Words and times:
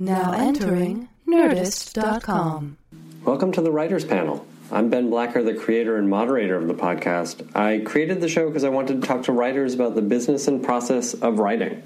Now 0.00 0.30
entering 0.30 1.08
Nerdist.com. 1.26 2.78
Welcome 3.24 3.50
to 3.50 3.60
the 3.60 3.72
Writers 3.72 4.04
Panel. 4.04 4.46
I'm 4.70 4.90
Ben 4.90 5.10
Blacker, 5.10 5.42
the 5.42 5.54
creator 5.54 5.96
and 5.96 6.08
moderator 6.08 6.54
of 6.54 6.68
the 6.68 6.74
podcast. 6.74 7.56
I 7.56 7.80
created 7.84 8.20
the 8.20 8.28
show 8.28 8.46
because 8.46 8.62
I 8.62 8.68
wanted 8.68 9.00
to 9.00 9.08
talk 9.08 9.24
to 9.24 9.32
writers 9.32 9.74
about 9.74 9.96
the 9.96 10.02
business 10.02 10.46
and 10.46 10.62
process 10.62 11.14
of 11.14 11.40
writing. 11.40 11.82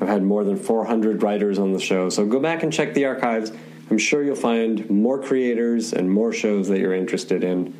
I've 0.00 0.08
had 0.08 0.24
more 0.24 0.42
than 0.42 0.56
400 0.56 1.22
writers 1.22 1.60
on 1.60 1.72
the 1.72 1.78
show, 1.78 2.08
so 2.08 2.26
go 2.26 2.40
back 2.40 2.64
and 2.64 2.72
check 2.72 2.94
the 2.94 3.04
archives. 3.04 3.52
I'm 3.90 3.98
sure 3.98 4.24
you'll 4.24 4.34
find 4.34 4.90
more 4.90 5.22
creators 5.22 5.92
and 5.92 6.10
more 6.10 6.32
shows 6.32 6.66
that 6.66 6.80
you're 6.80 6.94
interested 6.94 7.44
in. 7.44 7.74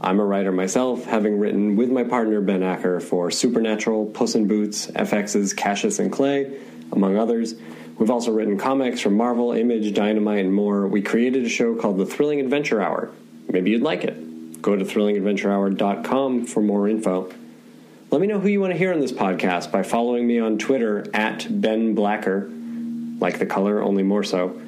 I'm 0.00 0.18
a 0.18 0.24
writer 0.24 0.50
myself, 0.50 1.04
having 1.04 1.38
written 1.38 1.76
with 1.76 1.90
my 1.90 2.02
partner 2.02 2.40
Ben 2.40 2.64
Acker 2.64 2.98
for 2.98 3.30
Supernatural, 3.30 4.06
Puss 4.06 4.34
in 4.34 4.48
Boots, 4.48 4.88
FX's 4.88 5.52
Cassius 5.52 6.00
and 6.00 6.10
Clay, 6.10 6.58
among 6.90 7.16
others. 7.16 7.54
We've 8.00 8.10
also 8.10 8.32
written 8.32 8.56
comics 8.56 9.02
from 9.02 9.14
Marvel, 9.14 9.52
Image, 9.52 9.92
Dynamite, 9.92 10.46
and 10.46 10.54
more. 10.54 10.86
We 10.86 11.02
created 11.02 11.44
a 11.44 11.50
show 11.50 11.74
called 11.74 11.98
The 11.98 12.06
Thrilling 12.06 12.40
Adventure 12.40 12.80
Hour. 12.80 13.10
Maybe 13.52 13.72
you'd 13.72 13.82
like 13.82 14.04
it. 14.04 14.62
Go 14.62 14.74
to 14.74 14.86
thrillingadventurehour.com 14.86 16.46
for 16.46 16.62
more 16.62 16.88
info. 16.88 17.30
Let 18.10 18.22
me 18.22 18.26
know 18.26 18.40
who 18.40 18.48
you 18.48 18.58
want 18.58 18.72
to 18.72 18.78
hear 18.78 18.94
on 18.94 19.00
this 19.00 19.12
podcast 19.12 19.70
by 19.70 19.82
following 19.82 20.26
me 20.26 20.38
on 20.38 20.56
Twitter 20.56 21.04
at 21.12 21.46
Ben 21.60 21.94
Blacker, 21.94 22.50
like 23.20 23.38
the 23.38 23.44
color, 23.44 23.82
only 23.82 24.02
more 24.02 24.24
so. 24.24 24.58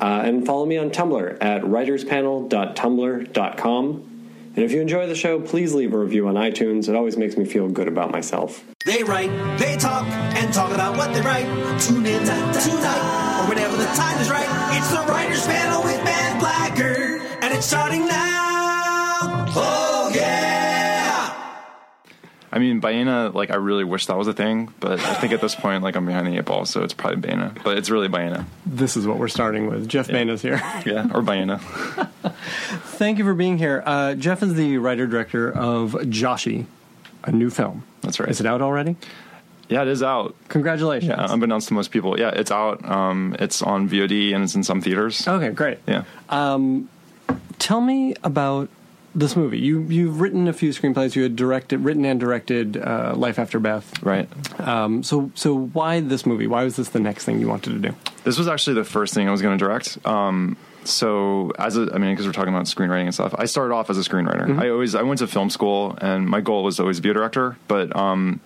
Uh, 0.00 0.22
and 0.24 0.44
follow 0.44 0.66
me 0.66 0.76
on 0.76 0.90
Tumblr 0.90 1.38
at 1.40 1.62
writerspanel.tumblr.com. 1.62 4.09
And 4.56 4.64
if 4.64 4.72
you 4.72 4.80
enjoy 4.80 5.06
the 5.06 5.14
show, 5.14 5.40
please 5.40 5.74
leave 5.74 5.94
a 5.94 5.98
review 5.98 6.26
on 6.28 6.34
iTunes. 6.34 6.88
It 6.88 6.96
always 6.96 7.16
makes 7.16 7.36
me 7.36 7.44
feel 7.44 7.68
good 7.68 7.86
about 7.88 8.10
myself. 8.10 8.64
They 8.84 9.04
write, 9.04 9.30
they 9.58 9.76
talk, 9.76 10.06
and 10.06 10.52
talk 10.52 10.72
about 10.72 10.96
what 10.96 11.14
they 11.14 11.20
write. 11.20 11.46
Tune 11.80 12.04
in 12.04 12.20
tonight, 12.24 13.42
or 13.42 13.48
whenever 13.48 13.76
the 13.76 13.86
time 13.86 14.20
is 14.20 14.30
right. 14.30 14.48
It's 14.76 14.90
the 14.90 15.04
Writers 15.12 15.46
Panel 15.46 15.82
with 15.84 16.04
Ben 16.04 16.38
Blacker, 16.40 17.20
and 17.42 17.54
it's 17.54 17.66
starting 17.66 18.06
now. 18.06 19.46
Oh! 19.54 19.89
I 22.52 22.58
mean, 22.58 22.80
Baena, 22.80 23.30
like, 23.32 23.50
I 23.50 23.56
really 23.56 23.84
wish 23.84 24.06
that 24.06 24.16
was 24.16 24.26
a 24.26 24.32
thing, 24.32 24.72
but 24.80 24.98
I 24.98 25.14
think 25.14 25.32
at 25.32 25.40
this 25.40 25.54
point, 25.54 25.82
like, 25.84 25.94
I'm 25.94 26.04
behind 26.04 26.26
the 26.26 26.36
eight 26.36 26.44
ball, 26.44 26.64
so 26.66 26.82
it's 26.82 26.92
probably 26.94 27.20
Baena. 27.20 27.54
But 27.62 27.78
it's 27.78 27.90
really 27.90 28.08
Baena. 28.08 28.44
This 28.66 28.96
is 28.96 29.06
what 29.06 29.18
we're 29.18 29.28
starting 29.28 29.68
with. 29.68 29.88
Jeff 29.88 30.08
Baina's 30.08 30.42
here. 30.42 30.60
Yeah, 30.86 31.08
or 31.14 31.22
Baena. 31.22 31.58
Thank 32.98 33.18
you 33.18 33.24
for 33.24 33.34
being 33.34 33.58
here. 33.58 33.82
Uh, 33.86 34.14
Jeff 34.14 34.42
is 34.42 34.54
the 34.54 34.78
writer 34.78 35.06
director 35.06 35.50
of 35.52 35.92
Joshy, 35.92 36.66
a 37.24 37.30
new 37.32 37.50
film. 37.50 37.84
That's 38.00 38.18
right. 38.18 38.28
Is 38.28 38.40
it 38.40 38.46
out 38.46 38.62
already? 38.62 38.96
Yeah, 39.68 39.82
it 39.82 39.88
is 39.88 40.02
out. 40.02 40.34
Congratulations. 40.48 41.10
Yeah, 41.10 41.32
unbeknownst 41.32 41.68
to 41.68 41.74
most 41.74 41.90
people. 41.92 42.18
Yeah, 42.18 42.30
it's 42.30 42.50
out. 42.50 42.84
Um, 42.84 43.36
it's 43.38 43.62
on 43.62 43.88
VOD 43.88 44.34
and 44.34 44.42
it's 44.42 44.54
in 44.56 44.64
some 44.64 44.80
theaters. 44.80 45.28
Okay, 45.28 45.50
great. 45.50 45.78
Yeah. 45.86 46.04
Um, 46.28 46.88
Tell 47.60 47.80
me 47.82 48.14
about 48.24 48.68
this 49.14 49.36
movie. 49.36 49.58
You 49.58 49.80
you've 49.82 50.20
written 50.20 50.48
a 50.48 50.52
few 50.52 50.70
screenplays. 50.70 51.14
You 51.16 51.22
had 51.22 51.36
directed, 51.36 51.80
written 51.80 52.04
and 52.04 52.20
directed 52.20 52.76
uh, 52.76 53.14
Life 53.16 53.38
After 53.38 53.58
Beth. 53.58 54.02
Right. 54.02 54.28
Um, 54.60 55.02
so 55.02 55.30
so 55.34 55.54
why 55.54 56.00
this 56.00 56.26
movie? 56.26 56.46
Why 56.46 56.64
was 56.64 56.76
this 56.76 56.90
the 56.90 57.00
next 57.00 57.24
thing 57.24 57.40
you 57.40 57.48
wanted 57.48 57.82
to 57.82 57.88
do? 57.90 57.96
This 58.24 58.38
was 58.38 58.48
actually 58.48 58.74
the 58.74 58.84
first 58.84 59.14
thing 59.14 59.28
I 59.28 59.30
was 59.30 59.42
going 59.42 59.58
to 59.58 59.64
direct. 59.64 59.98
Um, 60.06 60.56
so 60.84 61.52
as 61.58 61.76
a, 61.76 61.90
I 61.92 61.98
mean, 61.98 62.12
because 62.12 62.26
we're 62.26 62.32
talking 62.32 62.54
about 62.54 62.66
screenwriting 62.66 63.04
and 63.04 63.14
stuff, 63.14 63.34
I 63.36 63.44
started 63.46 63.74
off 63.74 63.90
as 63.90 63.98
a 63.98 64.02
screenwriter. 64.02 64.58
I 64.58 64.70
always, 64.70 64.94
I 64.94 65.02
went 65.02 65.18
to 65.18 65.26
film 65.26 65.50
school 65.50 65.96
and 66.00 66.26
my 66.26 66.40
goal 66.40 66.64
was 66.64 66.80
always 66.80 66.96
to 66.96 67.02
be 67.02 67.10
a 67.10 67.14
director. 67.14 67.56
But, 67.68 67.94
um, 67.94 68.40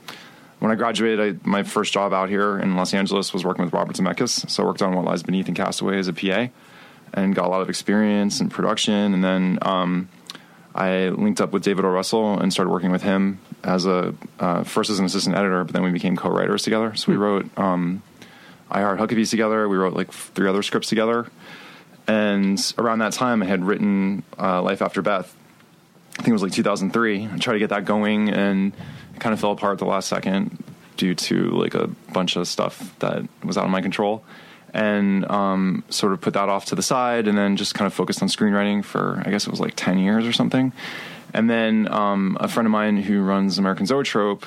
when 0.59 0.73
I 0.73 0.77
graduated, 0.77 1.21
I, 1.45 1.49
my 1.49 1.63
first 1.63 1.93
job 1.93 2.13
out 2.13 2.29
here 2.29 2.59
in 2.59 2.77
Los 2.77 2.95
Angeles 2.95 3.33
was 3.33 3.45
working 3.45 3.65
with 3.65 3.75
Robert 3.75 3.97
Zemeckis. 3.97 4.49
So 4.49 4.63
I 4.63 4.67
worked 4.67 4.83
on 4.83 4.95
What 4.95 5.05
Lies 5.05 5.23
Beneath 5.23 5.47
and 5.47 5.57
Castaway 5.57 5.99
as 5.99 6.09
a 6.09 6.13
PA 6.13 6.49
and 7.13 7.35
got 7.35 7.47
a 7.47 7.49
lot 7.49 7.61
of 7.61 7.69
experience 7.69 8.41
in 8.41 8.49
production. 8.49 9.15
And 9.15 9.23
then, 9.23 9.59
um, 9.63 10.09
I 10.75 11.09
linked 11.11 11.41
up 11.41 11.53
with 11.53 11.63
David 11.63 11.85
O. 11.85 11.89
Russell 11.89 12.39
and 12.39 12.53
started 12.53 12.71
working 12.71 12.91
with 12.91 13.03
him 13.03 13.39
as 13.63 13.87
a, 13.87 14.15
uh, 14.41 14.65
first 14.65 14.91
as 14.91 14.99
an 14.99 15.05
assistant 15.05 15.37
editor, 15.37 15.63
but 15.63 15.73
then 15.73 15.85
we 15.85 15.93
became 15.93 16.17
co-writers 16.17 16.63
together. 16.65 16.97
So 16.97 17.13
we 17.13 17.17
wrote, 17.17 17.47
um, 17.57 18.03
I 18.71 18.81
Heart 18.81 18.99
Huckabees 18.99 19.31
together. 19.31 19.69
We 19.69 19.77
wrote 19.77 19.95
like 19.95 20.11
three 20.13 20.49
other 20.49 20.63
scripts 20.63 20.89
together. 20.89 21.31
And 22.07 22.61
around 22.77 22.99
that 22.99 23.13
time, 23.13 23.43
I 23.43 23.47
had 23.47 23.65
written 23.65 24.25
uh, 24.39 24.63
Life 24.63 24.83
After 24.83 25.01
Beth. 25.01 25.35
I 26.15 26.17
think 26.17 26.29
it 26.29 26.33
was 26.33 26.43
like 26.43 26.53
2003. 26.53 27.29
I 27.33 27.39
tried 27.39 27.55
to 27.55 27.59
get 27.59 27.71
that 27.71 27.85
going, 27.85 28.31
and 28.31 28.73
it 29.15 29.21
kind 29.21 29.33
of 29.33 29.41
fell 29.41 29.53
apart 29.53 29.75
at 29.75 29.79
the 29.79 29.87
last 29.87 30.09
second 30.09 30.63
due 30.97 31.15
to 31.15 31.51
like 31.51 31.75
a 31.75 31.89
bunch 32.13 32.37
of 32.37 32.47
stuff 32.47 32.95
that 32.99 33.27
was 33.43 33.57
out 33.57 33.65
of 33.65 33.71
my 33.71 33.81
control. 33.81 34.25
And 34.75 35.25
um, 35.31 35.85
sort 35.89 36.13
of 36.13 36.21
put 36.21 36.35
that 36.35 36.49
off 36.49 36.65
to 36.67 36.75
the 36.75 36.83
side, 36.83 37.29
and 37.29 37.39
then 37.39 37.57
just 37.57 37.75
kind 37.77 37.87
of 37.87 37.95
focused 37.95 38.21
on 38.23 38.29
screenwriting 38.29 38.85
for 38.85 39.23
I 39.25 39.31
guess 39.31 39.47
it 39.47 39.51
was 39.51 39.61
like 39.61 39.75
10 39.77 39.99
years 39.99 40.27
or 40.27 40.33
something. 40.33 40.73
And 41.33 41.49
then 41.49 41.87
um, 41.93 42.37
a 42.41 42.49
friend 42.49 42.67
of 42.67 42.73
mine 42.73 42.97
who 42.97 43.23
runs 43.23 43.57
American 43.59 43.87
Zoetrope 43.87 44.45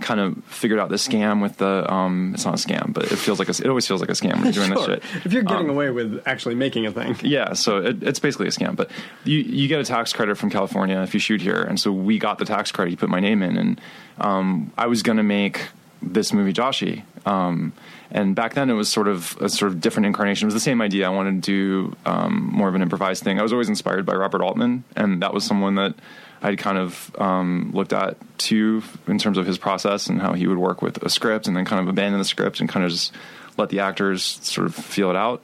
kind 0.00 0.20
of 0.20 0.42
figured 0.44 0.78
out 0.78 0.88
the 0.90 0.96
scam 0.96 1.40
with 1.42 1.56
the 1.58 1.90
um, 1.92 2.32
it's 2.34 2.44
not 2.46 2.54
a 2.54 2.68
scam, 2.68 2.92
but 2.94 3.04
it 3.12 3.16
feels 3.16 3.38
like 3.38 3.48
a, 3.48 3.52
it 3.52 3.66
always 3.66 3.86
feels 3.86 4.00
like 4.00 4.08
a 4.10 4.14
scam 4.14 4.34
when 4.34 4.44
you're 4.44 4.52
doing 4.52 4.68
Sure. 4.72 4.76
this 4.76 4.86
shit. 4.86 5.24
If 5.26 5.32
you're 5.34 5.42
getting 5.42 5.66
Um, 5.66 5.70
away 5.70 5.90
with 5.90 6.22
actually 6.26 6.54
making 6.54 6.86
a 6.86 6.92
thing, 6.92 7.16
yeah, 7.22 7.52
so 7.52 7.78
it, 7.78 8.02
it's 8.02 8.18
basically 8.18 8.46
a 8.46 8.50
scam, 8.50 8.76
but 8.76 8.90
you 9.24 9.38
you 9.38 9.68
get 9.68 9.80
a 9.80 9.84
tax 9.84 10.12
credit 10.14 10.36
from 10.38 10.48
California 10.50 11.00
if 11.02 11.12
you 11.12 11.20
shoot 11.20 11.40
here, 11.42 11.62
and 11.62 11.78
so 11.78 11.92
we 11.92 12.18
got 12.18 12.38
the 12.38 12.44
tax 12.46 12.72
credit. 12.72 12.90
You 12.92 12.96
put 12.98 13.08
my 13.10 13.20
name 13.20 13.42
in, 13.42 13.56
and 13.58 13.80
um, 14.18 14.72
I 14.78 14.86
was 14.86 15.02
gonna 15.02 15.22
make 15.22 15.68
this 16.02 16.32
movie 16.32 16.52
Joshy, 16.52 17.02
um, 17.26 17.72
and 18.10 18.34
back 18.34 18.54
then 18.54 18.70
it 18.70 18.74
was 18.74 18.88
sort 18.88 19.08
of 19.08 19.36
a 19.40 19.48
sort 19.48 19.72
of 19.72 19.80
different 19.80 20.06
incarnation. 20.06 20.46
It 20.46 20.48
was 20.48 20.54
the 20.54 20.60
same 20.60 20.80
idea. 20.80 21.06
I 21.06 21.10
wanted 21.10 21.42
to 21.44 21.90
do 21.90 21.96
um, 22.06 22.50
more 22.52 22.68
of 22.68 22.74
an 22.74 22.82
improvised 22.82 23.22
thing. 23.24 23.38
I 23.38 23.42
was 23.42 23.52
always 23.52 23.68
inspired 23.68 24.06
by 24.06 24.14
Robert 24.14 24.42
Altman, 24.42 24.84
and 24.94 25.22
that 25.22 25.34
was 25.34 25.44
someone 25.44 25.74
that 25.76 25.94
I'd 26.42 26.58
kind 26.58 26.78
of 26.78 27.14
um, 27.18 27.70
looked 27.72 27.92
at 27.92 28.16
too 28.38 28.82
in 29.06 29.18
terms 29.18 29.38
of 29.38 29.46
his 29.46 29.58
process 29.58 30.06
and 30.08 30.20
how 30.20 30.34
he 30.34 30.46
would 30.46 30.58
work 30.58 30.82
with 30.82 31.02
a 31.02 31.10
script, 31.10 31.48
and 31.48 31.56
then 31.56 31.64
kind 31.64 31.80
of 31.80 31.88
abandon 31.88 32.18
the 32.18 32.24
script 32.24 32.60
and 32.60 32.68
kind 32.68 32.84
of 32.84 32.92
just 32.92 33.12
let 33.56 33.70
the 33.70 33.80
actors 33.80 34.22
sort 34.42 34.66
of 34.66 34.74
feel 34.74 35.10
it 35.10 35.16
out. 35.16 35.42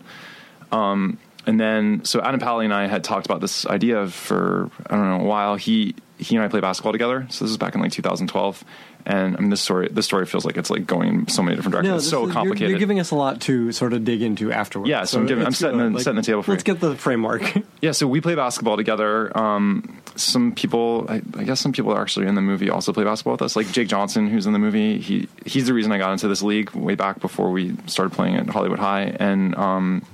Um, 0.71 1.19
and 1.47 1.59
then, 1.61 2.05
so 2.05 2.21
Adam 2.21 2.41
Pally 2.41 2.65
and 2.65 2.75
I 2.75 2.87
had 2.87 3.03
talked 3.05 3.27
about 3.27 3.41
this 3.41 3.67
idea 3.67 4.07
for 4.09 4.71
I 4.89 4.97
don't 4.97 5.09
know 5.19 5.25
a 5.25 5.29
while. 5.29 5.57
He 5.57 5.95
he 6.19 6.37
and 6.37 6.45
I 6.45 6.49
play 6.49 6.61
basketball 6.61 6.93
together. 6.93 7.27
So 7.31 7.45
this 7.45 7.51
is 7.51 7.57
back 7.57 7.75
in 7.75 7.81
like 7.81 7.91
2012. 7.93 8.65
And 9.05 9.37
I 9.37 9.41
mean, 9.41 9.51
this 9.51 9.61
story 9.61 9.89
this 9.91 10.07
story 10.07 10.25
feels 10.27 10.45
like 10.45 10.57
it's 10.57 10.71
like 10.71 10.87
going 10.87 11.09
in 11.09 11.29
so 11.29 11.43
many 11.43 11.57
different 11.57 11.73
directions. 11.73 11.91
no, 11.91 11.97
it's 11.97 12.09
so 12.09 12.19
is- 12.19 12.23
you're- 12.27 12.33
complicated. 12.33 12.71
You're, 12.71 12.79
giving 12.79 13.01
us 13.01 13.11
a 13.11 13.17
lot 13.17 13.41
to 13.43 13.73
sort 13.73 13.93
of 13.95 14.05
dig 14.05 14.23
into 14.23 14.53
afterwards. 14.53 14.89
Yeah, 14.89 15.03
so 15.03 15.19
I'm 15.19 15.27
giving- 15.27 15.45
I'm 15.45 15.51
setting 15.53 15.79
the- 15.79 15.91
good. 15.91 16.03
setting 16.03 16.15
the 16.17 16.23
table 16.23 16.45
for 16.45 16.53
Let's 16.53 16.61
you. 16.65 16.75
get 16.75 16.81
the 16.81 16.95
framework. 16.97 17.43
Yeah, 17.83 17.91
so 17.91 18.07
we 18.07 18.21
play 18.21 18.37
basketball 18.37 18.77
together. 18.77 19.37
Um, 19.37 19.99
some 20.15 20.55
people, 20.55 21.05
I, 21.09 21.21
I 21.37 21.43
guess, 21.43 21.59
some 21.59 21.73
people 21.73 21.93
are 21.93 22.01
actually 22.01 22.29
in 22.29 22.37
the 22.37 22.41
movie 22.41 22.71
also 22.71 22.93
play 22.93 23.03
basketball 23.03 23.33
with 23.33 23.43
us. 23.43 23.57
Like 23.57 23.73
Jake 23.73 23.89
Johnson, 23.89 24.29
who's 24.29 24.47
in 24.47 24.53
the 24.53 24.61
movie. 24.61 24.99
He 24.99 25.29
he's 25.45 25.67
the 25.67 25.75
reason 25.75 25.91
I 25.91 25.99
got 25.99 26.13
into 26.13 26.29
this 26.29 26.43
league 26.43 26.71
way 26.71 26.95
back 26.95 27.19
before 27.19 27.51
we 27.51 27.77
started 27.89 28.15
playing 28.15 28.37
at 28.37 28.49
Hollywood 28.49 28.79
High. 28.79 29.17
And 29.19 29.57
um, 29.57 30.05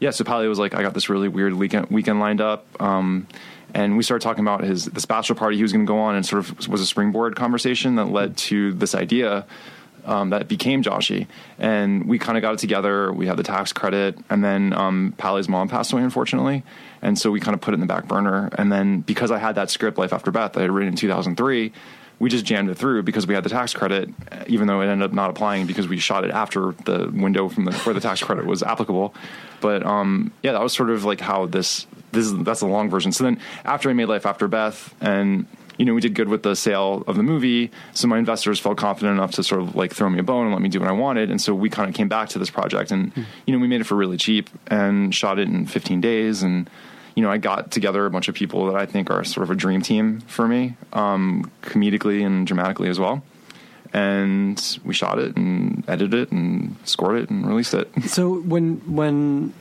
yeah, 0.00 0.10
so 0.10 0.24
Pally 0.24 0.48
was 0.48 0.58
like, 0.58 0.74
I 0.74 0.82
got 0.82 0.94
this 0.94 1.08
really 1.08 1.28
weird 1.28 1.54
weekend 1.54 1.88
weekend 1.90 2.20
lined 2.20 2.40
up. 2.40 2.66
Um, 2.80 3.26
and 3.72 3.96
we 3.96 4.02
started 4.02 4.22
talking 4.22 4.44
about 4.44 4.62
his 4.62 4.86
this 4.86 5.04
bachelor 5.04 5.34
party 5.34 5.56
he 5.56 5.62
was 5.62 5.72
going 5.72 5.84
to 5.84 5.90
go 5.90 5.98
on, 5.98 6.14
and 6.14 6.24
sort 6.24 6.48
of 6.48 6.68
was 6.68 6.80
a 6.80 6.86
springboard 6.86 7.36
conversation 7.36 7.96
that 7.96 8.06
led 8.06 8.36
to 8.36 8.72
this 8.72 8.94
idea 8.94 9.46
um, 10.04 10.30
that 10.30 10.48
became 10.48 10.82
Joshy. 10.82 11.26
And 11.58 12.06
we 12.06 12.18
kind 12.18 12.36
of 12.38 12.42
got 12.42 12.54
it 12.54 12.58
together. 12.58 13.12
We 13.12 13.26
had 13.26 13.36
the 13.36 13.42
tax 13.42 13.72
credit, 13.72 14.18
and 14.30 14.44
then 14.44 14.72
um, 14.72 15.14
Pally's 15.16 15.48
mom 15.48 15.68
passed 15.68 15.92
away, 15.92 16.02
unfortunately. 16.02 16.62
And 17.02 17.18
so 17.18 17.30
we 17.30 17.40
kind 17.40 17.54
of 17.54 17.60
put 17.60 17.72
it 17.72 17.76
in 17.76 17.80
the 17.80 17.86
back 17.86 18.06
burner. 18.06 18.48
And 18.56 18.70
then 18.70 19.00
because 19.00 19.30
I 19.30 19.38
had 19.38 19.56
that 19.56 19.70
script, 19.70 19.98
Life 19.98 20.12
After 20.12 20.30
Beth, 20.30 20.52
that 20.52 20.60
I 20.60 20.62
had 20.62 20.70
written 20.70 20.90
in 20.90 20.96
2003, 20.96 21.72
we 22.24 22.30
just 22.30 22.46
jammed 22.46 22.70
it 22.70 22.76
through 22.76 23.02
because 23.02 23.26
we 23.26 23.34
had 23.34 23.44
the 23.44 23.50
tax 23.50 23.74
credit, 23.74 24.08
even 24.46 24.66
though 24.66 24.80
it 24.80 24.86
ended 24.86 25.04
up 25.04 25.12
not 25.12 25.28
applying 25.28 25.66
because 25.66 25.86
we 25.86 25.98
shot 25.98 26.24
it 26.24 26.30
after 26.30 26.72
the 26.86 27.10
window 27.12 27.50
from 27.50 27.66
the, 27.66 27.72
where 27.80 27.92
the 27.92 28.00
tax 28.00 28.22
credit 28.22 28.46
was 28.46 28.62
applicable. 28.62 29.14
But 29.60 29.84
um, 29.84 30.32
yeah, 30.42 30.52
that 30.52 30.62
was 30.62 30.72
sort 30.72 30.88
of 30.88 31.04
like 31.04 31.20
how 31.20 31.44
this 31.44 31.86
this 32.12 32.24
is 32.24 32.42
that's 32.42 32.60
the 32.60 32.66
long 32.66 32.88
version. 32.88 33.12
So 33.12 33.24
then 33.24 33.38
after 33.66 33.90
I 33.90 33.92
made 33.92 34.06
Life 34.06 34.24
After 34.24 34.48
Beth 34.48 34.94
and 35.02 35.46
you 35.76 35.84
know, 35.84 35.92
we 35.92 36.00
did 36.00 36.14
good 36.14 36.30
with 36.30 36.44
the 36.44 36.56
sale 36.56 37.04
of 37.06 37.16
the 37.16 37.22
movie. 37.22 37.70
So 37.92 38.08
my 38.08 38.16
investors 38.16 38.58
felt 38.58 38.78
confident 38.78 39.18
enough 39.18 39.32
to 39.32 39.42
sort 39.42 39.60
of 39.60 39.76
like 39.76 39.92
throw 39.92 40.08
me 40.08 40.18
a 40.18 40.22
bone 40.22 40.46
and 40.46 40.54
let 40.54 40.62
me 40.62 40.70
do 40.70 40.80
what 40.80 40.88
I 40.88 40.92
wanted. 40.92 41.30
And 41.30 41.42
so 41.42 41.54
we 41.54 41.68
kind 41.68 41.90
of 41.90 41.94
came 41.94 42.08
back 42.08 42.30
to 42.30 42.38
this 42.38 42.48
project 42.48 42.90
and, 42.90 43.12
you 43.44 43.52
know, 43.52 43.58
we 43.58 43.68
made 43.68 43.82
it 43.82 43.84
for 43.84 43.96
really 43.96 44.16
cheap 44.16 44.48
and 44.68 45.14
shot 45.14 45.38
it 45.38 45.48
in 45.48 45.66
15 45.66 46.00
days. 46.00 46.42
And, 46.42 46.70
you 47.14 47.22
know, 47.22 47.30
I 47.30 47.38
got 47.38 47.70
together 47.70 48.06
a 48.06 48.10
bunch 48.10 48.28
of 48.28 48.34
people 48.34 48.66
that 48.66 48.76
I 48.76 48.86
think 48.86 49.10
are 49.10 49.24
sort 49.24 49.44
of 49.44 49.50
a 49.50 49.54
dream 49.54 49.82
team 49.82 50.20
for 50.22 50.48
me, 50.48 50.76
um, 50.92 51.50
comedically 51.62 52.24
and 52.24 52.46
dramatically 52.46 52.88
as 52.88 52.98
well. 52.98 53.22
And 53.92 54.78
we 54.84 54.92
shot 54.92 55.20
it 55.20 55.36
and 55.36 55.84
edited 55.88 56.14
it 56.14 56.32
and 56.32 56.76
scored 56.84 57.16
it 57.20 57.30
and 57.30 57.46
released 57.46 57.74
it. 57.74 57.88
so 58.06 58.40
when 58.40 58.76
when 58.92 59.54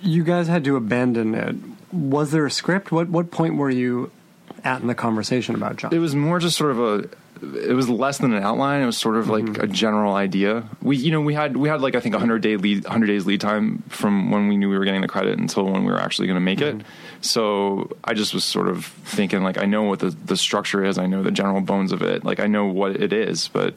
you 0.00 0.24
guys 0.24 0.48
had 0.48 0.64
to 0.64 0.74
abandon 0.74 1.34
it, 1.34 1.54
was 1.92 2.32
there 2.32 2.44
a 2.44 2.50
script? 2.50 2.90
What 2.90 3.08
what 3.08 3.30
point 3.30 3.56
were 3.56 3.70
you 3.70 4.10
at 4.64 4.80
in 4.80 4.88
the 4.88 4.94
conversation 4.94 5.54
about 5.54 5.76
John? 5.76 5.94
it 5.94 5.98
was 5.98 6.16
more 6.16 6.40
just 6.40 6.56
sort 6.56 6.72
of 6.72 6.80
a 6.80 7.08
it 7.42 7.74
was 7.74 7.88
less 7.88 8.18
than 8.18 8.32
an 8.32 8.42
outline. 8.42 8.82
It 8.82 8.86
was 8.86 8.96
sort 8.96 9.16
of 9.16 9.28
like 9.28 9.44
Mm-hmm. 9.44 9.60
a 9.62 9.66
general 9.66 10.14
idea. 10.14 10.64
We 10.80 10.96
you 10.96 11.10
know 11.10 11.20
we 11.20 11.34
had 11.34 11.56
we 11.56 11.68
had 11.68 11.80
like 11.80 11.94
I 11.96 12.00
think 12.00 12.14
a 12.14 12.18
hundred 12.18 12.42
day 12.42 12.56
lead 12.56 12.84
hundred 12.86 13.06
days 13.06 13.26
lead 13.26 13.40
time 13.40 13.82
from 13.88 14.30
when 14.30 14.48
we 14.48 14.56
knew 14.56 14.68
we 14.68 14.78
were 14.78 14.84
getting 14.84 15.00
the 15.00 15.08
credit 15.08 15.38
until 15.38 15.64
when 15.64 15.84
we 15.84 15.90
were 15.90 16.00
actually 16.00 16.28
going 16.28 16.36
to 16.36 16.40
make 16.40 16.60
Mm-hmm. 16.60 16.80
it. 16.80 16.86
So 17.20 17.90
I 18.04 18.14
just 18.14 18.32
was 18.34 18.44
sort 18.44 18.68
of 18.68 18.84
thinking 18.86 19.42
like 19.42 19.58
I 19.58 19.64
know 19.66 19.82
what 19.82 19.98
the 19.98 20.10
the 20.10 20.36
structure 20.36 20.84
is. 20.84 20.98
I 20.98 21.06
know 21.06 21.22
the 21.22 21.30
general 21.32 21.60
bones 21.60 21.92
of 21.92 22.02
it. 22.02 22.24
Like 22.24 22.38
I 22.40 22.46
know 22.46 22.66
what 22.66 22.96
it 22.96 23.12
is, 23.12 23.48
but 23.48 23.74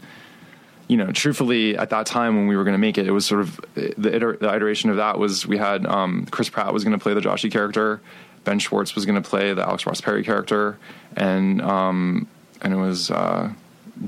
you 0.88 0.97
know, 0.97 1.12
truthfully, 1.12 1.75
at 1.75 1.89
that 1.89 2.06
time 2.06 2.35
when 2.35 2.45
we 2.45 2.56
were 2.56 2.63
going 2.63 2.75
to 2.75 2.79
make 2.79 3.00
it, 3.00 3.07
it 3.07 3.12
was 3.12 3.25
sort 3.25 3.41
of 3.41 3.59
the, 3.73 4.15
iter- 4.15 4.38
the 4.39 4.53
iteration 4.56 4.91
of 4.91 4.97
that 4.97 5.17
was 5.17 5.47
we 5.47 5.57
had 5.57 5.83
um, 5.88 6.27
Chris 6.29 6.47
Pratt 6.47 6.71
was 6.73 6.83
going 6.83 6.95
to 6.95 7.01
play 7.01 7.15
the 7.15 7.21
Joshy 7.21 7.51
character, 7.51 8.01
Ben 8.44 8.59
Schwartz 8.59 8.94
was 8.94 9.03
going 9.07 9.19
to 9.19 9.27
play 9.27 9.51
the 9.56 9.63
Alex 9.67 9.88
Ross 9.88 10.00
Perry 10.00 10.23
character, 10.23 10.77
and 11.15 11.59
um, 11.63 12.27
and 12.61 12.73
it 12.73 12.77
was 12.77 13.11
uh, 13.11 13.51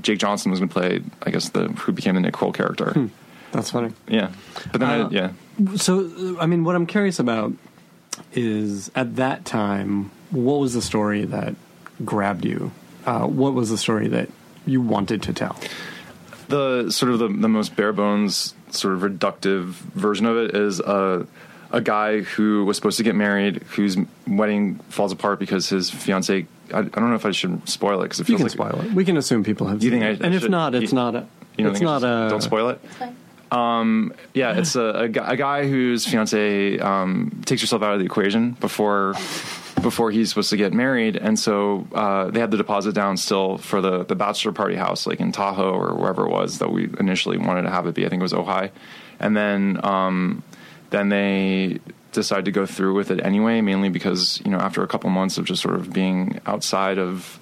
Jake 0.02 0.20
Johnson 0.20 0.52
was 0.52 0.60
going 0.60 0.70
to 0.70 0.74
play, 0.74 1.02
I 1.24 1.32
guess, 1.32 1.50
the 1.50 1.68
who 1.70 1.92
became 1.92 2.16
the 2.16 2.22
Nick 2.22 2.34
Kroll 2.34 2.52
character. 2.52 3.10
That's 3.52 3.72
funny. 3.72 3.94
Yeah, 4.08 4.32
but 4.72 4.82
then 4.82 4.90
Uh, 4.90 5.08
I, 5.08 5.10
yeah, 5.10 5.32
So, 5.78 6.38
I 6.40 6.46
mean, 6.46 6.64
what 6.64 6.76
I'm 6.76 6.86
curious 6.86 7.20
about 7.20 7.54
is 8.34 8.92
at 8.96 9.16
that 9.16 9.46
time, 9.46 10.12
what 10.32 10.60
was 10.60 10.74
the 10.74 10.82
story 10.82 11.24
that 11.26 11.56
grabbed 12.04 12.44
you? 12.46 12.72
Uh, 13.06 13.26
what 13.26 13.54
was 13.54 13.70
the 13.70 13.78
story 13.78 14.08
that 14.10 14.30
you 14.66 14.82
wanted 14.82 15.22
to 15.24 15.34
tell? 15.34 15.56
the 16.50 16.90
sort 16.90 17.12
of 17.12 17.20
the, 17.20 17.28
the 17.28 17.50
most 17.50 17.76
bare 17.76 17.92
bones 17.92 18.54
sort 18.72 18.94
of 18.94 19.02
reductive 19.02 19.66
version 19.96 20.26
of 20.26 20.38
it 20.38 20.56
is 20.56 20.80
a 20.80 21.28
a 21.72 21.82
guy 21.82 22.22
who 22.22 22.64
was 22.66 22.78
supposed 22.78 22.98
to 22.98 23.04
get 23.04 23.16
married 23.16 23.64
whose 23.76 23.98
wedding 24.28 24.76
falls 24.90 25.12
apart 25.12 25.40
because 25.40 25.68
his 25.70 25.90
fiance 25.90 26.46
I, 26.74 26.80
I 26.80 26.82
don't 26.82 27.10
know 27.10 27.16
if 27.16 27.26
I 27.26 27.32
should 27.32 27.68
spoil 27.68 28.02
it 28.02 28.06
because 28.06 28.20
it 28.20 28.30
You 28.30 28.38
feels 28.38 28.54
can 28.54 28.60
like 28.62 28.72
spoil 28.74 28.86
it. 28.86 28.94
We 28.94 29.06
can 29.06 29.16
assume 29.18 29.44
people 29.44 29.68
have. 29.68 29.80
Do 29.80 29.86
you 29.86 29.92
seen 29.92 30.02
think 30.02 30.20
it. 30.20 30.24
I- 30.24 30.26
and 30.26 30.34
I 30.34 30.38
if 30.38 30.42
should- 30.44 30.52
not, 30.52 30.76
it's 30.76 30.92
you- 30.92 30.96
not 30.96 31.16
a. 31.16 31.26
you 31.58 31.64
don't 31.64 31.74
it's 31.74 31.82
not 31.82 32.02
should- 32.02 32.28
a. 32.28 32.30
don't 32.30 32.42
spoil 32.44 32.70
it 32.70 32.80
It's 32.84 32.96
fine. 32.96 33.16
yeah 34.34 34.58
it's 34.58 34.76
a, 34.76 34.82
a, 34.82 35.04
a 35.06 35.36
guy 35.38 35.68
whose 35.68 36.06
fiance 36.06 36.78
um, 36.80 37.42
takes 37.46 37.62
herself 37.62 37.82
out 37.84 37.94
of 37.94 38.00
the 38.00 38.06
equation 38.06 38.52
before 38.54 39.14
before 39.82 40.10
he's 40.12 40.30
supposed 40.30 40.50
to 40.50 40.58
get 40.58 40.74
married 40.74 41.16
and 41.16 41.38
so 41.40 41.88
uh, 41.94 42.30
they 42.32 42.40
had 42.40 42.50
the 42.52 42.58
deposit 42.58 42.94
down 42.94 43.16
still 43.16 43.58
for 43.60 43.80
the 43.80 44.04
the 44.06 44.16
bachelor 44.16 44.52
party 44.52 44.76
house 44.76 45.06
like 45.08 45.20
in 45.20 45.32
Tahoe 45.32 45.72
or 45.72 45.96
wherever 45.96 46.26
it 46.26 46.30
was 46.32 46.58
that 46.60 46.72
we 46.72 46.90
initially 47.00 47.38
wanted 47.38 47.62
to 47.62 47.70
have 47.70 47.86
it 47.88 47.94
be 47.96 48.06
I 48.06 48.10
think 48.10 48.20
it 48.20 48.24
was 48.24 48.34
Ojai 48.34 48.72
and 49.20 49.38
then 49.38 49.80
um, 49.86 50.44
then 50.90 51.10
they 51.10 51.80
decide 52.12 52.46
to 52.46 52.52
go 52.52 52.66
through 52.66 52.94
with 52.96 53.12
it 53.12 53.24
anyway 53.24 53.62
mainly 53.62 53.90
because 53.90 54.42
you 54.44 54.50
know 54.50 54.58
after 54.58 54.82
a 54.82 54.88
couple 54.88 55.10
months 55.10 55.38
of 55.38 55.46
just 55.46 55.62
sort 55.62 55.76
of 55.76 55.94
being 55.94 56.40
outside 56.46 56.98
of 56.98 57.40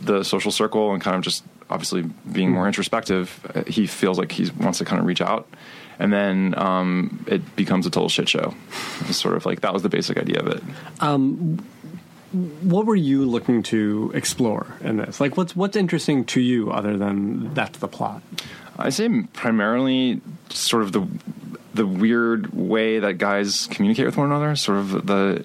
the 0.00 0.22
social 0.22 0.50
circle 0.50 0.92
and 0.92 1.02
kind 1.02 1.16
of 1.16 1.22
just 1.22 1.44
obviously 1.72 2.02
being 2.30 2.50
more 2.50 2.66
introspective, 2.66 3.40
uh, 3.54 3.62
he 3.66 3.86
feels 3.86 4.18
like 4.18 4.30
he 4.30 4.50
wants 4.60 4.78
to 4.78 4.84
kind 4.84 5.00
of 5.00 5.06
reach 5.06 5.20
out. 5.20 5.48
And 5.98 6.12
then 6.12 6.54
um, 6.58 7.24
it 7.28 7.56
becomes 7.56 7.86
a 7.86 7.90
total 7.90 8.08
shit 8.08 8.28
show. 8.28 8.54
It's 9.00 9.16
sort 9.16 9.36
of 9.36 9.46
like 9.46 9.60
that 9.60 9.72
was 9.72 9.82
the 9.82 9.88
basic 9.88 10.18
idea 10.18 10.40
of 10.40 10.48
it. 10.48 10.62
What 12.32 12.86
were 12.86 12.96
you 12.96 13.24
looking 13.24 13.62
to 13.64 14.10
explore 14.14 14.74
in 14.80 14.96
this? 14.96 15.20
Like, 15.20 15.36
what's 15.36 15.54
what's 15.54 15.76
interesting 15.76 16.24
to 16.26 16.40
you 16.40 16.70
other 16.70 16.96
than 16.96 17.52
that's 17.52 17.78
the 17.78 17.88
plot? 17.88 18.22
I 18.78 18.88
say 18.88 19.24
primarily 19.34 20.22
sort 20.48 20.82
of 20.82 20.92
the 20.92 21.06
the 21.74 21.86
weird 21.86 22.52
way 22.52 22.98
that 22.98 23.14
guys 23.18 23.66
communicate 23.70 24.06
with 24.06 24.16
one 24.16 24.26
another, 24.26 24.54
sort 24.56 24.78
of 24.78 25.06
the 25.06 25.44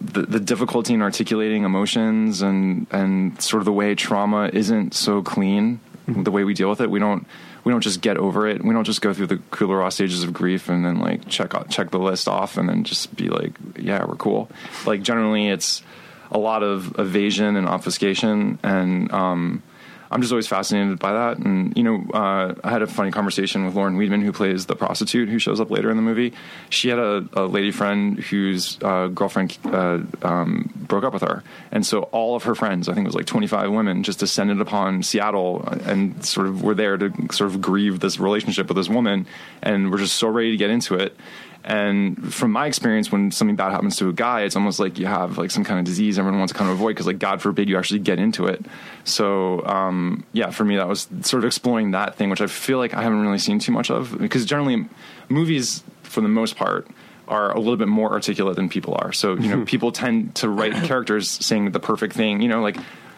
the, 0.00 0.22
the 0.22 0.40
difficulty 0.40 0.94
in 0.94 1.02
articulating 1.02 1.64
emotions 1.64 2.42
and 2.42 2.86
and 2.90 3.40
sort 3.40 3.60
of 3.60 3.64
the 3.64 3.72
way 3.72 3.94
trauma 3.94 4.50
isn't 4.52 4.94
so 4.94 5.22
clean. 5.22 5.80
The 6.08 6.30
way 6.30 6.44
we 6.44 6.54
deal 6.54 6.70
with 6.70 6.80
it, 6.80 6.90
we 6.90 7.00
don't 7.00 7.26
we 7.64 7.72
don't 7.72 7.80
just 7.80 8.00
get 8.00 8.16
over 8.16 8.46
it. 8.46 8.64
We 8.64 8.72
don't 8.72 8.84
just 8.84 9.02
go 9.02 9.12
through 9.12 9.26
the 9.26 9.38
Kübler-Ross 9.38 9.96
stages 9.96 10.22
of 10.22 10.32
grief 10.32 10.68
and 10.68 10.84
then 10.84 11.00
like 11.00 11.28
check 11.28 11.52
check 11.68 11.90
the 11.90 11.98
list 11.98 12.28
off 12.28 12.56
and 12.56 12.68
then 12.68 12.84
just 12.84 13.16
be 13.16 13.28
like, 13.28 13.52
yeah, 13.76 14.04
we're 14.04 14.14
cool. 14.14 14.48
Like 14.86 15.02
generally, 15.02 15.48
it's 15.48 15.82
a 16.30 16.38
lot 16.38 16.62
of 16.62 16.98
evasion 16.98 17.56
and 17.56 17.66
obfuscation 17.68 18.58
and. 18.62 19.12
um 19.12 19.62
I'm 20.10 20.20
just 20.20 20.32
always 20.32 20.46
fascinated 20.46 20.98
by 20.98 21.12
that. 21.12 21.38
And, 21.38 21.76
you 21.76 21.82
know, 21.82 22.04
uh, 22.12 22.54
I 22.62 22.70
had 22.70 22.82
a 22.82 22.86
funny 22.86 23.10
conversation 23.10 23.64
with 23.64 23.74
Lauren 23.74 23.96
Weedman, 23.96 24.22
who 24.22 24.32
plays 24.32 24.66
the 24.66 24.76
prostitute 24.76 25.28
who 25.28 25.38
shows 25.38 25.60
up 25.60 25.70
later 25.70 25.90
in 25.90 25.96
the 25.96 26.02
movie. 26.02 26.32
She 26.70 26.88
had 26.88 26.98
a, 26.98 27.28
a 27.32 27.46
lady 27.46 27.70
friend 27.70 28.18
whose 28.18 28.78
uh, 28.82 29.08
girlfriend 29.08 29.58
uh, 29.64 30.00
um, 30.22 30.70
broke 30.76 31.04
up 31.04 31.12
with 31.12 31.22
her. 31.22 31.42
And 31.72 31.84
so 31.84 32.02
all 32.04 32.36
of 32.36 32.44
her 32.44 32.54
friends, 32.54 32.88
I 32.88 32.94
think 32.94 33.04
it 33.04 33.08
was 33.08 33.16
like 33.16 33.26
25 33.26 33.70
women, 33.70 34.02
just 34.02 34.18
descended 34.18 34.60
upon 34.60 35.02
Seattle 35.02 35.62
and 35.66 36.24
sort 36.24 36.46
of 36.46 36.62
were 36.62 36.74
there 36.74 36.96
to 36.96 37.10
sort 37.32 37.50
of 37.50 37.60
grieve 37.60 38.00
this 38.00 38.18
relationship 38.18 38.68
with 38.68 38.76
this 38.76 38.88
woman. 38.88 39.26
And 39.62 39.90
were 39.90 39.98
just 39.98 40.16
so 40.16 40.28
ready 40.28 40.52
to 40.52 40.56
get 40.56 40.70
into 40.70 40.94
it. 40.94 41.16
And 41.64 42.32
from 42.32 42.52
my 42.52 42.66
experience, 42.66 43.10
when 43.10 43.30
something 43.32 43.56
bad 43.56 43.72
happens 43.72 43.96
to 43.96 44.08
a 44.08 44.12
guy, 44.12 44.42
it's 44.42 44.54
almost 44.54 44.78
like 44.78 44.98
you 44.98 45.06
have 45.06 45.36
like 45.36 45.50
some 45.50 45.64
kind 45.64 45.80
of 45.80 45.84
disease 45.84 46.18
everyone 46.18 46.38
wants 46.38 46.52
to 46.52 46.58
kind 46.58 46.70
of 46.70 46.76
avoid 46.76 46.90
because, 46.90 47.06
like, 47.06 47.18
God 47.18 47.42
forbid 47.42 47.68
you 47.68 47.76
actually 47.76 48.00
get 48.00 48.18
into 48.18 48.46
it. 48.46 48.64
So, 49.04 49.66
um, 49.66 50.24
yeah, 50.32 50.50
for 50.50 50.64
me, 50.64 50.76
that 50.76 50.86
was 50.86 51.08
sort 51.22 51.42
of 51.42 51.46
exploring 51.46 51.90
that 51.90 52.14
thing, 52.14 52.30
which 52.30 52.40
I 52.40 52.46
feel 52.46 52.78
like 52.78 52.94
I 52.94 53.02
haven't 53.02 53.20
really 53.20 53.38
seen 53.38 53.58
too 53.58 53.72
much 53.72 53.90
of 53.90 54.16
because 54.18 54.44
generally 54.44 54.86
movies, 55.28 55.82
for 56.04 56.20
the 56.20 56.28
most 56.28 56.56
part, 56.56 56.86
are 57.28 57.52
a 57.52 57.58
little 57.58 57.76
bit 57.76 57.88
more 57.88 58.12
articulate 58.12 58.56
than 58.56 58.68
people 58.68 58.94
are. 58.94 59.12
So, 59.12 59.34
you 59.34 59.48
know, 59.48 59.64
people 59.64 59.90
tend 59.92 60.36
to 60.36 60.48
write 60.48 60.72
characters 60.84 61.30
saying 61.30 61.72
the 61.72 61.80
perfect 61.80 62.14
thing, 62.14 62.40
you 62.40 62.48
know, 62.48 62.62
like 62.62 62.76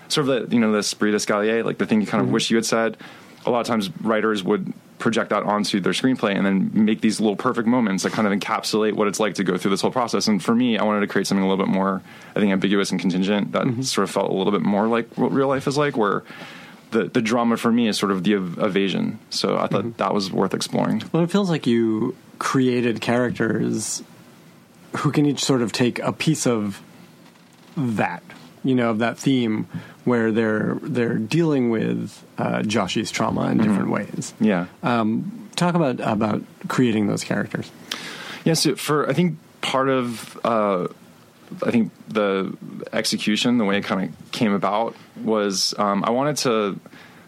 sort 0.08 0.28
of 0.28 0.50
the, 0.50 0.56
you 0.56 0.60
know, 0.60 0.72
the 0.72 0.78
esprit 0.78 1.10
d'escalier, 1.12 1.64
like 1.64 1.78
the 1.78 1.86
thing 1.86 2.00
you 2.00 2.06
kind 2.06 2.22
of 2.22 2.30
wish 2.30 2.50
you 2.50 2.56
had 2.56 2.64
said. 2.64 2.96
A 3.44 3.50
lot 3.50 3.60
of 3.60 3.66
times 3.66 3.90
writers 4.00 4.42
would 4.42 4.72
project 4.98 5.30
that 5.30 5.42
onto 5.44 5.80
their 5.80 5.92
screenplay 5.92 6.36
and 6.36 6.44
then 6.44 6.70
make 6.72 7.00
these 7.00 7.20
little 7.20 7.36
perfect 7.36 7.68
moments 7.68 8.02
that 8.02 8.12
kind 8.12 8.26
of 8.26 8.38
encapsulate 8.38 8.94
what 8.94 9.08
it's 9.08 9.20
like 9.20 9.34
to 9.34 9.44
go 9.44 9.56
through 9.56 9.70
this 9.70 9.80
whole 9.80 9.90
process. 9.90 10.28
And 10.28 10.42
for 10.42 10.54
me, 10.54 10.78
I 10.78 10.84
wanted 10.84 11.00
to 11.00 11.06
create 11.06 11.26
something 11.26 11.44
a 11.44 11.48
little 11.48 11.64
bit 11.64 11.72
more, 11.72 12.02
I 12.34 12.40
think, 12.40 12.52
ambiguous 12.52 12.90
and 12.90 13.00
contingent 13.00 13.52
that 13.52 13.64
mm-hmm. 13.64 13.82
sort 13.82 14.04
of 14.04 14.10
felt 14.10 14.30
a 14.30 14.34
little 14.34 14.52
bit 14.52 14.62
more 14.62 14.86
like 14.88 15.16
what 15.16 15.32
real 15.32 15.48
life 15.48 15.66
is 15.66 15.76
like, 15.76 15.96
where 15.96 16.24
the, 16.90 17.04
the 17.04 17.22
drama 17.22 17.56
for 17.56 17.70
me 17.70 17.86
is 17.88 17.98
sort 17.98 18.12
of 18.12 18.24
the 18.24 18.34
ev- 18.34 18.58
evasion. 18.58 19.18
So 19.30 19.56
I 19.56 19.66
thought 19.66 19.84
mm-hmm. 19.84 19.96
that 19.98 20.12
was 20.14 20.32
worth 20.32 20.54
exploring. 20.54 21.02
Well, 21.12 21.22
it 21.22 21.30
feels 21.30 21.50
like 21.50 21.66
you 21.66 22.16
created 22.38 23.00
characters 23.00 24.02
who 24.96 25.12
can 25.12 25.26
each 25.26 25.44
sort 25.44 25.62
of 25.62 25.72
take 25.72 25.98
a 26.00 26.12
piece 26.12 26.46
of 26.46 26.82
that, 27.76 28.22
you 28.68 28.74
know, 28.74 28.90
of 28.90 28.98
that 28.98 29.18
theme 29.18 29.66
where 30.04 30.30
they're 30.30 30.78
they're 30.82 31.16
dealing 31.16 31.70
with 31.70 32.22
uh, 32.36 32.58
Joshy's 32.58 33.10
trauma 33.10 33.50
in 33.50 33.58
different 33.58 33.90
ways. 33.90 34.34
Yeah. 34.40 34.66
Talk 35.56 35.74
about 35.74 36.00
about 36.00 36.42
creating 36.68 37.06
those 37.08 37.24
characters. 37.24 37.70
Yeah, 38.44 38.54
so 38.54 38.76
for 38.76 39.08
I 39.08 39.14
think 39.14 39.38
part 39.60 39.88
of 39.88 40.38
uh, 40.44 40.88
I 41.62 41.70
think 41.70 41.92
the 42.08 42.56
execution, 42.92 43.58
the 43.58 43.64
way 43.64 43.78
it 43.78 43.84
kind 43.84 44.08
of 44.08 44.32
came 44.32 44.52
about, 44.52 44.94
was 45.24 45.74
um, 45.78 46.04
I 46.04 46.10
wanted 46.10 46.36
to 46.38 46.78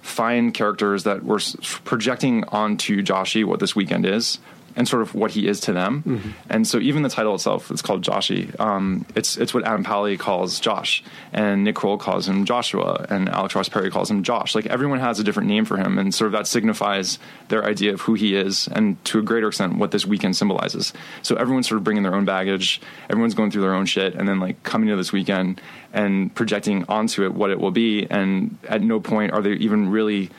find 0.03 0.55
characters 0.55 1.05
that 1.05 1.25
were 1.25 1.41
projecting 1.85 2.45
onto 2.45 3.03
Joshy 3.03 3.45
what 3.45 3.61
this 3.61 3.75
weekend 3.75 4.07
is 4.07 4.39
and 4.77 4.87
sort 4.87 5.03
of 5.03 5.15
what 5.15 5.33
he 5.33 5.47
is 5.49 5.61
to 5.61 5.73
them. 5.73 6.35
And 6.49 6.67
so 6.67 6.79
even 6.79 7.03
the 7.03 7.09
title 7.09 7.35
itself, 7.35 7.71
it's 7.71 7.83
called 7.83 8.03
Joshy. 8.03 8.59
Um, 8.61 9.05
it's 9.15 9.37
it's 9.37 9.53
what 9.53 9.65
Adam 9.65 9.85
Pally 9.85 10.17
calls 10.17 10.61
Josh, 10.61 11.03
and 11.33 11.65
Nick 11.65 11.77
Kroll 11.77 11.99
calls 11.99 12.29
him 12.29 12.45
Joshua, 12.45 13.07
and 13.11 13.29
Alex 13.29 13.55
Ross 13.55 13.69
Perry 13.69 13.91
calls 13.91 14.11
him 14.11 14.23
Josh. 14.23 14.55
Like 14.55 14.67
everyone 14.67 15.01
has 15.01 15.19
a 15.19 15.25
different 15.25 15.49
name 15.49 15.65
for 15.65 15.77
him, 15.77 15.99
and 15.99 16.15
sort 16.15 16.27
of 16.27 16.33
that 16.33 16.47
signifies 16.47 17.19
their 17.49 17.65
idea 17.65 17.93
of 17.93 18.01
who 18.03 18.15
he 18.15 18.37
is, 18.37 18.69
and 18.69 19.03
to 19.07 19.19
a 19.19 19.23
greater 19.23 19.49
extent, 19.49 19.79
what 19.79 19.91
this 19.91 20.07
weekend 20.07 20.37
symbolizes. 20.37 20.93
So 21.23 21.37
everyone's 21.37 21.69
sort 21.69 21.79
of 21.79 21.85
bringing 21.85 22.03
their 22.03 22.15
own 22.15 22.25
baggage, 22.25 22.81
everyone's 23.09 23.35
going 23.35 23.51
through 23.51 23.63
their 23.63 23.75
own 23.75 23.87
shit, 23.87 24.15
and 24.15 24.29
then 24.29 24.41
like 24.41 24.63
coming 24.63 24.89
to 24.89 24.97
this 24.97 25.13
weekend 25.13 25.61
and 25.93 26.33
projecting 26.35 26.85
onto 26.89 27.25
it 27.25 27.35
what 27.35 27.51
it 27.51 27.59
will 27.59 27.73
be. 27.73 28.07
And 28.11 28.57
at 28.69 28.83
no 28.83 29.01
point 29.01 29.33
are 29.33 29.43
they 29.43 29.53
even 29.55 29.91
really 29.91 30.31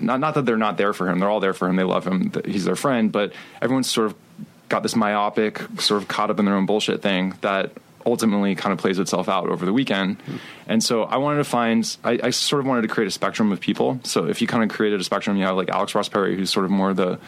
not 0.00 0.20
not 0.20 0.34
that 0.34 0.46
they're 0.46 0.56
not 0.56 0.76
there 0.76 0.92
for 0.92 1.08
him. 1.08 1.18
They're 1.18 1.30
all 1.30 1.40
there 1.40 1.54
for 1.54 1.68
him. 1.68 1.76
They 1.76 1.84
love 1.84 2.06
him. 2.06 2.32
He's 2.44 2.64
their 2.64 2.76
friend. 2.76 3.10
But 3.10 3.32
everyone's 3.60 3.90
sort 3.90 4.06
of 4.08 4.14
got 4.68 4.82
this 4.82 4.96
myopic, 4.96 5.60
sort 5.78 6.02
of 6.02 6.08
caught 6.08 6.30
up 6.30 6.38
in 6.38 6.44
their 6.44 6.54
own 6.54 6.66
bullshit 6.66 7.02
thing 7.02 7.34
that 7.40 7.72
ultimately 8.04 8.54
kind 8.54 8.72
of 8.72 8.78
plays 8.78 8.98
itself 8.98 9.28
out 9.28 9.48
over 9.48 9.66
the 9.66 9.72
weekend. 9.72 10.16
And 10.68 10.82
so 10.82 11.02
I 11.02 11.16
wanted 11.16 11.38
to 11.38 11.44
find. 11.44 11.96
I, 12.04 12.20
I 12.22 12.30
sort 12.30 12.60
of 12.60 12.66
wanted 12.66 12.82
to 12.82 12.88
create 12.88 13.08
a 13.08 13.10
spectrum 13.10 13.52
of 13.52 13.60
people. 13.60 14.00
So 14.04 14.26
if 14.26 14.40
you 14.40 14.46
kind 14.46 14.62
of 14.62 14.74
created 14.74 15.00
a 15.00 15.04
spectrum, 15.04 15.36
you 15.36 15.44
have 15.44 15.56
like 15.56 15.68
Alex 15.70 15.94
Ross 15.94 16.08
Perry, 16.08 16.36
who's 16.36 16.50
sort 16.50 16.64
of 16.64 16.70
more 16.70 16.94
the 16.94 17.18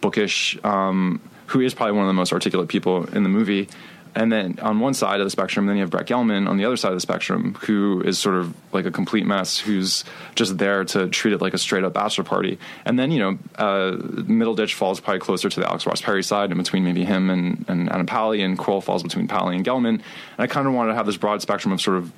bookish, 0.00 0.58
um, 0.64 1.20
who 1.46 1.60
is 1.60 1.74
probably 1.74 1.92
one 1.92 2.04
of 2.04 2.08
the 2.08 2.14
most 2.14 2.32
articulate 2.32 2.68
people 2.68 3.06
in 3.14 3.22
the 3.22 3.28
movie. 3.28 3.68
And 4.14 4.32
then 4.32 4.58
on 4.60 4.80
one 4.80 4.94
side 4.94 5.20
of 5.20 5.26
the 5.26 5.30
spectrum, 5.30 5.66
then 5.66 5.76
you 5.76 5.82
have 5.82 5.90
Brett 5.90 6.06
Gelman 6.06 6.48
on 6.48 6.56
the 6.56 6.64
other 6.64 6.76
side 6.76 6.90
of 6.90 6.96
the 6.96 7.00
spectrum, 7.00 7.54
who 7.66 8.02
is 8.02 8.18
sort 8.18 8.36
of 8.36 8.54
like 8.72 8.86
a 8.86 8.90
complete 8.90 9.26
mess, 9.26 9.58
who's 9.58 10.04
just 10.34 10.58
there 10.58 10.84
to 10.84 11.08
treat 11.08 11.34
it 11.34 11.40
like 11.40 11.54
a 11.54 11.58
straight 11.58 11.84
up 11.84 11.94
bachelor 11.94 12.24
party. 12.24 12.58
And 12.84 12.98
then, 12.98 13.10
you 13.10 13.18
know, 13.18 13.38
uh, 13.56 13.92
Middleditch 13.96 14.74
falls 14.74 15.00
probably 15.00 15.20
closer 15.20 15.48
to 15.48 15.60
the 15.60 15.68
Alex 15.68 15.86
Ross 15.86 16.00
Perry 16.00 16.22
side, 16.22 16.50
and 16.50 16.58
between 16.58 16.84
maybe 16.84 17.04
him 17.04 17.30
and, 17.30 17.64
and 17.68 17.90
Adam 17.90 18.06
Pally, 18.06 18.42
and 18.42 18.58
Kroll 18.58 18.80
falls 18.80 19.02
between 19.02 19.28
Pally 19.28 19.56
and 19.56 19.64
Gelman. 19.64 19.88
And 19.88 20.02
I 20.38 20.46
kind 20.46 20.66
of 20.66 20.74
wanted 20.74 20.92
to 20.92 20.96
have 20.96 21.06
this 21.06 21.16
broad 21.16 21.42
spectrum 21.42 21.72
of 21.72 21.80
sort 21.80 21.98
of 21.98 22.12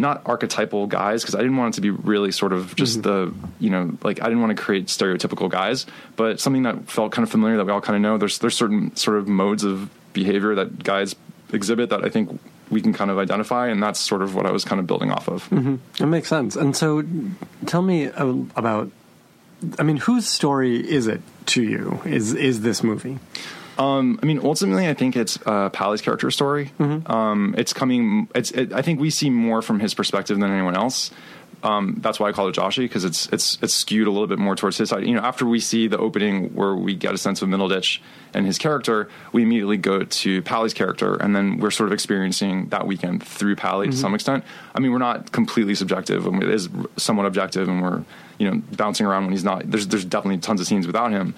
not 0.00 0.22
archetypal 0.24 0.86
guys 0.86 1.22
because 1.22 1.34
I 1.34 1.38
didn't 1.38 1.58
want 1.58 1.74
it 1.74 1.76
to 1.76 1.80
be 1.82 1.90
really 1.90 2.32
sort 2.32 2.52
of 2.52 2.74
just 2.74 3.02
the 3.02 3.34
you 3.58 3.70
know 3.70 3.96
like 4.02 4.20
I 4.20 4.24
didn't 4.24 4.40
want 4.40 4.56
to 4.56 4.62
create 4.62 4.86
stereotypical 4.86 5.50
guys, 5.50 5.86
but 6.16 6.40
something 6.40 6.62
that 6.62 6.90
felt 6.90 7.12
kind 7.12 7.22
of 7.22 7.30
familiar 7.30 7.58
that 7.58 7.66
we 7.66 7.72
all 7.72 7.80
kind 7.80 7.96
of 7.96 8.02
know. 8.02 8.18
There's 8.18 8.38
there's 8.38 8.56
certain 8.56 8.96
sort 8.96 9.18
of 9.18 9.28
modes 9.28 9.62
of 9.62 9.90
behavior 10.12 10.54
that 10.54 10.82
guys 10.82 11.14
exhibit 11.52 11.90
that 11.90 12.04
I 12.04 12.08
think 12.08 12.40
we 12.70 12.80
can 12.80 12.92
kind 12.92 13.10
of 13.10 13.18
identify, 13.18 13.68
and 13.68 13.82
that's 13.82 13.98
sort 13.98 14.22
of 14.22 14.34
what 14.34 14.46
I 14.46 14.52
was 14.52 14.64
kind 14.64 14.78
of 14.80 14.86
building 14.86 15.10
off 15.10 15.28
of. 15.28 15.48
It 16.00 16.06
makes 16.06 16.28
sense. 16.28 16.56
And 16.56 16.76
so, 16.76 17.02
tell 17.66 17.82
me 17.82 18.06
uh, 18.06 18.34
about. 18.56 18.90
I 19.78 19.82
mean, 19.82 19.98
whose 19.98 20.26
story 20.26 20.76
is 20.76 21.06
it 21.06 21.20
to 21.46 21.62
you? 21.62 22.00
Is 22.04 22.32
is 22.32 22.62
this 22.62 22.82
movie? 22.82 23.18
I 24.22 24.26
mean, 24.26 24.40
ultimately, 24.42 24.88
I 24.88 24.94
think 24.94 25.16
it's 25.16 25.38
uh, 25.46 25.70
Pally's 25.70 26.02
character 26.02 26.30
story. 26.30 26.70
Um, 26.78 27.54
it's 27.56 27.72
coming. 27.72 28.28
It's. 28.34 28.50
It, 28.50 28.72
I 28.72 28.82
think 28.82 29.00
we 29.00 29.10
see 29.10 29.30
more 29.30 29.62
from 29.62 29.80
his 29.80 29.94
perspective 29.94 30.38
than 30.38 30.50
anyone 30.50 30.76
else. 30.76 31.10
Um, 31.62 31.96
that's 31.98 32.18
why 32.18 32.28
I 32.28 32.32
call 32.32 32.48
it 32.48 32.54
Joshy 32.54 32.84
because 32.84 33.04
it's 33.04 33.26
it's 33.28 33.58
it's 33.60 33.74
skewed 33.74 34.08
a 34.08 34.10
little 34.10 34.26
bit 34.26 34.38
more 34.38 34.56
towards 34.56 34.78
his 34.78 34.88
side. 34.88 35.06
You 35.06 35.14
know, 35.14 35.20
after 35.20 35.44
we 35.44 35.60
see 35.60 35.88
the 35.88 35.98
opening 35.98 36.54
where 36.54 36.74
we 36.74 36.94
get 36.94 37.12
a 37.12 37.18
sense 37.18 37.42
of 37.42 37.48
Middleditch 37.48 38.00
and 38.32 38.46
his 38.46 38.56
character, 38.56 39.08
we 39.32 39.42
immediately 39.42 39.76
go 39.76 40.04
to 40.04 40.42
Pally's 40.42 40.72
character, 40.72 41.16
and 41.16 41.36
then 41.36 41.58
we're 41.58 41.70
sort 41.70 41.88
of 41.88 41.92
experiencing 41.92 42.68
that 42.68 42.86
weekend 42.86 43.22
through 43.22 43.56
Pally 43.56 43.88
to 43.88 43.96
some 43.96 44.14
extent. 44.14 44.44
I 44.74 44.80
mean, 44.80 44.92
we're 44.92 44.98
not 44.98 45.32
completely 45.32 45.74
subjective, 45.74 46.26
and 46.26 46.42
it 46.42 46.48
is 46.48 46.68
somewhat 46.96 47.26
objective, 47.26 47.68
and 47.68 47.82
we're 47.82 48.04
you 48.38 48.50
know 48.50 48.62
bouncing 48.72 49.04
around 49.06 49.24
when 49.24 49.32
he's 49.32 49.44
not. 49.44 49.70
There's 49.70 49.86
there's 49.86 50.04
definitely 50.04 50.38
tons 50.38 50.60
of 50.60 50.66
scenes 50.66 50.86
without 50.86 51.12
him. 51.12 51.34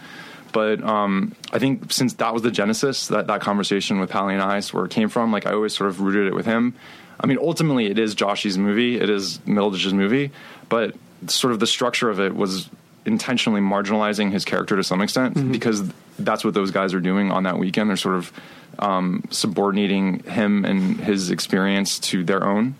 But 0.52 0.82
um, 0.84 1.34
I 1.52 1.58
think 1.58 1.92
since 1.92 2.12
that 2.14 2.32
was 2.34 2.42
the 2.42 2.50
genesis, 2.50 3.08
that, 3.08 3.26
that 3.26 3.40
conversation 3.40 3.98
with 3.98 4.10
Pally 4.10 4.34
and 4.34 4.42
I, 4.42 4.58
is 4.58 4.72
where 4.72 4.84
it 4.84 4.90
came 4.90 5.08
from, 5.08 5.32
like 5.32 5.46
I 5.46 5.52
always 5.52 5.74
sort 5.74 5.88
of 5.88 6.00
rooted 6.00 6.26
it 6.26 6.34
with 6.34 6.44
him. 6.44 6.74
I 7.22 7.26
mean, 7.26 7.38
ultimately, 7.40 7.86
it 7.86 7.98
is 7.98 8.14
Joshy's 8.14 8.58
movie, 8.58 8.98
it 9.00 9.08
is 9.08 9.38
Middleditch's 9.46 9.94
movie, 9.94 10.30
but 10.68 10.94
sort 11.28 11.52
of 11.52 11.60
the 11.60 11.66
structure 11.66 12.10
of 12.10 12.18
it 12.20 12.34
was 12.34 12.68
intentionally 13.04 13.60
marginalizing 13.60 14.30
his 14.32 14.44
character 14.44 14.76
to 14.76 14.84
some 14.84 15.00
extent 15.00 15.52
because 15.52 15.82
that's 16.18 16.44
what 16.44 16.54
those 16.54 16.70
guys 16.70 16.94
are 16.94 17.00
doing 17.00 17.30
on 17.32 17.44
that 17.44 17.58
weekend. 17.58 17.88
They're 17.90 17.96
sort 17.96 18.16
of 18.16 18.32
um, 18.78 19.24
subordinating 19.30 20.20
him 20.20 20.64
and 20.64 21.00
his 21.00 21.30
experience 21.30 21.98
to 22.00 22.24
their 22.24 22.44
own. 22.44 22.74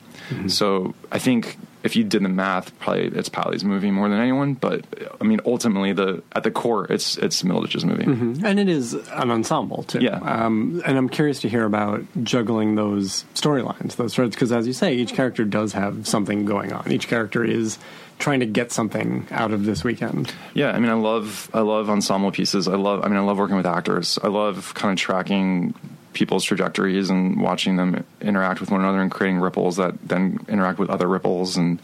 So 0.48 0.94
I 1.10 1.18
think 1.18 1.56
if 1.82 1.96
you 1.96 2.04
did 2.04 2.22
the 2.22 2.28
math, 2.28 2.78
probably 2.78 3.06
it's 3.06 3.28
Pally's 3.28 3.64
movie 3.64 3.90
more 3.90 4.08
than 4.08 4.18
anyone. 4.18 4.54
But 4.54 4.84
I 5.20 5.24
mean, 5.24 5.40
ultimately, 5.44 5.92
the 5.92 6.22
at 6.32 6.44
the 6.44 6.50
core, 6.50 6.86
it's 6.90 7.16
it's 7.18 7.42
Middleditch's 7.42 7.84
movie. 7.84 8.04
And 8.04 8.58
it 8.60 8.68
is 8.68 8.94
an 8.94 9.30
ensemble 9.30 9.82
too. 9.84 10.00
Yeah. 10.00 10.18
Um, 10.18 10.82
and 10.86 10.96
I'm 10.96 11.08
curious 11.08 11.40
to 11.40 11.48
hear 11.48 11.64
about 11.64 12.04
juggling 12.22 12.74
those 12.74 13.24
storylines, 13.34 13.96
those 13.96 14.14
threads, 14.14 14.34
because 14.34 14.52
as 14.52 14.66
you 14.66 14.72
say, 14.72 14.94
each 14.94 15.14
character 15.14 15.44
does 15.44 15.72
have 15.72 16.06
something 16.06 16.44
going 16.44 16.72
on. 16.72 16.90
Each 16.90 17.08
character 17.08 17.44
is 17.44 17.78
trying 18.18 18.40
to 18.40 18.46
get 18.46 18.70
something 18.70 19.26
out 19.30 19.52
of 19.52 19.64
this 19.64 19.82
weekend. 19.82 20.32
Yeah, 20.54 20.70
I 20.70 20.78
mean, 20.78 20.90
I 20.90 20.94
love 20.94 21.50
I 21.52 21.60
love 21.60 21.90
ensemble 21.90 22.30
pieces. 22.30 22.68
I 22.68 22.76
love 22.76 23.04
I 23.04 23.08
mean, 23.08 23.16
I 23.16 23.20
love 23.20 23.38
working 23.38 23.56
with 23.56 23.66
actors. 23.66 24.18
I 24.22 24.28
love 24.28 24.72
kind 24.74 24.92
of 24.92 24.98
tracking 24.98 25.74
people's 26.12 26.44
trajectories 26.44 27.10
and 27.10 27.40
watching 27.40 27.76
them 27.76 28.04
interact 28.20 28.60
with 28.60 28.70
one 28.70 28.80
another 28.80 29.00
and 29.00 29.10
creating 29.10 29.38
ripples 29.38 29.76
that 29.76 29.94
then 30.06 30.38
interact 30.48 30.78
with 30.78 30.90
other 30.90 31.08
ripples 31.08 31.56
and 31.56 31.80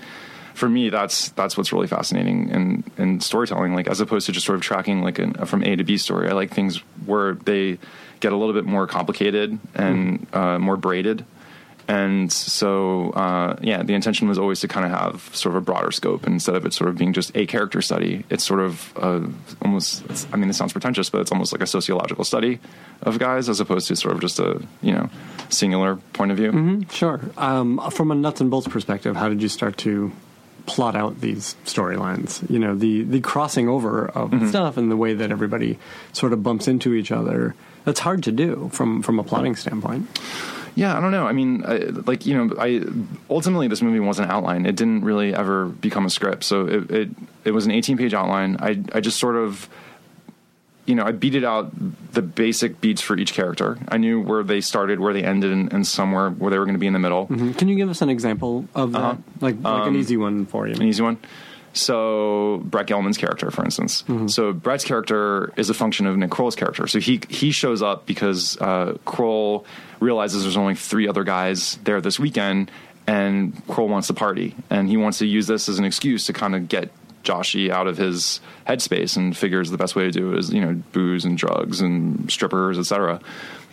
for 0.54 0.68
me 0.68 0.90
that's 0.90 1.30
that's 1.30 1.56
what's 1.56 1.72
really 1.72 1.86
fascinating 1.86 2.48
in 2.50 2.84
in 2.98 3.20
storytelling 3.20 3.74
like 3.74 3.86
as 3.88 4.00
opposed 4.00 4.26
to 4.26 4.32
just 4.32 4.44
sort 4.44 4.56
of 4.56 4.62
tracking 4.62 5.02
like 5.02 5.18
an, 5.18 5.34
from 5.46 5.62
A 5.62 5.76
to 5.76 5.84
B 5.84 5.96
story. 5.96 6.28
I 6.28 6.32
like 6.32 6.52
things 6.52 6.78
where 7.06 7.34
they 7.34 7.78
get 8.20 8.32
a 8.32 8.36
little 8.36 8.54
bit 8.54 8.64
more 8.64 8.86
complicated 8.86 9.58
and 9.74 10.26
uh, 10.32 10.58
more 10.58 10.76
braided. 10.76 11.24
And 11.88 12.30
so, 12.30 13.10
uh, 13.12 13.56
yeah, 13.62 13.82
the 13.82 13.94
intention 13.94 14.28
was 14.28 14.38
always 14.38 14.60
to 14.60 14.68
kind 14.68 14.84
of 14.84 14.92
have 14.92 15.34
sort 15.34 15.56
of 15.56 15.62
a 15.62 15.64
broader 15.64 15.90
scope 15.90 16.26
instead 16.26 16.54
of 16.54 16.66
it 16.66 16.74
sort 16.74 16.90
of 16.90 16.98
being 16.98 17.14
just 17.14 17.34
a 17.34 17.46
character 17.46 17.80
study. 17.80 18.24
It's 18.28 18.44
sort 18.44 18.60
of 18.60 18.92
uh, 18.98 19.26
almost, 19.62 20.04
I 20.30 20.36
mean, 20.36 20.50
it 20.50 20.52
sounds 20.52 20.74
pretentious, 20.74 21.08
but 21.08 21.22
it's 21.22 21.32
almost 21.32 21.50
like 21.50 21.62
a 21.62 21.66
sociological 21.66 22.24
study 22.24 22.60
of 23.00 23.18
guys 23.18 23.48
as 23.48 23.58
opposed 23.58 23.88
to 23.88 23.96
sort 23.96 24.14
of 24.14 24.20
just 24.20 24.38
a, 24.38 24.62
you 24.82 24.92
know, 24.92 25.08
singular 25.48 25.96
point 26.12 26.30
of 26.30 26.36
view. 26.36 26.84
Sure. 26.90 27.22
Um, 27.38 27.80
from 27.90 28.10
a 28.10 28.14
nuts 28.14 28.42
and 28.42 28.50
bolts 28.50 28.68
perspective, 28.68 29.16
how 29.16 29.30
did 29.30 29.40
you 29.40 29.48
start 29.48 29.78
to 29.78 30.12
plot 30.66 30.94
out 30.94 31.22
these 31.22 31.56
storylines? 31.64 32.48
You 32.50 32.58
know, 32.58 32.74
the 32.74 33.02
the 33.02 33.20
crossing 33.22 33.66
over 33.66 34.08
of 34.08 34.48
stuff 34.50 34.76
and 34.76 34.90
the 34.90 34.96
way 34.96 35.14
that 35.14 35.30
everybody 35.32 35.78
sort 36.12 36.34
of 36.34 36.42
bumps 36.42 36.68
into 36.68 36.92
each 36.92 37.10
other. 37.10 37.54
That's 37.86 38.00
hard 38.00 38.22
to 38.24 38.32
do 38.32 38.68
from 38.74 39.00
from 39.02 39.18
a 39.18 39.24
plotting 39.24 39.56
standpoint. 39.56 40.06
Yeah, 40.74 40.96
I 40.96 41.00
don't 41.00 41.12
know. 41.12 41.26
I 41.26 41.32
mean, 41.32 41.64
I, 41.64 41.76
like 42.06 42.26
you 42.26 42.34
know, 42.34 42.54
I 42.58 42.82
ultimately 43.30 43.68
this 43.68 43.82
movie 43.82 44.00
wasn't 44.00 44.30
outlined. 44.30 44.66
It 44.66 44.76
didn't 44.76 45.04
really 45.04 45.34
ever 45.34 45.66
become 45.66 46.06
a 46.06 46.10
script. 46.10 46.44
So 46.44 46.66
it 46.66 46.90
it, 46.90 47.08
it 47.44 47.50
was 47.52 47.66
an 47.66 47.72
18 47.72 47.96
page 47.96 48.14
outline. 48.14 48.56
I 48.60 48.82
I 48.92 49.00
just 49.00 49.18
sort 49.18 49.36
of 49.36 49.68
you 50.88 50.94
know, 50.94 51.04
I 51.04 51.12
beat 51.12 51.34
it 51.34 51.44
out 51.44 51.70
the 52.14 52.22
basic 52.22 52.80
beats 52.80 53.02
for 53.02 53.14
each 53.18 53.34
character. 53.34 53.78
I 53.88 53.98
knew 53.98 54.22
where 54.22 54.42
they 54.42 54.62
started, 54.62 55.00
where 55.00 55.12
they 55.12 55.22
ended, 55.22 55.52
and, 55.52 55.70
and 55.70 55.86
somewhere 55.86 56.30
where 56.30 56.50
they 56.50 56.58
were 56.58 56.64
going 56.64 56.76
to 56.76 56.80
be 56.80 56.86
in 56.86 56.94
the 56.94 56.98
middle. 56.98 57.26
Can 57.26 57.68
you 57.68 57.76
give 57.76 57.90
us 57.90 58.00
an 58.00 58.08
example 58.08 58.66
of 58.74 58.92
that? 58.92 58.98
Uh-huh. 58.98 59.16
Like 59.42 59.56
like 59.60 59.86
an 59.86 59.96
easy 59.96 60.16
one 60.16 60.46
for 60.46 60.66
you. 60.66 60.74
an 60.74 60.82
easy 60.82 61.02
one. 61.02 61.18
So 61.72 62.60
Brett 62.64 62.86
Gelman's 62.86 63.18
character, 63.18 63.50
for 63.50 63.64
instance. 63.64 64.04
So 64.26 64.52
Brett's 64.52 64.84
character 64.84 65.52
is 65.56 65.70
a 65.70 65.74
function 65.74 66.06
of 66.06 66.16
Nick 66.16 66.30
Kroll's 66.30 66.56
character. 66.56 66.86
So 66.86 66.98
he 66.98 67.20
he 67.28 67.50
shows 67.50 67.82
up 67.82 68.06
because 68.06 68.56
uh, 68.60 68.96
Kroll 69.04 69.64
realizes 70.00 70.42
there's 70.42 70.56
only 70.56 70.74
three 70.74 71.08
other 71.08 71.24
guys 71.24 71.78
there 71.84 72.00
this 72.00 72.18
weekend, 72.18 72.70
and 73.06 73.66
Kroll 73.68 73.88
wants 73.88 74.08
to 74.08 74.14
party, 74.14 74.54
and 74.70 74.88
he 74.88 74.96
wants 74.96 75.18
to 75.18 75.26
use 75.26 75.46
this 75.46 75.68
as 75.68 75.78
an 75.78 75.84
excuse 75.84 76.26
to 76.26 76.32
kind 76.32 76.54
of 76.54 76.68
get 76.68 76.90
Joshy 77.22 77.70
out 77.70 77.86
of 77.86 77.96
his 77.96 78.40
headspace, 78.66 79.16
and 79.16 79.36
figures 79.36 79.70
the 79.70 79.78
best 79.78 79.94
way 79.94 80.04
to 80.04 80.10
do 80.10 80.32
it 80.32 80.38
is 80.38 80.52
you 80.52 80.60
know 80.60 80.74
booze 80.92 81.24
and 81.24 81.36
drugs 81.36 81.80
and 81.80 82.30
strippers, 82.30 82.78
etc. 82.78 83.20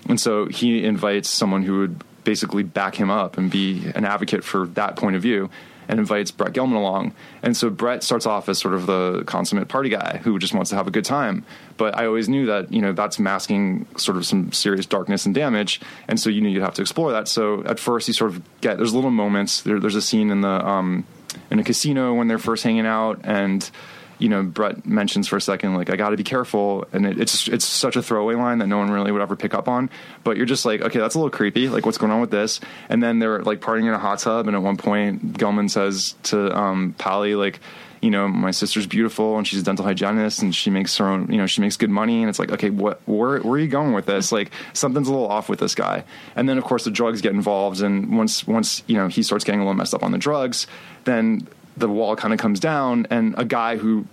And 0.07 0.19
so 0.19 0.45
he 0.45 0.83
invites 0.83 1.29
someone 1.29 1.63
who 1.63 1.79
would 1.79 2.03
basically 2.23 2.63
back 2.63 2.95
him 2.95 3.09
up 3.09 3.37
and 3.37 3.49
be 3.49 3.85
an 3.95 4.03
advocate 4.03 4.43
for 4.43 4.67
that 4.67 4.95
point 4.95 5.15
of 5.15 5.21
view 5.21 5.49
and 5.87 5.99
invites 5.99 6.31
Brett 6.31 6.53
Gelman 6.53 6.75
along. 6.75 7.13
And 7.41 7.55
so 7.55 7.69
Brett 7.69 8.03
starts 8.03 8.25
off 8.25 8.49
as 8.49 8.57
sort 8.57 8.73
of 8.73 8.85
the 8.85 9.23
consummate 9.25 9.67
party 9.67 9.89
guy 9.89 10.19
who 10.23 10.39
just 10.39 10.53
wants 10.53 10.69
to 10.69 10.75
have 10.75 10.87
a 10.87 10.91
good 10.91 11.05
time. 11.05 11.45
But 11.77 11.97
I 11.97 12.05
always 12.05 12.29
knew 12.29 12.45
that, 12.47 12.71
you 12.71 12.81
know, 12.81 12.93
that's 12.93 13.19
masking 13.19 13.87
sort 13.97 14.17
of 14.17 14.25
some 14.25 14.51
serious 14.51 14.85
darkness 14.85 15.25
and 15.25 15.35
damage. 15.35 15.81
And 16.07 16.19
so 16.19 16.29
you 16.29 16.41
knew 16.41 16.49
you'd 16.49 16.63
have 16.63 16.75
to 16.75 16.81
explore 16.81 17.11
that. 17.11 17.27
So 17.27 17.63
at 17.65 17.79
first 17.79 18.07
you 18.07 18.13
sort 18.13 18.31
of 18.31 18.41
get, 18.61 18.77
there's 18.77 18.93
little 18.93 19.11
moments. 19.11 19.61
There, 19.61 19.79
there's 19.79 19.95
a 19.95 20.01
scene 20.01 20.29
in 20.29 20.41
the, 20.41 20.65
um, 20.65 21.05
in 21.51 21.59
a 21.59 21.63
casino 21.63 22.13
when 22.13 22.27
they're 22.27 22.37
first 22.37 22.63
hanging 22.63 22.85
out 22.85 23.19
and, 23.23 23.69
you 24.19 24.29
know, 24.29 24.43
Brett 24.43 24.85
mentions 24.85 25.27
for 25.27 25.37
a 25.37 25.41
second, 25.41 25.75
like, 25.75 25.89
I 25.89 25.95
got 25.95 26.09
to 26.09 26.17
be 26.17 26.23
careful. 26.23 26.87
And 26.93 27.05
it, 27.05 27.19
it's, 27.19 27.47
it's 27.47 27.65
such 27.65 27.95
a 27.95 28.01
throwaway 28.01 28.35
line 28.35 28.59
that 28.59 28.67
no 28.67 28.77
one 28.77 28.91
really 28.91 29.11
would 29.11 29.21
ever 29.21 29.35
pick 29.35 29.53
up 29.53 29.67
on. 29.67 29.89
But 30.23 30.37
you're 30.37 30.45
just 30.45 30.65
like, 30.65 30.81
okay, 30.81 30.99
that's 30.99 31.15
a 31.15 31.17
little 31.17 31.31
creepy. 31.31 31.69
Like, 31.69 31.85
what's 31.85 31.97
going 31.97 32.11
on 32.11 32.21
with 32.21 32.31
this? 32.31 32.59
And 32.89 33.01
then 33.01 33.19
they're 33.19 33.43
like 33.43 33.59
partying 33.59 33.87
in 33.87 33.93
a 33.93 33.99
hot 33.99 34.19
tub. 34.19 34.47
And 34.47 34.55
at 34.55 34.61
one 34.61 34.77
point, 34.77 35.33
Gelman 35.33 35.69
says 35.69 36.15
to 36.23 36.55
um, 36.57 36.95
Pally, 36.97 37.35
like, 37.35 37.59
you 38.01 38.11
know, 38.11 38.27
my 38.27 38.51
sister's 38.51 38.85
beautiful 38.85 39.37
and 39.37 39.47
she's 39.47 39.61
a 39.61 39.63
dental 39.63 39.83
hygienist 39.83 40.41
and 40.41 40.53
she 40.53 40.69
makes 40.69 40.95
her 40.97 41.07
own, 41.07 41.31
you 41.31 41.37
know, 41.37 41.47
she 41.47 41.61
makes 41.61 41.75
good 41.75 41.89
money. 41.89 42.21
And 42.21 42.29
it's 42.29 42.37
like, 42.37 42.51
okay, 42.51 42.69
what, 42.69 43.01
where, 43.05 43.39
where 43.39 43.53
are 43.53 43.59
you 43.59 43.67
going 43.67 43.93
with 43.93 44.05
this? 44.05 44.31
Like, 44.31 44.51
something's 44.73 45.07
a 45.07 45.11
little 45.11 45.27
off 45.27 45.49
with 45.49 45.59
this 45.59 45.73
guy. 45.73 46.03
And 46.35 46.47
then, 46.47 46.59
of 46.59 46.63
course, 46.63 46.83
the 46.83 46.91
drugs 46.91 47.21
get 47.21 47.33
involved. 47.33 47.81
And 47.81 48.15
once, 48.15 48.45
once, 48.45 48.83
you 48.85 48.95
know, 48.95 49.07
he 49.07 49.23
starts 49.23 49.43
getting 49.43 49.59
a 49.59 49.63
little 49.63 49.75
messed 49.75 49.95
up 49.95 50.03
on 50.03 50.11
the 50.11 50.19
drugs, 50.19 50.67
then 51.05 51.47
the 51.77 51.87
wall 51.87 52.15
kind 52.15 52.33
of 52.33 52.39
comes 52.39 52.59
down 52.59 53.07
and 53.09 53.35
a 53.37 53.45
guy 53.45 53.77
who 53.77 54.05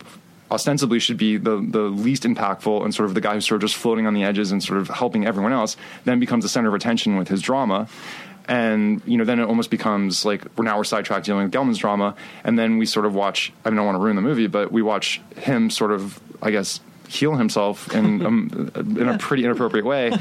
ostensibly 0.50 0.98
should 0.98 1.16
be 1.16 1.38
the, 1.38 1.56
the 1.70 1.80
least 1.80 2.24
impactful 2.24 2.84
and 2.84 2.94
sort 2.94 3.08
of 3.08 3.14
the 3.14 3.20
guy 3.20 3.34
who's 3.34 3.46
sort 3.46 3.56
of 3.62 3.68
just 3.68 3.80
floating 3.80 4.06
on 4.06 4.14
the 4.14 4.22
edges 4.22 4.52
and 4.52 4.62
sort 4.62 4.78
of 4.78 4.88
helping 4.88 5.26
everyone 5.26 5.52
else 5.52 5.76
then 6.04 6.20
becomes 6.20 6.44
the 6.44 6.48
center 6.48 6.68
of 6.68 6.74
attention 6.74 7.16
with 7.16 7.28
his 7.28 7.40
drama. 7.40 7.88
And 8.48 9.00
you 9.06 9.16
know 9.16 9.24
then 9.24 9.38
it 9.38 9.44
almost 9.44 9.70
becomes 9.70 10.24
like 10.24 10.44
we're 10.56 10.64
now 10.64 10.76
we're 10.76 10.84
sidetracked 10.84 11.24
dealing 11.24 11.44
with 11.44 11.52
Gelman's 11.52 11.78
drama. 11.78 12.14
And 12.44 12.58
then 12.58 12.76
we 12.76 12.86
sort 12.86 13.06
of 13.06 13.14
watch 13.14 13.52
I 13.64 13.70
mean 13.70 13.78
I 13.78 13.82
don't 13.82 13.86
want 13.86 13.96
to 13.96 14.02
ruin 14.02 14.16
the 14.16 14.22
movie 14.22 14.46
but 14.46 14.70
we 14.70 14.82
watch 14.82 15.20
him 15.36 15.70
sort 15.70 15.92
of 15.92 16.20
I 16.42 16.50
guess 16.50 16.80
heal 17.12 17.36
himself 17.36 17.94
in 17.94 18.24
um, 18.26 18.72
in 18.74 19.08
a 19.08 19.18
pretty 19.18 19.44
inappropriate 19.44 19.84
way. 19.84 20.12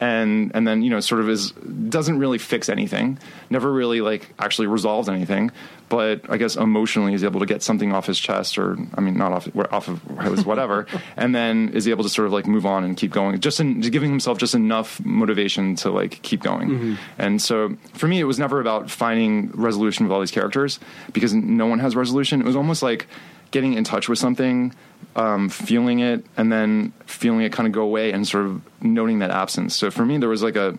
And 0.00 0.50
and 0.54 0.66
then 0.66 0.82
you 0.82 0.90
know 0.90 1.00
sort 1.00 1.20
of 1.20 1.28
is 1.28 1.52
doesn't 1.52 2.18
really 2.18 2.38
fix 2.38 2.68
anything. 2.68 3.18
Never 3.50 3.72
really 3.72 4.00
like 4.00 4.32
actually 4.38 4.66
resolves 4.66 5.08
anything. 5.08 5.50
But 5.88 6.28
I 6.28 6.36
guess 6.36 6.56
emotionally 6.56 7.14
is 7.14 7.24
able 7.24 7.40
to 7.40 7.46
get 7.46 7.62
something 7.62 7.92
off 7.92 8.06
his 8.06 8.18
chest 8.18 8.58
or 8.58 8.76
I 8.94 9.00
mean 9.00 9.16
not 9.16 9.32
off 9.32 9.48
off 9.72 9.88
of 9.88 10.02
his 10.20 10.44
whatever. 10.44 10.86
And 11.16 11.34
then 11.34 11.70
is 11.70 11.88
able 11.88 12.04
to 12.04 12.10
sort 12.10 12.26
of 12.26 12.32
like 12.32 12.46
move 12.46 12.64
on 12.64 12.84
and 12.84 12.96
keep 12.96 13.10
going. 13.10 13.40
Just 13.40 13.58
in 13.60 13.82
just 13.82 13.92
giving 13.92 14.10
himself 14.10 14.38
just 14.38 14.54
enough 14.54 15.04
motivation 15.04 15.74
to 15.76 15.90
like 15.90 16.22
keep 16.22 16.42
going. 16.42 16.96
And 17.18 17.42
so 17.42 17.76
for 17.94 18.06
me 18.06 18.20
it 18.20 18.24
was 18.24 18.38
never 18.38 18.60
about 18.60 18.90
finding 18.90 19.50
resolution 19.52 20.06
with 20.06 20.12
all 20.12 20.20
these 20.20 20.30
characters 20.30 20.78
because 21.12 21.34
no 21.34 21.66
one 21.66 21.80
has 21.80 21.96
resolution. 21.96 22.40
It 22.40 22.46
was 22.46 22.56
almost 22.56 22.82
like 22.82 23.06
getting 23.50 23.74
in 23.74 23.84
touch 23.84 24.08
with 24.08 24.18
something 24.18 24.74
um, 25.16 25.48
feeling 25.48 26.00
it 26.00 26.24
and 26.36 26.52
then 26.52 26.92
feeling 27.06 27.40
it 27.40 27.52
kind 27.52 27.66
of 27.66 27.72
go 27.72 27.82
away 27.82 28.12
and 28.12 28.26
sort 28.26 28.46
of 28.46 28.62
noting 28.82 29.18
that 29.18 29.30
absence 29.30 29.74
so 29.74 29.90
for 29.90 30.04
me 30.04 30.18
there 30.18 30.28
was 30.28 30.42
like 30.42 30.56
a 30.56 30.78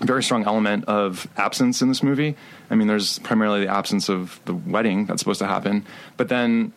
very 0.00 0.22
strong 0.22 0.44
element 0.44 0.84
of 0.86 1.26
absence 1.36 1.82
in 1.82 1.88
this 1.88 2.02
movie. 2.02 2.36
I 2.70 2.74
mean, 2.74 2.88
there's 2.88 3.18
primarily 3.20 3.64
the 3.64 3.70
absence 3.70 4.08
of 4.08 4.40
the 4.44 4.54
wedding 4.54 5.06
that's 5.06 5.20
supposed 5.20 5.40
to 5.40 5.46
happen, 5.46 5.86
but 6.16 6.28
then. 6.28 6.72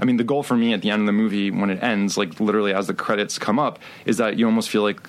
I 0.00 0.04
mean, 0.04 0.16
the 0.16 0.22
goal 0.22 0.44
for 0.44 0.56
me 0.56 0.72
at 0.74 0.80
the 0.80 0.90
end 0.90 1.00
of 1.00 1.06
the 1.06 1.12
movie, 1.12 1.50
when 1.50 1.70
it 1.70 1.82
ends, 1.82 2.16
like 2.16 2.38
literally 2.38 2.72
as 2.72 2.86
the 2.86 2.94
credits 2.94 3.36
come 3.36 3.58
up, 3.58 3.80
is 4.04 4.18
that 4.18 4.38
you 4.38 4.46
almost 4.46 4.70
feel 4.70 4.82
like, 4.82 5.00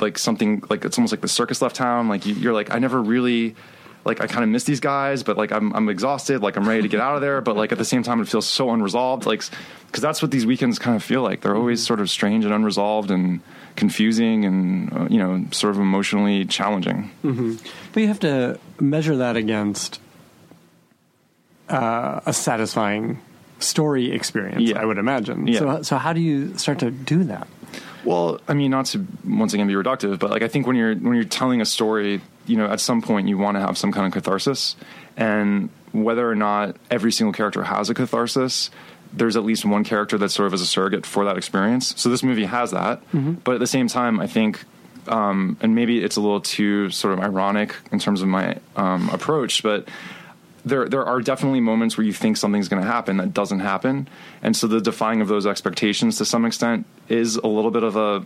like 0.00 0.18
something, 0.18 0.62
like 0.68 0.84
it's 0.84 0.98
almost 0.98 1.14
like 1.14 1.22
the 1.22 1.28
circus 1.28 1.62
left 1.62 1.76
town. 1.76 2.08
Like 2.08 2.26
you, 2.26 2.34
you're 2.34 2.52
like, 2.52 2.74
I 2.74 2.78
never 2.78 3.00
really, 3.00 3.56
like 4.04 4.20
I 4.20 4.26
kind 4.26 4.42
of 4.44 4.50
miss 4.50 4.64
these 4.64 4.80
guys, 4.80 5.22
but 5.22 5.36
like 5.36 5.52
I'm 5.52 5.72
I'm 5.74 5.88
exhausted, 5.88 6.42
like 6.42 6.56
I'm 6.56 6.68
ready 6.68 6.82
to 6.82 6.88
get 6.88 7.00
out 7.00 7.14
of 7.14 7.20
there, 7.20 7.40
but 7.40 7.56
like 7.56 7.72
at 7.72 7.78
the 7.78 7.84
same 7.84 8.02
time 8.02 8.20
it 8.20 8.28
feels 8.28 8.46
so 8.46 8.70
unresolved, 8.70 9.26
like 9.26 9.42
because 9.86 10.02
that's 10.02 10.22
what 10.22 10.30
these 10.30 10.44
weekends 10.46 10.78
kind 10.78 10.96
of 10.96 11.02
feel 11.02 11.22
like. 11.22 11.42
They're 11.42 11.56
always 11.56 11.84
sort 11.84 12.00
of 12.00 12.10
strange 12.10 12.44
and 12.44 12.52
unresolved 12.52 13.10
and 13.10 13.40
confusing 13.76 14.44
and 14.44 14.92
uh, 14.92 15.06
you 15.10 15.18
know 15.18 15.44
sort 15.52 15.74
of 15.74 15.80
emotionally 15.80 16.44
challenging. 16.44 17.10
But 17.92 18.00
you 18.00 18.08
have 18.08 18.20
to 18.20 18.58
measure 18.80 19.16
that 19.16 19.36
against 19.36 20.00
uh, 21.68 22.20
a 22.26 22.32
satisfying 22.32 23.20
story 23.58 24.12
experience, 24.12 24.62
Yeah. 24.62 24.80
I 24.80 24.84
would 24.84 24.98
imagine. 24.98 25.46
Yeah. 25.46 25.58
So, 25.60 25.82
so 25.82 25.96
how 25.98 26.12
do 26.12 26.20
you 26.20 26.56
start 26.58 26.80
to 26.80 26.90
do 26.90 27.24
that? 27.24 27.46
Well, 28.04 28.40
I 28.48 28.54
mean, 28.54 28.72
not 28.72 28.86
to 28.86 29.06
once 29.24 29.54
again 29.54 29.68
be 29.68 29.74
reductive, 29.74 30.18
but 30.18 30.30
like 30.30 30.42
I 30.42 30.48
think 30.48 30.66
when 30.66 30.74
you're 30.74 30.94
when 30.96 31.14
you're 31.14 31.24
telling 31.24 31.60
a 31.60 31.64
story, 31.64 32.20
you 32.46 32.56
know, 32.56 32.66
at 32.66 32.80
some 32.80 33.02
point 33.02 33.28
you 33.28 33.38
want 33.38 33.56
to 33.56 33.60
have 33.60 33.76
some 33.78 33.92
kind 33.92 34.06
of 34.06 34.12
catharsis, 34.12 34.76
and 35.16 35.68
whether 35.92 36.28
or 36.28 36.34
not 36.34 36.76
every 36.90 37.12
single 37.12 37.32
character 37.32 37.62
has 37.64 37.90
a 37.90 37.94
catharsis, 37.94 38.70
there's 39.12 39.36
at 39.36 39.44
least 39.44 39.64
one 39.64 39.84
character 39.84 40.16
that 40.18 40.30
sort 40.30 40.46
of 40.46 40.54
is 40.54 40.62
a 40.62 40.66
surrogate 40.66 41.04
for 41.04 41.24
that 41.26 41.36
experience. 41.36 41.94
So 42.00 42.08
this 42.08 42.22
movie 42.22 42.46
has 42.46 42.70
that, 42.70 43.02
but 43.44 43.54
at 43.54 43.60
the 43.60 43.66
same 43.66 43.88
time, 43.88 44.20
I 44.20 44.26
think. 44.26 44.64
Um, 45.08 45.56
and 45.60 45.74
maybe 45.74 46.00
it's 46.02 46.14
a 46.14 46.20
little 46.20 46.40
too 46.40 46.88
sort 46.90 47.12
of 47.14 47.18
ironic 47.24 47.74
in 47.90 47.98
terms 47.98 48.22
of 48.22 48.28
my 48.28 48.58
um, 48.76 49.10
approach, 49.10 49.64
but 49.64 49.88
there 50.64 50.88
there 50.88 51.04
are 51.04 51.20
definitely 51.20 51.60
moments 51.60 51.98
where 51.98 52.06
you 52.06 52.12
think 52.12 52.36
something's 52.36 52.68
going 52.68 52.80
to 52.80 52.88
happen 52.88 53.16
that 53.16 53.34
doesn't 53.34 53.58
happen, 53.58 54.06
and 54.42 54.56
so 54.56 54.68
the 54.68 54.80
defying 54.80 55.20
of 55.20 55.26
those 55.26 55.44
expectations 55.44 56.18
to 56.18 56.24
some 56.24 56.44
extent 56.44 56.86
is 57.08 57.34
a 57.34 57.48
little 57.48 57.72
bit 57.72 57.82
of 57.82 57.96
a 57.96 58.24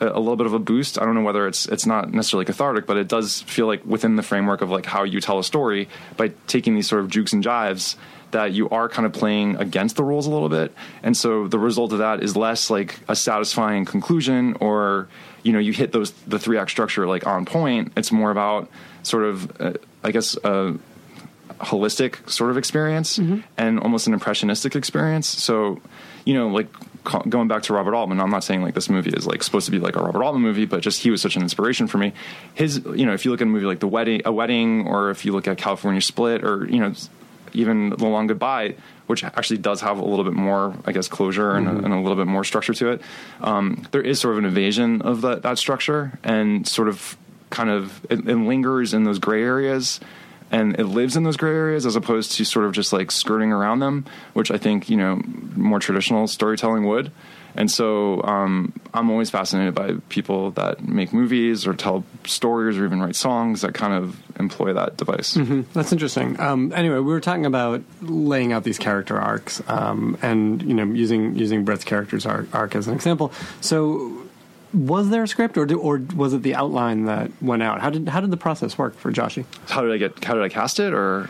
a 0.00 0.18
little 0.18 0.36
bit 0.36 0.46
of 0.46 0.54
a 0.54 0.58
boost. 0.58 1.00
I 1.00 1.04
don't 1.04 1.14
know 1.14 1.22
whether 1.22 1.46
it's 1.46 1.66
it's 1.66 1.86
not 1.86 2.12
necessarily 2.12 2.44
cathartic, 2.44 2.86
but 2.86 2.96
it 2.96 3.08
does 3.08 3.42
feel 3.42 3.66
like 3.66 3.84
within 3.84 4.16
the 4.16 4.22
framework 4.22 4.62
of 4.62 4.70
like 4.70 4.86
how 4.86 5.04
you 5.04 5.20
tell 5.20 5.38
a 5.38 5.44
story 5.44 5.88
by 6.16 6.32
taking 6.46 6.74
these 6.74 6.88
sort 6.88 7.02
of 7.02 7.10
jukes 7.10 7.32
and 7.32 7.44
jives 7.44 7.96
that 8.30 8.52
you 8.52 8.68
are 8.68 8.88
kind 8.88 9.06
of 9.06 9.12
playing 9.12 9.56
against 9.56 9.96
the 9.96 10.04
rules 10.04 10.26
a 10.26 10.30
little 10.30 10.48
bit, 10.48 10.72
and 11.02 11.16
so 11.16 11.48
the 11.48 11.58
result 11.58 11.92
of 11.92 11.98
that 11.98 12.22
is 12.22 12.36
less 12.36 12.70
like 12.70 13.00
a 13.08 13.16
satisfying 13.16 13.84
conclusion 13.84 14.54
or 14.60 15.08
you 15.42 15.52
know 15.52 15.58
you 15.58 15.72
hit 15.72 15.92
those 15.92 16.12
the 16.26 16.38
three 16.38 16.58
act 16.58 16.70
structure 16.70 17.06
like 17.06 17.26
on 17.26 17.44
point. 17.44 17.92
It's 17.96 18.12
more 18.12 18.30
about 18.30 18.68
sort 19.02 19.24
of 19.24 19.60
uh, 19.60 19.72
I 20.04 20.10
guess. 20.12 20.36
Uh, 20.36 20.74
holistic 21.60 22.30
sort 22.30 22.52
of 22.52 22.56
experience 22.56 23.18
and 23.56 23.80
almost 23.80 24.06
an 24.06 24.12
impressionistic 24.14 24.76
experience. 24.76 25.26
So, 25.26 25.80
you 26.24 26.34
know, 26.34 26.46
like 26.46 26.68
going 27.04 27.48
back 27.48 27.62
to 27.64 27.72
Robert 27.72 27.94
Altman, 27.94 28.20
I'm 28.20 28.30
not 28.30 28.44
saying 28.44 28.62
like 28.62 28.74
this 28.74 28.88
movie 28.88 29.10
is 29.10 29.26
like 29.26 29.42
supposed 29.42 29.66
to 29.66 29.72
be 29.72 29.78
like 29.78 29.96
a 29.96 30.00
Robert 30.00 30.22
Altman 30.22 30.42
movie, 30.42 30.66
but 30.66 30.80
just 30.80 31.02
he 31.02 31.10
was 31.10 31.22
such 31.22 31.36
an 31.36 31.42
inspiration 31.42 31.86
for 31.86 31.98
me. 31.98 32.12
His, 32.54 32.82
you 32.94 33.06
know, 33.06 33.14
if 33.14 33.24
you 33.24 33.30
look 33.30 33.40
at 33.40 33.46
a 33.46 33.50
movie 33.50 33.66
like 33.66 33.80
The 33.80 33.88
Wedding, 33.88 34.22
A 34.24 34.32
Wedding, 34.32 34.86
or 34.86 35.10
if 35.10 35.24
you 35.24 35.32
look 35.32 35.48
at 35.48 35.58
California 35.58 36.00
Split, 36.00 36.44
or 36.44 36.66
you 36.68 36.80
know, 36.80 36.92
even 37.52 37.90
The 37.90 38.06
Long 38.06 38.26
Goodbye, 38.26 38.74
which 39.06 39.24
actually 39.24 39.58
does 39.58 39.80
have 39.80 39.98
a 39.98 40.04
little 40.04 40.24
bit 40.24 40.34
more, 40.34 40.76
I 40.84 40.92
guess, 40.92 41.08
closure 41.08 41.52
and, 41.52 41.66
a, 41.66 41.70
and 41.70 41.94
a 41.94 42.00
little 42.00 42.16
bit 42.16 42.26
more 42.26 42.44
structure 42.44 42.74
to 42.74 42.90
it. 42.90 43.02
Um, 43.40 43.86
there 43.90 44.02
is 44.02 44.20
sort 44.20 44.34
of 44.34 44.38
an 44.38 44.44
evasion 44.44 45.02
of 45.02 45.22
that, 45.22 45.42
that 45.42 45.58
structure 45.58 46.18
and 46.22 46.68
sort 46.68 46.88
of 46.88 47.16
kind 47.50 47.70
of 47.70 48.04
it, 48.10 48.28
it 48.28 48.36
lingers 48.36 48.92
in 48.92 49.04
those 49.04 49.18
gray 49.18 49.42
areas 49.42 50.00
and 50.50 50.78
it 50.78 50.84
lives 50.84 51.16
in 51.16 51.24
those 51.24 51.36
gray 51.36 51.54
areas 51.54 51.86
as 51.86 51.96
opposed 51.96 52.32
to 52.32 52.44
sort 52.44 52.66
of 52.66 52.72
just 52.72 52.92
like 52.92 53.10
skirting 53.10 53.52
around 53.52 53.80
them, 53.80 54.04
which 54.32 54.50
I 54.50 54.58
think 54.58 54.88
you 54.88 54.96
know 54.96 55.20
more 55.56 55.78
traditional 55.78 56.26
storytelling 56.26 56.86
would. 56.86 57.12
And 57.54 57.68
so 57.68 58.22
um, 58.22 58.72
I'm 58.94 59.10
always 59.10 59.30
fascinated 59.30 59.74
by 59.74 59.94
people 60.10 60.52
that 60.52 60.86
make 60.86 61.12
movies 61.12 61.66
or 61.66 61.74
tell 61.74 62.04
stories 62.24 62.78
or 62.78 62.84
even 62.84 63.00
write 63.00 63.16
songs 63.16 63.62
that 63.62 63.74
kind 63.74 63.92
of 63.94 64.16
employ 64.38 64.74
that 64.74 64.96
device. 64.96 65.36
That's 65.72 65.90
interesting. 65.90 66.38
Um, 66.38 66.72
anyway, 66.72 66.96
we 66.96 67.02
were 67.10 67.20
talking 67.20 67.46
about 67.46 67.82
laying 68.00 68.52
out 68.52 68.62
these 68.62 68.78
character 68.78 69.18
arcs, 69.18 69.60
um, 69.66 70.16
and 70.22 70.62
you 70.62 70.74
know, 70.74 70.84
using 70.84 71.34
using 71.34 71.64
Brett's 71.64 71.84
character's 71.84 72.26
arc, 72.26 72.54
arc 72.54 72.76
as 72.76 72.86
an 72.86 72.94
example. 72.94 73.32
So, 73.60 74.27
was 74.78 75.10
there 75.10 75.22
a 75.22 75.28
script, 75.28 75.58
or 75.58 75.66
do, 75.66 75.78
or 75.78 76.00
was 76.14 76.32
it 76.32 76.42
the 76.42 76.54
outline 76.54 77.06
that 77.06 77.30
went 77.42 77.62
out? 77.62 77.80
How 77.80 77.90
did 77.90 78.08
how 78.08 78.20
did 78.20 78.30
the 78.30 78.36
process 78.36 78.78
work 78.78 78.96
for 78.96 79.12
Joshy? 79.12 79.44
How 79.68 79.82
did 79.82 79.92
I 79.92 79.96
get? 79.96 80.24
How 80.24 80.34
did 80.34 80.42
I 80.44 80.48
cast 80.48 80.78
it, 80.78 80.92
or, 80.92 81.28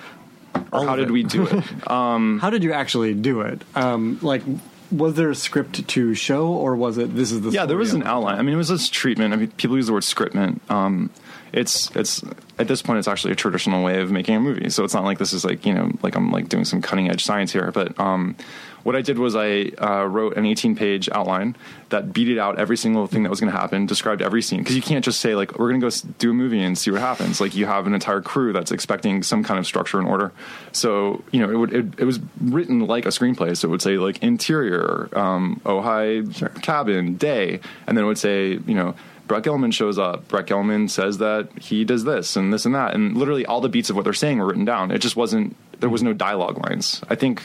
or 0.73 0.87
how 0.87 0.97
did 0.97 1.09
it. 1.09 1.11
we 1.13 1.23
do 1.23 1.47
it? 1.47 1.65
How 1.87 2.51
did 2.51 2.63
you 2.63 2.73
actually 2.73 3.15
do 3.15 3.41
it? 3.41 3.63
Um, 3.75 4.19
like, 4.21 4.43
was 4.91 5.15
there 5.15 5.31
a 5.31 5.35
script 5.35 5.89
to 5.89 6.15
show, 6.15 6.49
or 6.49 6.77
was 6.77 6.99
it 6.99 7.15
this 7.15 7.33
is 7.33 7.41
the 7.41 7.51
yeah, 7.51 7.65
there 7.65 7.77
was 7.77 7.95
an 7.95 8.03
outline. 8.03 8.39
I 8.39 8.43
mean, 8.43 8.55
it 8.55 8.59
was 8.59 8.69
this 8.69 8.89
treatment. 8.89 9.33
I 9.33 9.37
mean, 9.37 9.51
people 9.53 9.77
use 9.77 9.87
the 9.87 9.93
word 9.95 10.03
scriptment. 10.03 10.61
Um, 10.71 11.11
it's 11.53 11.95
it's 11.97 12.23
at 12.59 12.67
this 12.67 12.83
point, 12.83 12.99
it's 12.99 13.09
actually 13.09 13.33
a 13.33 13.37
traditional 13.37 13.85
way 13.85 14.01
of 14.01 14.11
making 14.11 14.35
a 14.35 14.41
movie. 14.41 14.69
So 14.71 14.85
it's 14.85 14.95
not 14.95 15.05
like 15.05 15.19
this 15.19 15.33
is 15.33 15.45
like 15.45 15.65
you 15.65 15.73
know 15.73 15.93
like 16.03 16.17
I'm 16.17 16.31
like 16.31 16.49
doing 16.49 16.65
some 16.65 16.83
cutting 16.83 17.09
edge 17.09 17.25
science 17.25 17.53
here. 17.53 17.71
But 17.71 17.99
um, 18.01 18.37
what 18.83 18.97
I 18.97 19.03
did 19.03 19.19
was 19.19 19.37
I 19.37 19.71
uh, 19.79 20.05
wrote 20.05 20.37
an 20.37 20.45
18 20.47 20.75
page 20.75 21.09
outline 21.11 21.57
that 21.91 22.13
beated 22.13 22.39
out 22.39 22.59
every 22.59 22.77
single 22.77 23.07
thing 23.07 23.23
that 23.23 23.31
was 23.31 23.41
going 23.41 23.53
to 23.53 23.59
happen, 23.59 23.87
described 23.87 24.23
every 24.23 24.43
scene 24.43 24.61
because 24.61 24.77
you 24.77 24.83
can't 24.83 25.05
just 25.05 25.21
say 25.21 25.35
like 25.35 25.59
we're 25.59 25.69
going 25.69 25.81
to 25.81 25.89
go 25.89 26.13
do 26.19 26.31
a 26.31 26.35
movie 26.35 26.63
and 26.63 26.77
see 26.77 26.91
what 26.91 27.01
happens. 27.01 27.41
Like 27.41 27.55
you 27.55 27.67
have 27.67 27.87
an 27.87 27.95
entire 27.95 28.21
crew 28.21 28.53
that's 28.53 28.73
expecting 28.73 29.23
some 29.23 29.45
kind 29.45 29.59
of 29.59 29.67
structure 29.67 29.99
and 29.99 30.09
order. 30.09 30.33
So 30.73 31.23
you 31.31 31.41
know 31.41 31.51
it 31.51 31.57
would 31.57 31.73
it, 31.73 31.87
it 31.99 32.05
was 32.05 32.19
written 32.41 32.81
like 32.87 33.07
a 33.07 33.11
screenplay. 33.11 33.57
So 33.57 33.69
it 33.69 33.71
would 33.71 33.83
say 33.83 33.99
like 33.99 34.23
interior, 34.23 35.09
um, 35.13 35.61
Ojai 35.65 36.63
cabin, 36.63 37.17
day, 37.17 37.61
and 37.87 37.97
then 37.97 38.05
it 38.05 38.09
would 38.09 38.19
say 38.19 38.53
you 38.53 38.75
know. 38.75 38.95
Brett 39.29 39.45
Gelman 39.45 39.73
shows 39.73 39.99
up. 39.99 40.27
Brett 40.29 40.47
Gelman 40.47 40.91
says 40.91 41.19
that 41.19 41.51
he 41.61 41.85
does 41.85 42.05
this 42.05 42.35
and 42.35 42.53
this 42.53 42.67
and 42.67 42.75
that, 42.75 42.95
and 42.95 43.17
literally 43.17 43.47
all 43.47 43.61
the 43.61 43.69
beats 43.69 43.91
of 43.91 43.97
what 43.97 44.05
they're 44.05 44.13
saying 44.15 44.39
were 44.39 44.47
written 44.47 44.65
down. 44.65 44.91
It 44.91 44.99
just 44.99 45.17
wasn't. 45.17 45.55
There 45.81 45.91
was 45.91 46.03
no 46.03 46.13
dialogue 46.13 46.59
lines. 46.59 47.03
I 47.09 47.15
think 47.15 47.43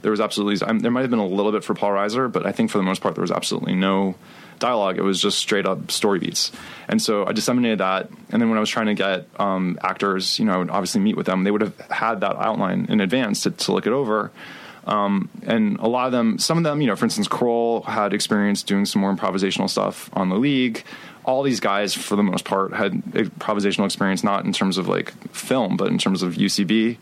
there 0.00 0.10
was 0.10 0.20
absolutely. 0.20 0.56
There 0.78 0.90
might 0.90 1.02
have 1.02 1.10
been 1.10 1.18
a 1.18 1.26
little 1.26 1.52
bit 1.52 1.64
for 1.64 1.74
Paul 1.74 1.90
Reiser, 1.90 2.32
but 2.32 2.46
I 2.46 2.52
think 2.52 2.70
for 2.70 2.78
the 2.78 2.84
most 2.84 3.02
part 3.02 3.14
there 3.16 3.22
was 3.22 3.32
absolutely 3.32 3.74
no 3.74 4.14
dialogue. 4.58 4.96
It 4.96 5.02
was 5.02 5.20
just 5.20 5.38
straight 5.38 5.66
up 5.66 5.90
story 5.90 6.18
beats. 6.18 6.52
And 6.88 7.02
so 7.02 7.26
I 7.26 7.32
disseminated 7.32 7.80
that. 7.80 8.08
And 8.30 8.40
then 8.40 8.48
when 8.48 8.56
I 8.56 8.60
was 8.60 8.70
trying 8.70 8.86
to 8.86 8.94
get 8.94 9.26
um, 9.38 9.78
actors, 9.82 10.38
you 10.38 10.44
know, 10.44 10.52
I 10.52 10.56
would 10.58 10.70
obviously 10.70 11.00
meet 11.00 11.16
with 11.16 11.26
them. 11.26 11.44
They 11.44 11.50
would 11.50 11.60
have 11.60 11.78
had 11.90 12.20
that 12.20 12.36
outline 12.36 12.86
in 12.88 13.00
advance 13.00 13.42
to, 13.42 13.50
to 13.50 13.72
look 13.72 13.86
it 13.86 13.92
over. 13.92 14.30
Um, 14.86 15.30
and 15.44 15.78
a 15.78 15.88
lot 15.88 16.06
of 16.06 16.12
them, 16.12 16.38
some 16.38 16.58
of 16.58 16.64
them, 16.64 16.80
you 16.80 16.86
know, 16.86 16.96
for 16.96 17.06
instance, 17.06 17.26
Kroll 17.26 17.82
had 17.82 18.12
experience 18.12 18.62
doing 18.62 18.84
some 18.84 19.00
more 19.00 19.14
improvisational 19.14 19.68
stuff 19.68 20.10
on 20.12 20.28
the 20.28 20.36
league. 20.36 20.84
All 21.24 21.42
these 21.42 21.60
guys, 21.60 21.94
for 21.94 22.16
the 22.16 22.22
most 22.22 22.44
part, 22.44 22.74
had 22.74 22.92
improvisational 22.92 23.86
experience, 23.86 24.22
not 24.22 24.44
in 24.44 24.52
terms 24.52 24.76
of 24.78 24.88
like 24.88 25.12
film, 25.32 25.76
but 25.76 25.88
in 25.88 25.98
terms 25.98 26.22
of 26.22 26.34
UCB 26.34 26.98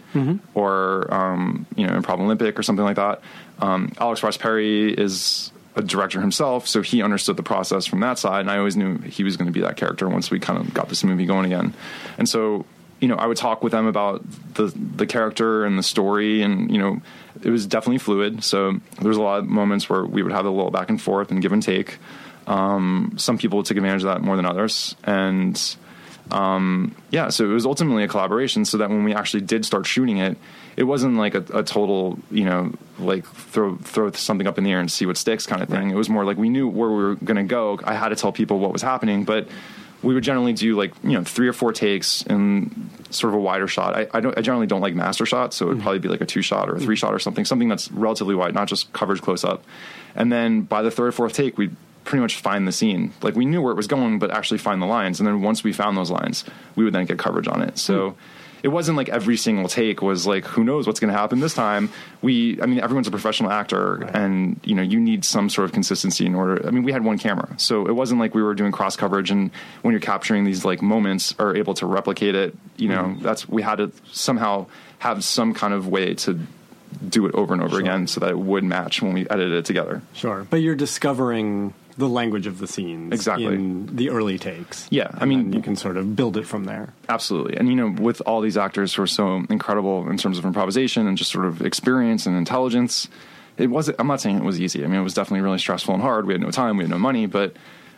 or 0.54 1.12
um, 1.12 1.66
you 1.76 1.86
know, 1.86 1.92
Improv 1.94 2.20
Olympic 2.20 2.58
or 2.58 2.62
something 2.62 2.84
like 2.84 2.96
that. 2.96 3.20
Um, 3.58 3.92
Alex 3.98 4.22
Ross 4.22 4.36
Perry 4.36 4.92
is 4.92 5.50
a 5.74 5.82
director 5.82 6.20
himself, 6.20 6.68
so 6.68 6.82
he 6.82 7.02
understood 7.02 7.36
the 7.36 7.42
process 7.42 7.86
from 7.86 8.00
that 8.00 8.18
side, 8.18 8.40
and 8.40 8.50
I 8.50 8.58
always 8.58 8.76
knew 8.76 8.98
he 8.98 9.24
was 9.24 9.36
going 9.36 9.46
to 9.46 9.52
be 9.52 9.60
that 9.62 9.76
character 9.76 10.08
once 10.08 10.30
we 10.30 10.38
kind 10.38 10.58
of 10.58 10.74
got 10.74 10.88
this 10.88 11.02
movie 11.02 11.24
going 11.26 11.46
again. 11.46 11.72
And 12.18 12.28
so, 12.28 12.66
you 13.00 13.08
know, 13.08 13.16
I 13.16 13.26
would 13.26 13.38
talk 13.38 13.62
with 13.62 13.72
them 13.72 13.86
about 13.86 14.22
the 14.54 14.66
the 14.66 15.06
character 15.06 15.64
and 15.64 15.78
the 15.78 15.82
story, 15.82 16.42
and 16.42 16.70
you 16.70 16.78
know, 16.78 17.00
it 17.42 17.50
was 17.50 17.66
definitely 17.66 17.98
fluid. 17.98 18.44
So 18.44 18.80
there 19.00 19.08
was 19.08 19.16
a 19.16 19.22
lot 19.22 19.40
of 19.40 19.46
moments 19.46 19.88
where 19.88 20.04
we 20.04 20.22
would 20.22 20.32
have 20.32 20.44
a 20.44 20.50
little 20.50 20.70
back 20.70 20.90
and 20.90 21.00
forth 21.00 21.30
and 21.30 21.40
give 21.40 21.52
and 21.52 21.62
take. 21.62 21.98
Um, 22.52 23.14
some 23.16 23.38
people 23.38 23.62
took 23.62 23.78
advantage 23.78 24.02
of 24.02 24.08
that 24.08 24.20
more 24.20 24.36
than 24.36 24.44
others, 24.44 24.94
and 25.04 25.58
um, 26.30 26.94
yeah, 27.10 27.30
so 27.30 27.44
it 27.44 27.52
was 27.52 27.64
ultimately 27.64 28.04
a 28.04 28.08
collaboration. 28.08 28.66
So 28.66 28.76
that 28.78 28.90
when 28.90 29.04
we 29.04 29.14
actually 29.14 29.40
did 29.42 29.64
start 29.64 29.86
shooting 29.86 30.18
it, 30.18 30.36
it 30.76 30.84
wasn't 30.84 31.16
like 31.16 31.34
a, 31.34 31.44
a 31.54 31.62
total, 31.62 32.18
you 32.30 32.44
know, 32.44 32.74
like 32.98 33.26
throw 33.26 33.76
throw 33.76 34.10
something 34.12 34.46
up 34.46 34.58
in 34.58 34.64
the 34.64 34.70
air 34.70 34.80
and 34.80 34.92
see 34.92 35.06
what 35.06 35.16
sticks 35.16 35.46
kind 35.46 35.62
of 35.62 35.70
thing. 35.70 35.90
It 35.90 35.94
was 35.94 36.10
more 36.10 36.26
like 36.26 36.36
we 36.36 36.50
knew 36.50 36.68
where 36.68 36.90
we 36.90 37.02
were 37.02 37.14
going 37.16 37.36
to 37.36 37.42
go. 37.42 37.80
I 37.84 37.94
had 37.94 38.10
to 38.10 38.16
tell 38.16 38.32
people 38.32 38.58
what 38.58 38.72
was 38.72 38.82
happening, 38.82 39.24
but 39.24 39.48
we 40.02 40.12
would 40.12 40.24
generally 40.24 40.52
do 40.52 40.76
like 40.76 40.92
you 41.02 41.12
know 41.12 41.24
three 41.24 41.48
or 41.48 41.54
four 41.54 41.72
takes 41.72 42.22
and 42.22 42.90
sort 43.08 43.32
of 43.32 43.38
a 43.38 43.42
wider 43.42 43.66
shot. 43.66 43.96
I, 43.96 44.08
I 44.12 44.20
don't. 44.20 44.36
I 44.36 44.42
generally 44.42 44.66
don't 44.66 44.82
like 44.82 44.94
master 44.94 45.24
shots, 45.24 45.56
so 45.56 45.66
it 45.66 45.68
would 45.70 45.80
probably 45.80 46.00
be 46.00 46.08
like 46.08 46.20
a 46.20 46.26
two 46.26 46.42
shot 46.42 46.68
or 46.68 46.76
a 46.76 46.80
three 46.80 46.96
shot 46.96 47.14
or 47.14 47.18
something, 47.18 47.46
something 47.46 47.70
that's 47.70 47.90
relatively 47.92 48.34
wide, 48.34 48.52
not 48.52 48.68
just 48.68 48.92
coverage 48.92 49.22
close 49.22 49.42
up. 49.42 49.64
And 50.14 50.30
then 50.30 50.62
by 50.62 50.82
the 50.82 50.90
third 50.90 51.08
or 51.08 51.12
fourth 51.12 51.32
take, 51.32 51.56
we 51.56 51.70
pretty 52.04 52.20
much 52.20 52.36
find 52.36 52.66
the 52.66 52.72
scene. 52.72 53.12
Like 53.22 53.34
we 53.34 53.44
knew 53.44 53.62
where 53.62 53.72
it 53.72 53.76
was 53.76 53.86
going, 53.86 54.18
but 54.18 54.30
actually 54.30 54.58
find 54.58 54.80
the 54.80 54.86
lines. 54.86 55.20
And 55.20 55.26
then 55.26 55.42
once 55.42 55.62
we 55.64 55.72
found 55.72 55.96
those 55.96 56.10
lines, 56.10 56.44
we 56.76 56.84
would 56.84 56.92
then 56.92 57.04
get 57.04 57.18
coverage 57.18 57.48
on 57.48 57.62
it. 57.62 57.78
So 57.78 58.10
hmm. 58.10 58.18
it 58.62 58.68
wasn't 58.68 58.96
like 58.96 59.08
every 59.08 59.36
single 59.36 59.68
take 59.68 60.02
was 60.02 60.26
like 60.26 60.44
who 60.44 60.64
knows 60.64 60.86
what's 60.86 61.00
going 61.00 61.12
to 61.12 61.18
happen 61.18 61.40
this 61.40 61.54
time. 61.54 61.90
We 62.20 62.60
I 62.60 62.66
mean 62.66 62.80
everyone's 62.80 63.08
a 63.08 63.10
professional 63.10 63.50
actor 63.50 64.02
and 64.02 64.60
you 64.64 64.74
know 64.74 64.82
you 64.82 65.00
need 65.00 65.24
some 65.24 65.48
sort 65.48 65.66
of 65.66 65.72
consistency 65.72 66.26
in 66.26 66.34
order. 66.34 66.66
I 66.66 66.70
mean 66.70 66.82
we 66.82 66.92
had 66.92 67.04
one 67.04 67.18
camera, 67.18 67.54
so 67.58 67.86
it 67.86 67.94
wasn't 67.94 68.20
like 68.20 68.34
we 68.34 68.42
were 68.42 68.54
doing 68.54 68.72
cross 68.72 68.96
coverage 68.96 69.30
and 69.30 69.50
when 69.82 69.92
you're 69.92 70.00
capturing 70.00 70.44
these 70.44 70.64
like 70.64 70.82
moments 70.82 71.34
are 71.38 71.54
able 71.56 71.74
to 71.74 71.86
replicate 71.86 72.34
it. 72.34 72.56
You 72.76 72.88
know 72.88 73.04
hmm. 73.04 73.22
that's 73.22 73.48
we 73.48 73.62
had 73.62 73.76
to 73.76 73.92
somehow 74.10 74.66
have 74.98 75.24
some 75.24 75.54
kind 75.54 75.74
of 75.74 75.88
way 75.88 76.14
to 76.14 76.38
do 77.08 77.26
it 77.26 77.34
over 77.34 77.54
and 77.54 77.62
over 77.62 77.78
again 77.78 78.06
so 78.06 78.20
that 78.20 78.30
it 78.30 78.38
would 78.38 78.64
match 78.64 79.02
when 79.02 79.12
we 79.12 79.28
edited 79.28 79.52
it 79.52 79.64
together. 79.64 80.02
Sure, 80.12 80.46
but 80.48 80.56
you're 80.56 80.74
discovering 80.74 81.74
the 81.96 82.08
language 82.08 82.46
of 82.46 82.58
the 82.58 82.66
scenes 82.66 83.12
Exactly. 83.12 83.46
in 83.46 83.94
the 83.94 84.10
early 84.10 84.38
takes. 84.38 84.86
Yeah, 84.90 85.10
I 85.14 85.24
mean- 85.24 85.52
you 85.52 85.60
can 85.60 85.76
sort 85.76 85.96
of 85.96 86.16
build 86.16 86.36
it 86.36 86.46
from 86.46 86.64
there. 86.64 86.92
Absolutely. 87.08 87.56
And, 87.56 87.68
you 87.68 87.76
know, 87.76 87.88
with 87.88 88.22
all 88.26 88.40
these 88.40 88.56
actors 88.56 88.94
who 88.94 89.02
are 89.02 89.06
so 89.06 89.44
incredible 89.50 90.08
in 90.08 90.16
terms 90.16 90.38
of 90.38 90.44
improvisation 90.44 91.06
and 91.06 91.18
just 91.18 91.30
sort 91.30 91.44
of 91.44 91.60
experience 91.62 92.26
and 92.26 92.36
intelligence, 92.36 93.08
it 93.58 93.66
wasn't, 93.66 94.00
I'm 94.00 94.06
not 94.06 94.20
saying 94.20 94.38
it 94.38 94.44
was 94.44 94.60
easy. 94.60 94.82
I 94.82 94.86
mean, 94.86 95.00
it 95.00 95.04
was 95.04 95.14
definitely 95.14 95.42
really 95.42 95.58
stressful 95.58 95.92
and 95.92 96.02
hard. 96.02 96.26
We 96.26 96.32
had 96.32 96.40
no 96.40 96.50
time, 96.50 96.78
we 96.78 96.84
had 96.84 96.90
no 96.90 96.98
money, 96.98 97.26
but 97.26 97.54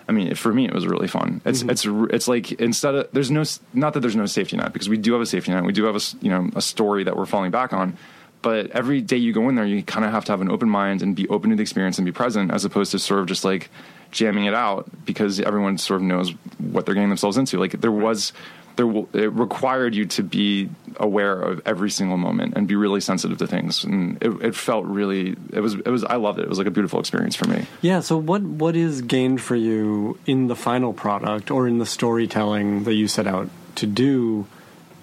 I 0.08 0.12
mean, 0.12 0.34
for 0.34 0.52
me, 0.52 0.66
it 0.66 0.74
was 0.74 0.86
really 0.86 1.08
fun. 1.08 1.40
It's, 1.44 1.60
mm-hmm. 1.60 1.70
it's, 1.70 1.86
r- 1.86 2.08
it's 2.10 2.28
like 2.28 2.52
instead 2.52 2.94
of, 2.94 3.08
there's 3.12 3.30
no, 3.30 3.44
not 3.72 3.94
that 3.94 4.00
there's 4.00 4.16
no 4.16 4.26
safety 4.26 4.56
net 4.56 4.72
because 4.72 4.88
we 4.88 4.96
do 4.98 5.12
have 5.12 5.22
a 5.22 5.26
safety 5.26 5.52
net. 5.52 5.64
We 5.64 5.72
do 5.72 5.84
have 5.84 5.96
a 5.96 6.00
you 6.20 6.30
know, 6.30 6.50
a 6.54 6.60
story 6.60 7.04
that 7.04 7.16
we're 7.16 7.26
falling 7.26 7.50
back 7.50 7.72
on. 7.72 7.96
But 8.44 8.72
every 8.72 9.00
day 9.00 9.16
you 9.16 9.32
go 9.32 9.48
in 9.48 9.54
there, 9.54 9.64
you 9.64 9.82
kind 9.82 10.04
of 10.04 10.12
have 10.12 10.26
to 10.26 10.32
have 10.32 10.42
an 10.42 10.50
open 10.50 10.68
mind 10.68 11.00
and 11.00 11.16
be 11.16 11.26
open 11.28 11.48
to 11.48 11.56
the 11.56 11.62
experience 11.62 11.96
and 11.96 12.04
be 12.04 12.12
present 12.12 12.52
as 12.52 12.66
opposed 12.66 12.92
to 12.92 12.98
sort 12.98 13.20
of 13.20 13.26
just 13.26 13.42
like 13.42 13.70
jamming 14.10 14.44
it 14.44 14.52
out 14.52 14.86
because 15.06 15.40
everyone 15.40 15.78
sort 15.78 16.02
of 16.02 16.06
knows 16.06 16.32
what 16.58 16.84
they're 16.84 16.94
getting 16.94 17.08
themselves 17.08 17.38
into. 17.38 17.58
Like 17.58 17.80
there 17.80 17.90
was, 17.90 18.34
there 18.76 18.86
it 19.14 19.32
required 19.32 19.94
you 19.94 20.04
to 20.04 20.22
be 20.22 20.68
aware 20.98 21.40
of 21.40 21.62
every 21.64 21.88
single 21.88 22.18
moment 22.18 22.52
and 22.54 22.68
be 22.68 22.76
really 22.76 23.00
sensitive 23.00 23.38
to 23.38 23.46
things. 23.46 23.82
And 23.82 24.22
it, 24.22 24.30
it 24.42 24.54
felt 24.54 24.84
really, 24.84 25.36
it 25.50 25.60
was, 25.60 25.76
it 25.76 25.88
was, 25.88 26.04
I 26.04 26.16
loved 26.16 26.38
it. 26.38 26.42
It 26.42 26.48
was 26.50 26.58
like 26.58 26.66
a 26.66 26.70
beautiful 26.70 27.00
experience 27.00 27.34
for 27.34 27.48
me. 27.48 27.66
Yeah. 27.80 28.00
So 28.00 28.18
what 28.18 28.42
what 28.42 28.76
is 28.76 29.00
gained 29.00 29.40
for 29.40 29.56
you 29.56 30.18
in 30.26 30.48
the 30.48 30.56
final 30.56 30.92
product 30.92 31.50
or 31.50 31.66
in 31.66 31.78
the 31.78 31.86
storytelling 31.86 32.84
that 32.84 32.92
you 32.92 33.08
set 33.08 33.26
out 33.26 33.48
to 33.76 33.86
do 33.86 34.46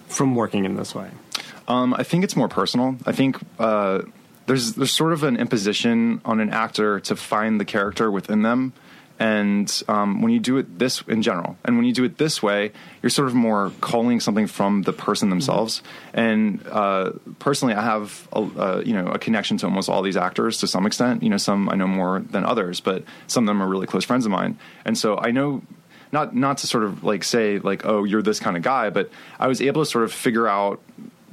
from 0.10 0.36
working 0.36 0.64
in 0.64 0.76
this 0.76 0.94
way? 0.94 1.10
Um, 1.68 1.94
I 1.94 2.04
think 2.04 2.24
it's 2.24 2.36
more 2.36 2.48
personal. 2.48 2.98
I 3.06 3.12
think 3.12 3.38
uh, 3.60 4.02
there's 4.48 4.74
there's 4.74 4.92
sort 4.92 5.14
of 5.14 5.24
an 5.24 5.38
imposition 5.38 6.22
on 6.26 6.40
an 6.40 6.50
actor 6.50 7.00
to 7.02 7.16
find 7.16 7.60
the 7.60 7.66
character 7.66 8.12
within 8.12 8.42
them, 8.42 8.74
and 9.22 9.84
um, 9.88 10.22
when 10.22 10.32
you 10.32 10.40
do 10.40 10.58
it 10.58 10.80
this 10.80 11.04
in 11.04 11.22
general, 11.22 11.56
and 11.64 11.78
when 11.78 11.86
you 11.86 11.94
do 11.94 12.04
it 12.04 12.18
this 12.18 12.42
way, 12.42 12.72
you're 13.02 13.12
sort 13.12 13.28
of 13.28 13.36
more 13.36 13.72
calling 13.80 14.20
something 14.20 14.48
from 14.48 14.82
the 14.82 14.94
person 14.94 15.30
themselves. 15.30 15.84
And 16.14 16.66
uh, 16.68 17.12
personally, 17.38 17.76
I 17.76 17.84
have 17.84 18.28
a, 18.34 18.40
uh, 18.40 18.84
you 18.84 18.94
know 18.94 19.08
a 19.08 19.20
connection 19.20 19.58
to 19.58 19.68
almost 19.68 19.90
all 19.90 20.02
these 20.02 20.18
actors 20.18 20.58
to 20.62 20.68
some 20.68 20.88
extent. 20.88 21.22
You 21.22 21.30
know, 21.30 21.38
some 21.38 21.70
I 21.70 21.76
know 21.76 21.88
more 21.88 22.20
than 22.22 22.44
others, 22.44 22.80
but 22.80 23.04
some 23.28 23.44
of 23.44 23.48
them 23.48 23.62
are 23.62 23.68
really 23.68 23.88
close 23.88 24.04
friends 24.04 24.26
of 24.26 24.32
mine, 24.32 24.58
and 24.86 24.98
so 24.98 25.20
I 25.20 25.30
know 25.30 25.62
not 26.12 26.36
not 26.36 26.58
to 26.60 26.68
sort 26.68 26.84
of 26.84 27.04
like 27.04 27.24
say 27.24 27.60
like 27.60 27.86
oh 27.86 28.04
you're 28.04 28.24
this 28.24 28.40
kind 28.40 28.58
of 28.58 28.64
guy, 28.64 28.90
but 28.90 29.12
I 29.40 29.48
was 29.48 29.62
able 29.62 29.84
to 29.84 29.90
sort 29.90 30.04
of 30.04 30.12
figure 30.12 30.48
out 30.48 30.82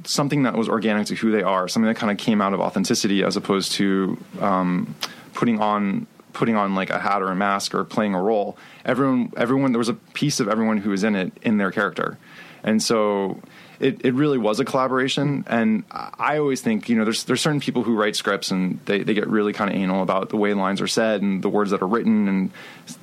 something 0.03 0.43
that 0.43 0.55
was 0.55 0.69
organic 0.69 1.07
to 1.07 1.15
who 1.15 1.31
they 1.31 1.43
are, 1.43 1.67
something 1.67 1.87
that 1.87 1.97
kind 1.97 2.11
of 2.11 2.17
came 2.17 2.41
out 2.41 2.53
of 2.53 2.59
authenticity 2.59 3.23
as 3.23 3.35
opposed 3.35 3.73
to 3.73 4.17
um, 4.39 4.95
putting 5.33 5.59
on 5.59 6.07
putting 6.33 6.55
on 6.55 6.75
like 6.75 6.89
a 6.89 6.99
hat 6.99 7.21
or 7.21 7.27
a 7.27 7.35
mask 7.35 7.73
or 7.73 7.83
playing 7.83 8.13
a 8.13 8.21
role. 8.21 8.57
Everyone, 8.85 9.31
everyone, 9.35 9.71
there 9.71 9.79
was 9.79 9.89
a 9.89 9.93
piece 9.93 10.39
of 10.39 10.47
everyone 10.47 10.77
who 10.77 10.91
was 10.91 11.03
in 11.03 11.15
it 11.15 11.33
in 11.41 11.57
their 11.57 11.71
character, 11.71 12.17
and 12.63 12.81
so 12.81 13.41
it, 13.79 14.05
it 14.05 14.13
really 14.13 14.37
was 14.37 14.59
a 14.59 14.65
collaboration. 14.65 15.45
And 15.47 15.83
I 15.91 16.37
always 16.37 16.61
think 16.61 16.89
you 16.89 16.95
know 16.95 17.03
there's 17.03 17.23
there's 17.23 17.41
certain 17.41 17.59
people 17.59 17.83
who 17.83 17.95
write 17.95 18.15
scripts 18.15 18.51
and 18.51 18.79
they, 18.85 19.03
they 19.03 19.13
get 19.13 19.27
really 19.27 19.53
kind 19.53 19.69
of 19.69 19.75
anal 19.75 20.03
about 20.03 20.29
the 20.29 20.37
way 20.37 20.53
lines 20.53 20.81
are 20.81 20.87
said 20.87 21.21
and 21.21 21.41
the 21.41 21.49
words 21.49 21.71
that 21.71 21.81
are 21.81 21.87
written 21.87 22.27
and 22.27 22.51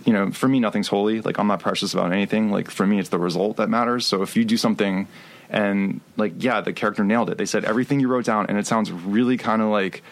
you 0.04 0.12
know 0.12 0.30
for 0.30 0.48
me 0.48 0.60
nothing's 0.60 0.88
holy. 0.88 1.20
Like 1.20 1.38
I'm 1.38 1.46
not 1.46 1.60
precious 1.60 1.94
about 1.94 2.12
anything. 2.12 2.50
Like 2.50 2.70
for 2.70 2.86
me 2.86 2.98
it's 2.98 3.08
the 3.08 3.18
result 3.18 3.56
that 3.56 3.68
matters. 3.68 4.06
So 4.06 4.22
if 4.22 4.36
you 4.36 4.44
do 4.44 4.56
something 4.56 5.08
and 5.48 6.00
like 6.16 6.34
yeah 6.38 6.60
the 6.60 6.72
character 6.72 7.04
nailed 7.04 7.30
it. 7.30 7.38
They 7.38 7.46
said 7.46 7.64
everything 7.64 8.00
you 8.00 8.08
wrote 8.08 8.24
down 8.24 8.46
and 8.46 8.58
it 8.58 8.66
sounds 8.66 8.90
really 8.90 9.36
kind 9.36 9.62
of 9.62 9.68
like 9.68 10.02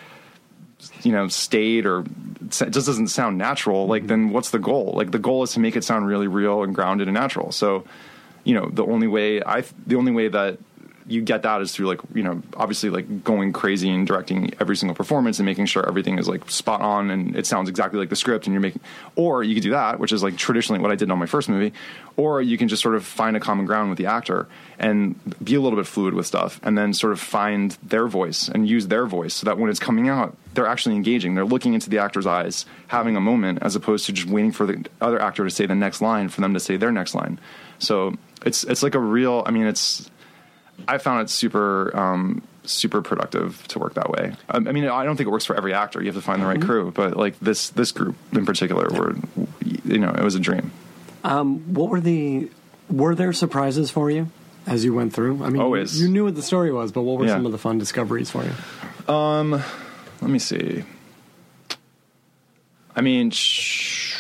you 1.03 1.13
know 1.13 1.29
stayed 1.29 1.87
or 1.87 2.01
it 2.01 2.51
just 2.51 2.87
doesn't 2.87 3.09
sound 3.09 3.39
natural. 3.39 3.87
Like 3.87 4.03
mm-hmm. 4.03 4.09
then 4.09 4.31
what's 4.31 4.51
the 4.51 4.59
goal? 4.59 4.93
Like 4.97 5.11
the 5.11 5.19
goal 5.19 5.43
is 5.43 5.53
to 5.53 5.61
make 5.61 5.77
it 5.77 5.85
sound 5.85 6.07
really 6.07 6.29
real 6.29 6.63
and 6.63 6.75
grounded 6.75 7.09
and 7.09 7.15
natural. 7.15 7.53
So 7.53 7.85
you 8.45 8.55
know 8.55 8.69
the 8.69 8.85
only 8.85 9.07
way 9.07 9.43
i 9.43 9.65
the 9.87 9.97
only 9.97 10.13
way 10.13 10.29
that 10.29 10.59
you 11.07 11.21
get 11.21 11.43
that 11.43 11.61
is 11.61 11.73
through 11.73 11.87
like 11.87 12.01
you 12.15 12.23
know 12.23 12.43
obviously 12.57 12.91
like 12.91 13.25
going 13.25 13.53
crazy 13.53 13.91
and 13.91 14.07
directing 14.07 14.53
every 14.61 14.77
single 14.77 14.95
performance 14.95 15.39
and 15.39 15.47
making 15.47 15.67
sure 15.67 15.87
everything 15.87 16.19
is 16.19 16.29
like 16.29 16.49
spot 16.51 16.81
on 16.81 17.11
and 17.11 17.37
it 17.37 17.47
sounds 17.47 17.69
exactly 17.69 17.99
like 17.99 18.09
the 18.09 18.17
script 18.17 18.47
and 18.47 18.55
you're 18.55 18.61
making 18.61 18.81
or 19.17 19.43
you 19.43 19.55
could 19.55 19.63
do 19.63 19.71
that 19.71 19.99
which 19.99 20.13
is 20.13 20.23
like 20.23 20.37
traditionally 20.37 20.81
what 20.81 20.91
I 20.91 20.95
did 20.95 21.11
on 21.11 21.19
my 21.19 21.27
first 21.27 21.49
movie 21.49 21.73
or 22.17 22.41
you 22.41 22.57
can 22.57 22.69
just 22.69 22.83
sort 22.83 22.95
of 22.95 23.05
find 23.05 23.37
a 23.37 23.41
common 23.41 23.67
ground 23.67 23.91
with 23.91 23.99
the 23.99 24.07
actor 24.07 24.47
and 24.79 25.19
be 25.43 25.55
a 25.55 25.61
little 25.61 25.79
bit 25.79 25.87
fluid 25.87 26.15
with 26.15 26.27
stuff 26.27 26.61
and 26.63 26.77
then 26.79 26.95
sort 26.95 27.13
of 27.13 27.21
find 27.21 27.77
their 27.83 28.07
voice 28.07 28.49
and 28.49 28.69
use 28.69 28.87
their 28.87 29.07
voice 29.07 29.35
so 29.35 29.45
that 29.45 29.59
when 29.59 29.71
it's 29.71 29.81
coming 29.81 30.09
out 30.09 30.37
they're 30.55 30.67
actually 30.67 30.95
engaging. 30.95 31.35
They're 31.35 31.45
looking 31.45 31.75
into 31.75 31.91
the 31.91 31.99
actor's 31.99 32.27
eyes 32.27 32.65
having 32.87 33.17
a 33.17 33.21
moment 33.21 33.59
as 33.63 33.77
opposed 33.77 34.07
to 34.07 34.13
just 34.13 34.29
waiting 34.29 34.53
for 34.53 34.67
the 34.67 34.85
other 35.01 35.21
actor 35.21 35.45
to 35.45 35.51
say 35.51 35.67
the 35.67 35.75
next 35.75 36.01
line 36.01 36.29
for 36.29 36.41
them 36.41 36.55
to 36.55 36.61
say 36.61 36.77
their 36.77 36.93
next 36.93 37.15
line. 37.15 37.39
So 37.79 38.15
it's 38.45 38.65
it's 38.65 38.83
like 38.83 38.95
a 38.95 39.01
real 39.01 39.43
I 39.47 39.51
mean 39.51 39.67
it's 39.67 40.11
I 40.89 40.99
found 40.99 41.23
it 41.23 41.31
super 41.31 41.95
um, 41.97 42.43
super 42.65 43.03
productive 43.03 43.67
to 43.69 43.79
work 43.79 43.95
that 43.95 44.11
way. 44.11 44.35
I, 44.49 44.57
I 44.57 44.61
mean, 44.61 44.87
I 44.87 45.05
don't 45.05 45.17
think 45.17 45.27
it 45.27 45.31
works 45.31 45.45
for 45.45 45.57
every 45.57 45.75
actor. 45.75 46.01
You 46.01 46.07
have 46.07 46.15
to 46.17 46.21
find 46.23 46.41
the 46.43 46.47
right 46.47 46.61
crew, 46.61 46.91
but 46.95 47.17
like 47.17 47.39
this 47.41 47.71
this 47.71 47.93
group 47.93 48.17
in 48.33 48.45
particular, 48.47 48.89
were 48.91 49.17
you 49.85 49.99
know, 49.99 50.11
it 50.11 50.23
was 50.23 50.35
a 50.35 50.41
dream. 50.41 50.73
Um, 51.23 51.73
What 51.75 51.91
were 51.91 52.01
the 52.01 52.51
were 52.91 53.15
there 53.15 53.33
surprises 53.33 53.91
for 53.91 54.11
you 54.11 54.29
as 54.67 54.85
you 54.85 54.93
went 54.95 55.13
through? 55.15 55.43
I 55.45 55.49
mean, 55.51 55.61
Always. 55.63 56.01
you 56.01 56.09
knew 56.09 56.25
what 56.25 56.35
the 56.35 56.43
story 56.43 56.71
was, 56.73 56.93
but 56.93 57.03
what 57.03 57.19
were 57.19 57.27
Yeah. 57.27 57.33
some 57.35 57.47
of 57.47 57.53
the 57.53 57.59
fun 57.59 57.79
discoveries 57.79 58.31
for 58.31 58.45
you? 58.45 59.13
Um, 59.15 59.51
let 60.21 60.31
me 60.31 60.39
see. 60.39 60.85
I 62.97 63.01
mean, 63.01 63.31
sh- 63.31 64.17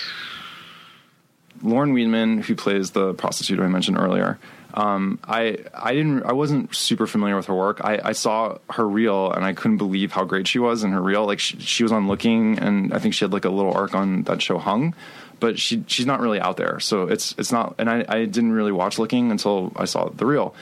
Lauren 1.62 1.94
Weedman, 1.94 2.42
who 2.42 2.54
plays 2.54 2.90
the 2.90 3.14
prostitute 3.14 3.60
I 3.60 3.68
mentioned 3.68 3.98
earlier, 3.98 4.38
um, 4.74 5.20
I 5.22 5.58
I 5.72 5.94
didn't 5.94 6.24
I 6.24 6.32
wasn't 6.32 6.74
super 6.74 7.06
familiar 7.06 7.36
with 7.36 7.46
her 7.46 7.54
work. 7.54 7.80
I, 7.82 8.00
I 8.04 8.12
saw 8.12 8.58
her 8.70 8.86
reel 8.86 9.30
and 9.30 9.44
I 9.44 9.52
couldn't 9.52 9.78
believe 9.78 10.10
how 10.10 10.24
great 10.24 10.48
she 10.48 10.58
was 10.58 10.82
in 10.82 10.90
her 10.90 11.00
reel. 11.00 11.24
Like 11.24 11.38
she, 11.38 11.58
she 11.60 11.84
was 11.84 11.92
on 11.92 12.08
Looking, 12.08 12.58
and 12.58 12.92
I 12.92 12.98
think 12.98 13.14
she 13.14 13.24
had 13.24 13.32
like 13.32 13.44
a 13.44 13.50
little 13.50 13.72
arc 13.72 13.94
on 13.94 14.24
that 14.24 14.42
show 14.42 14.58
Hung, 14.58 14.94
but 15.38 15.60
she 15.60 15.84
she's 15.86 16.06
not 16.06 16.20
really 16.20 16.40
out 16.40 16.56
there. 16.56 16.80
So 16.80 17.04
it's 17.04 17.36
it's 17.38 17.52
not. 17.52 17.76
And 17.78 17.88
I 17.88 18.04
I 18.08 18.24
didn't 18.24 18.52
really 18.52 18.72
watch 18.72 18.98
Looking 18.98 19.30
until 19.30 19.72
I 19.76 19.84
saw 19.84 20.08
the 20.08 20.26
reel, 20.26 20.56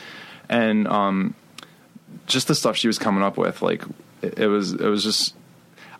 and 0.46 0.86
um, 0.88 1.34
just 2.26 2.48
the 2.48 2.54
stuff 2.54 2.76
she 2.76 2.88
was 2.88 2.98
coming 2.98 3.22
up 3.22 3.38
with, 3.38 3.62
like 3.62 3.82
it, 4.20 4.40
it 4.40 4.46
was 4.46 4.72
it 4.72 4.86
was 4.88 5.02
just. 5.02 5.34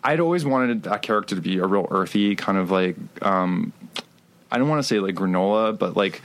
I'd 0.05 0.19
always 0.19 0.43
wanted 0.43 0.83
that 0.83 1.01
character 1.01 1.33
to 1.33 1.41
be 1.41 1.59
a 1.59 1.65
real 1.65 1.87
earthy 1.89 2.35
kind 2.35 2.57
of 2.57 2.69
like 2.69 2.97
um, 3.21 3.71
I 4.51 4.59
don't 4.59 4.69
want 4.69 4.79
to 4.79 4.87
say 4.87 4.99
like 4.99 5.15
granola, 5.15 5.75
but 5.77 5.97
like, 5.97 6.21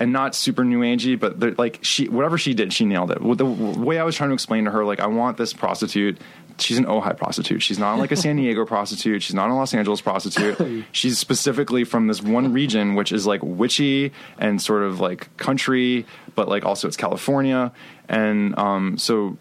and 0.00 0.12
not 0.12 0.34
super 0.34 0.64
new 0.64 0.80
agey, 0.80 1.20
but 1.20 1.58
like 1.58 1.78
she, 1.82 2.08
whatever 2.08 2.38
she 2.38 2.54
did, 2.54 2.72
she 2.72 2.86
nailed 2.86 3.10
it. 3.10 3.20
Well, 3.20 3.34
The 3.34 3.44
way 3.44 3.98
I 3.98 4.02
was 4.02 4.16
trying 4.16 4.30
to 4.30 4.34
explain 4.34 4.64
to 4.64 4.70
her, 4.70 4.84
like, 4.84 4.98
I 4.98 5.06
want 5.06 5.36
this 5.36 5.52
prostitute. 5.52 6.18
She's 6.58 6.78
an 6.78 6.86
Ojai 6.86 7.16
prostitute. 7.16 7.62
She's 7.62 7.78
not 7.78 7.98
like 7.98 8.10
a 8.10 8.16
San 8.16 8.36
Diego 8.40 8.64
prostitute. 8.64 9.22
She's 9.22 9.34
not 9.34 9.50
a 9.50 9.54
Los 9.54 9.74
Angeles 9.74 10.00
prostitute. 10.00 10.86
She's 10.92 11.18
specifically 11.18 11.84
from 11.84 12.06
this 12.06 12.22
one 12.22 12.52
region, 12.52 12.94
which 12.94 13.12
is 13.12 13.26
like 13.26 13.42
witchy 13.42 14.12
and 14.38 14.60
sort 14.60 14.82
of 14.82 15.00
like 15.00 15.34
country, 15.36 16.06
but 16.34 16.48
like 16.48 16.64
also 16.64 16.88
it's 16.88 16.96
California. 16.96 17.70
And 18.08 18.58
um, 18.58 18.96
so 18.98 19.36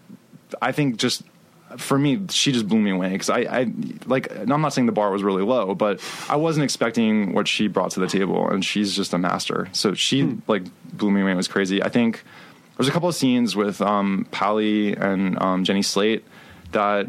I 0.61 0.73
think 0.73 0.97
just 0.97 1.23
for 1.77 1.97
me, 1.97 2.21
she 2.29 2.51
just 2.51 2.67
blew 2.67 2.79
me 2.79 2.91
away 2.91 3.09
because 3.09 3.29
I, 3.29 3.39
I 3.39 3.71
like. 4.05 4.35
I'm 4.35 4.61
not 4.61 4.73
saying 4.73 4.85
the 4.85 4.91
bar 4.91 5.11
was 5.11 5.23
really 5.23 5.43
low, 5.43 5.75
but 5.75 6.01
I 6.29 6.35
wasn't 6.35 6.63
expecting 6.63 7.33
what 7.33 7.47
she 7.47 7.67
brought 7.67 7.91
to 7.91 7.99
the 7.99 8.07
table, 8.07 8.49
and 8.49 8.63
she's 8.63 8.95
just 8.95 9.13
a 9.13 9.17
master. 9.17 9.69
So 9.71 9.93
she 9.93 10.37
like 10.47 10.63
blew 10.93 11.11
me 11.11 11.21
away. 11.21 11.31
It 11.31 11.35
was 11.35 11.47
crazy. 11.47 11.83
I 11.83 11.89
think 11.89 12.23
there's 12.77 12.87
a 12.87 12.91
couple 12.91 13.09
of 13.09 13.15
scenes 13.15 13.55
with 13.55 13.81
um, 13.81 14.27
Pally 14.31 14.95
and 14.95 15.41
um, 15.41 15.63
Jenny 15.63 15.81
Slate 15.81 16.23
that 16.71 17.07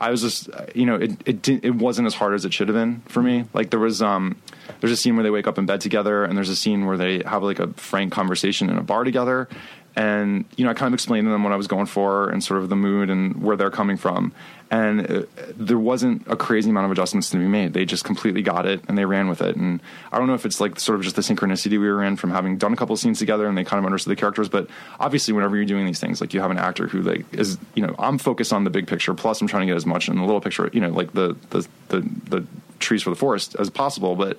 I 0.00 0.10
was 0.10 0.22
just, 0.22 0.50
you 0.74 0.84
know, 0.84 0.96
it 0.96 1.12
it 1.26 1.42
didn't, 1.42 1.64
it 1.64 1.74
wasn't 1.76 2.06
as 2.06 2.14
hard 2.14 2.34
as 2.34 2.44
it 2.44 2.52
should 2.52 2.68
have 2.68 2.74
been 2.74 3.02
for 3.06 3.22
me. 3.22 3.44
Like 3.54 3.70
there 3.70 3.78
was 3.78 4.02
um, 4.02 4.36
there's 4.80 4.92
a 4.92 4.96
scene 4.96 5.14
where 5.14 5.22
they 5.22 5.30
wake 5.30 5.46
up 5.46 5.58
in 5.58 5.66
bed 5.66 5.80
together, 5.80 6.24
and 6.24 6.36
there's 6.36 6.48
a 6.48 6.56
scene 6.56 6.86
where 6.86 6.96
they 6.96 7.22
have 7.24 7.44
like 7.44 7.60
a 7.60 7.68
frank 7.74 8.12
conversation 8.12 8.68
in 8.68 8.78
a 8.78 8.82
bar 8.82 9.04
together, 9.04 9.48
and 9.96 10.44
you 10.56 10.64
know 10.64 10.70
I 10.70 10.74
kind 10.74 10.88
of 10.88 10.94
explained 10.94 11.26
to 11.26 11.30
them 11.30 11.44
what 11.44 11.52
I 11.52 11.56
was 11.56 11.66
going 11.66 11.86
for 11.86 12.28
and 12.30 12.42
sort 12.42 12.62
of 12.62 12.68
the 12.68 12.76
mood 12.76 13.10
and 13.10 13.42
where 13.42 13.56
they're 13.56 13.70
coming 13.70 13.96
from, 13.96 14.32
and 14.72 15.10
uh, 15.10 15.22
there 15.54 15.78
wasn't 15.78 16.26
a 16.26 16.34
crazy 16.34 16.70
amount 16.70 16.86
of 16.86 16.92
adjustments 16.92 17.28
to 17.30 17.36
be 17.36 17.46
made. 17.46 17.74
They 17.74 17.84
just 17.84 18.04
completely 18.04 18.40
got 18.40 18.64
it 18.64 18.80
and 18.88 18.96
they 18.96 19.04
ran 19.04 19.28
with 19.28 19.42
it. 19.42 19.54
And 19.54 19.82
I 20.10 20.18
don't 20.18 20.26
know 20.26 20.34
if 20.34 20.46
it's 20.46 20.60
like 20.60 20.80
sort 20.80 20.96
of 20.96 21.04
just 21.04 21.14
the 21.14 21.20
synchronicity 21.20 21.72
we 21.72 21.90
were 21.90 22.02
in 22.02 22.16
from 22.16 22.30
having 22.30 22.56
done 22.56 22.72
a 22.72 22.76
couple 22.76 22.96
scenes 22.96 23.18
together 23.18 23.46
and 23.46 23.56
they 23.56 23.64
kind 23.64 23.78
of 23.78 23.84
understood 23.84 24.12
the 24.12 24.16
characters. 24.16 24.48
But 24.48 24.68
obviously, 24.98 25.34
whenever 25.34 25.56
you're 25.56 25.66
doing 25.66 25.84
these 25.84 26.00
things, 26.00 26.22
like 26.22 26.32
you 26.32 26.40
have 26.40 26.50
an 26.50 26.56
actor 26.56 26.88
who 26.88 27.02
like 27.02 27.26
is 27.34 27.58
you 27.74 27.86
know 27.86 27.94
I'm 27.98 28.16
focused 28.16 28.54
on 28.54 28.64
the 28.64 28.70
big 28.70 28.86
picture. 28.86 29.12
Plus, 29.12 29.42
I'm 29.42 29.46
trying 29.46 29.62
to 29.62 29.66
get 29.66 29.76
as 29.76 29.84
much 29.84 30.08
in 30.08 30.16
the 30.16 30.22
little 30.22 30.40
picture, 30.40 30.70
you 30.72 30.80
know, 30.80 30.88
like 30.88 31.12
the 31.12 31.36
the 31.50 31.68
the, 31.88 32.00
the 32.30 32.46
trees 32.78 33.02
for 33.02 33.10
the 33.10 33.16
forest 33.16 33.54
as 33.58 33.68
possible, 33.68 34.16
but 34.16 34.38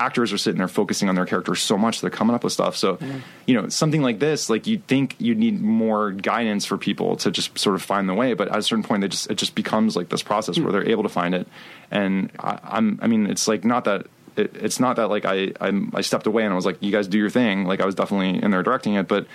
actors 0.00 0.32
are 0.32 0.38
sitting 0.38 0.58
there 0.58 0.68
focusing 0.68 1.08
on 1.08 1.14
their 1.14 1.26
characters 1.26 1.60
so 1.60 1.76
much 1.76 2.00
they're 2.00 2.10
coming 2.10 2.34
up 2.34 2.42
with 2.42 2.52
stuff. 2.52 2.76
So 2.76 2.98
you 3.46 3.54
know 3.54 3.68
something 3.68 4.02
like 4.02 4.18
this 4.18 4.48
like 4.48 4.66
you'd 4.66 4.86
think 4.86 5.14
you'd 5.18 5.38
need 5.38 5.60
more 5.60 6.10
guidance 6.10 6.64
for 6.64 6.78
people 6.78 7.16
to 7.16 7.30
just 7.30 7.58
sort 7.58 7.74
of 7.76 7.82
find 7.82 8.08
the 8.08 8.14
way 8.14 8.34
but 8.34 8.48
at 8.48 8.58
a 8.58 8.62
certain 8.62 8.82
point 8.82 9.02
they 9.02 9.08
just 9.08 9.30
it 9.30 9.36
just 9.36 9.54
becomes 9.54 9.96
like 9.96 10.08
this 10.08 10.22
process 10.22 10.58
where 10.58 10.66
hmm. 10.66 10.72
they're 10.72 10.88
able 10.88 11.02
to 11.02 11.08
find 11.08 11.34
it. 11.34 11.46
And 11.90 12.30
I, 12.38 12.58
i'm 12.62 12.98
i 13.02 13.06
mean 13.06 13.26
it's 13.26 13.46
like 13.48 13.64
not 13.64 13.84
that 13.84 14.06
it, 14.36 14.56
it's 14.56 14.80
not 14.80 14.96
that 14.96 15.08
like 15.08 15.24
I, 15.24 15.52
I 15.60 15.86
I 15.94 16.00
stepped 16.00 16.26
away 16.26 16.44
and 16.44 16.52
I 16.52 16.56
was 16.56 16.66
like, 16.66 16.78
you 16.80 16.92
guys 16.92 17.08
do 17.08 17.18
your 17.18 17.30
thing. 17.30 17.64
Like 17.64 17.80
I 17.80 17.86
was 17.86 17.94
definitely 17.94 18.42
in 18.42 18.50
there 18.50 18.62
directing 18.62 18.94
it, 18.94 19.08
but 19.08 19.26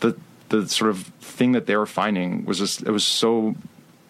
the 0.00 0.16
the 0.48 0.68
sort 0.68 0.90
of 0.90 1.02
thing 1.20 1.52
that 1.52 1.66
they 1.66 1.76
were 1.76 1.86
finding 1.86 2.44
was 2.44 2.58
just 2.58 2.82
it 2.82 2.90
was 2.90 3.04
so 3.04 3.54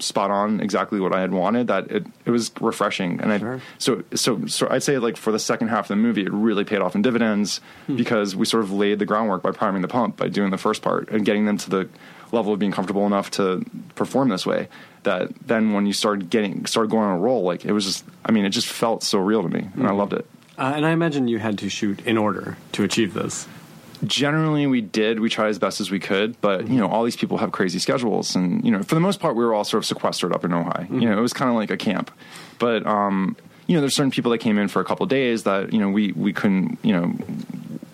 spot 0.03 0.31
on 0.31 0.61
exactly 0.61 1.01
what 1.01 1.15
I 1.15 1.21
had 1.21 1.33
wanted 1.33 1.67
that 1.69 1.91
it, 1.91 2.07
it 2.25 2.31
was 2.31 2.51
refreshing. 2.61 3.21
And 3.21 3.33
I 3.33 3.61
so 3.79 4.03
so 4.15 4.47
so 4.47 4.69
I'd 4.71 4.83
say 4.83 4.99
like 4.99 5.17
for 5.17 5.33
the 5.33 5.39
second 5.39 5.69
half 5.69 5.85
of 5.85 5.89
the 5.89 5.97
movie 5.97 6.23
it 6.23 6.33
really 6.33 6.65
paid 6.65 6.81
off 6.81 6.95
in 6.95 7.03
dividends 7.03 7.61
because 7.95 8.35
we 8.37 8.47
sort 8.47 8.65
of 8.65 8.73
laid 8.73 8.99
the 8.99 9.07
groundwork 9.07 9.43
by 9.43 9.51
priming 9.51 9.83
the 9.83 9.89
pump 9.89 10.17
by 10.17 10.29
doing 10.29 10.51
the 10.51 10.59
first 10.59 10.83
part 10.83 11.09
and 11.11 11.25
getting 11.25 11.47
them 11.47 11.57
to 11.59 11.71
the 11.71 11.89
level 12.33 12.53
of 12.53 12.59
being 12.59 12.73
comfortable 12.73 13.07
enough 13.07 13.31
to 13.33 13.65
perform 13.97 14.29
this 14.29 14.47
way 14.47 14.69
that 15.03 15.31
then 15.47 15.73
when 15.73 15.87
you 15.87 15.93
started 15.93 16.31
getting 16.31 16.65
started 16.67 16.91
going 16.91 17.05
on 17.05 17.17
a 17.17 17.21
roll 17.21 17.43
like 17.43 17.65
it 17.65 17.73
was 17.73 17.85
just 17.85 18.05
I 18.25 18.33
mean 18.33 18.45
it 18.45 18.51
just 18.51 18.69
felt 18.69 19.03
so 19.03 19.19
real 19.19 19.43
to 19.43 19.49
me 19.49 19.69
and 19.75 19.87
I 19.87 19.93
loved 19.93 20.13
it. 20.13 20.27
Uh, 20.59 20.75
and 20.77 20.85
I 20.85 20.91
imagine 20.91 21.27
you 21.27 21.39
had 21.39 21.59
to 21.59 21.71
shoot 21.71 22.01
in 22.07 22.19
order 22.19 22.59
to 22.73 22.85
achieve 22.85 23.15
this. 23.15 23.49
Generally 24.05 24.67
we 24.67 24.81
did 24.81 25.21
we 25.21 25.29
tried 25.29 25.49
as 25.49 25.59
best 25.59 25.81
as 25.81 25.91
we 25.91 25.99
could 26.01 26.41
but 26.41 26.69
you 26.69 26.77
know 26.79 26.89
all 26.89 27.05
these 27.05 27.17
people 27.17 27.39
have 27.39 27.53
crazy 27.53 27.79
schedules 27.79 28.35
and 28.35 28.65
you 28.65 28.71
know 28.71 28.83
for 28.83 28.95
the 28.95 29.01
most 29.01 29.21
part 29.21 29.37
we 29.37 29.45
were 29.45 29.53
all 29.53 29.65
sort 29.65 29.83
of 29.83 29.87
sequestered 29.87 30.33
up 30.33 30.45
in 30.45 30.51
ojai. 30.53 30.89
You 30.91 31.09
know 31.09 31.19
it 31.19 31.21
was 31.21 31.33
kind 31.33 31.51
of 31.51 31.57
like 31.57 31.71
a 31.71 31.77
camp. 31.77 32.11
But 32.59 32.87
um 32.87 33.37
you 33.67 33.75
know 33.75 33.81
there's 33.81 33.95
certain 33.95 34.11
people 34.11 34.31
that 34.33 34.39
came 34.39 34.59
in 34.59 34.69
for 34.69 34.81
a 34.81 34.85
couple 34.85 35.05
of 35.05 35.11
days 35.11 35.43
that 35.45 35.73
you 35.73 35.79
know 35.79 35.91
we 35.91 36.13
we 36.13 36.33
couldn't 36.33 36.79
you 36.83 36.93
know 36.93 37.15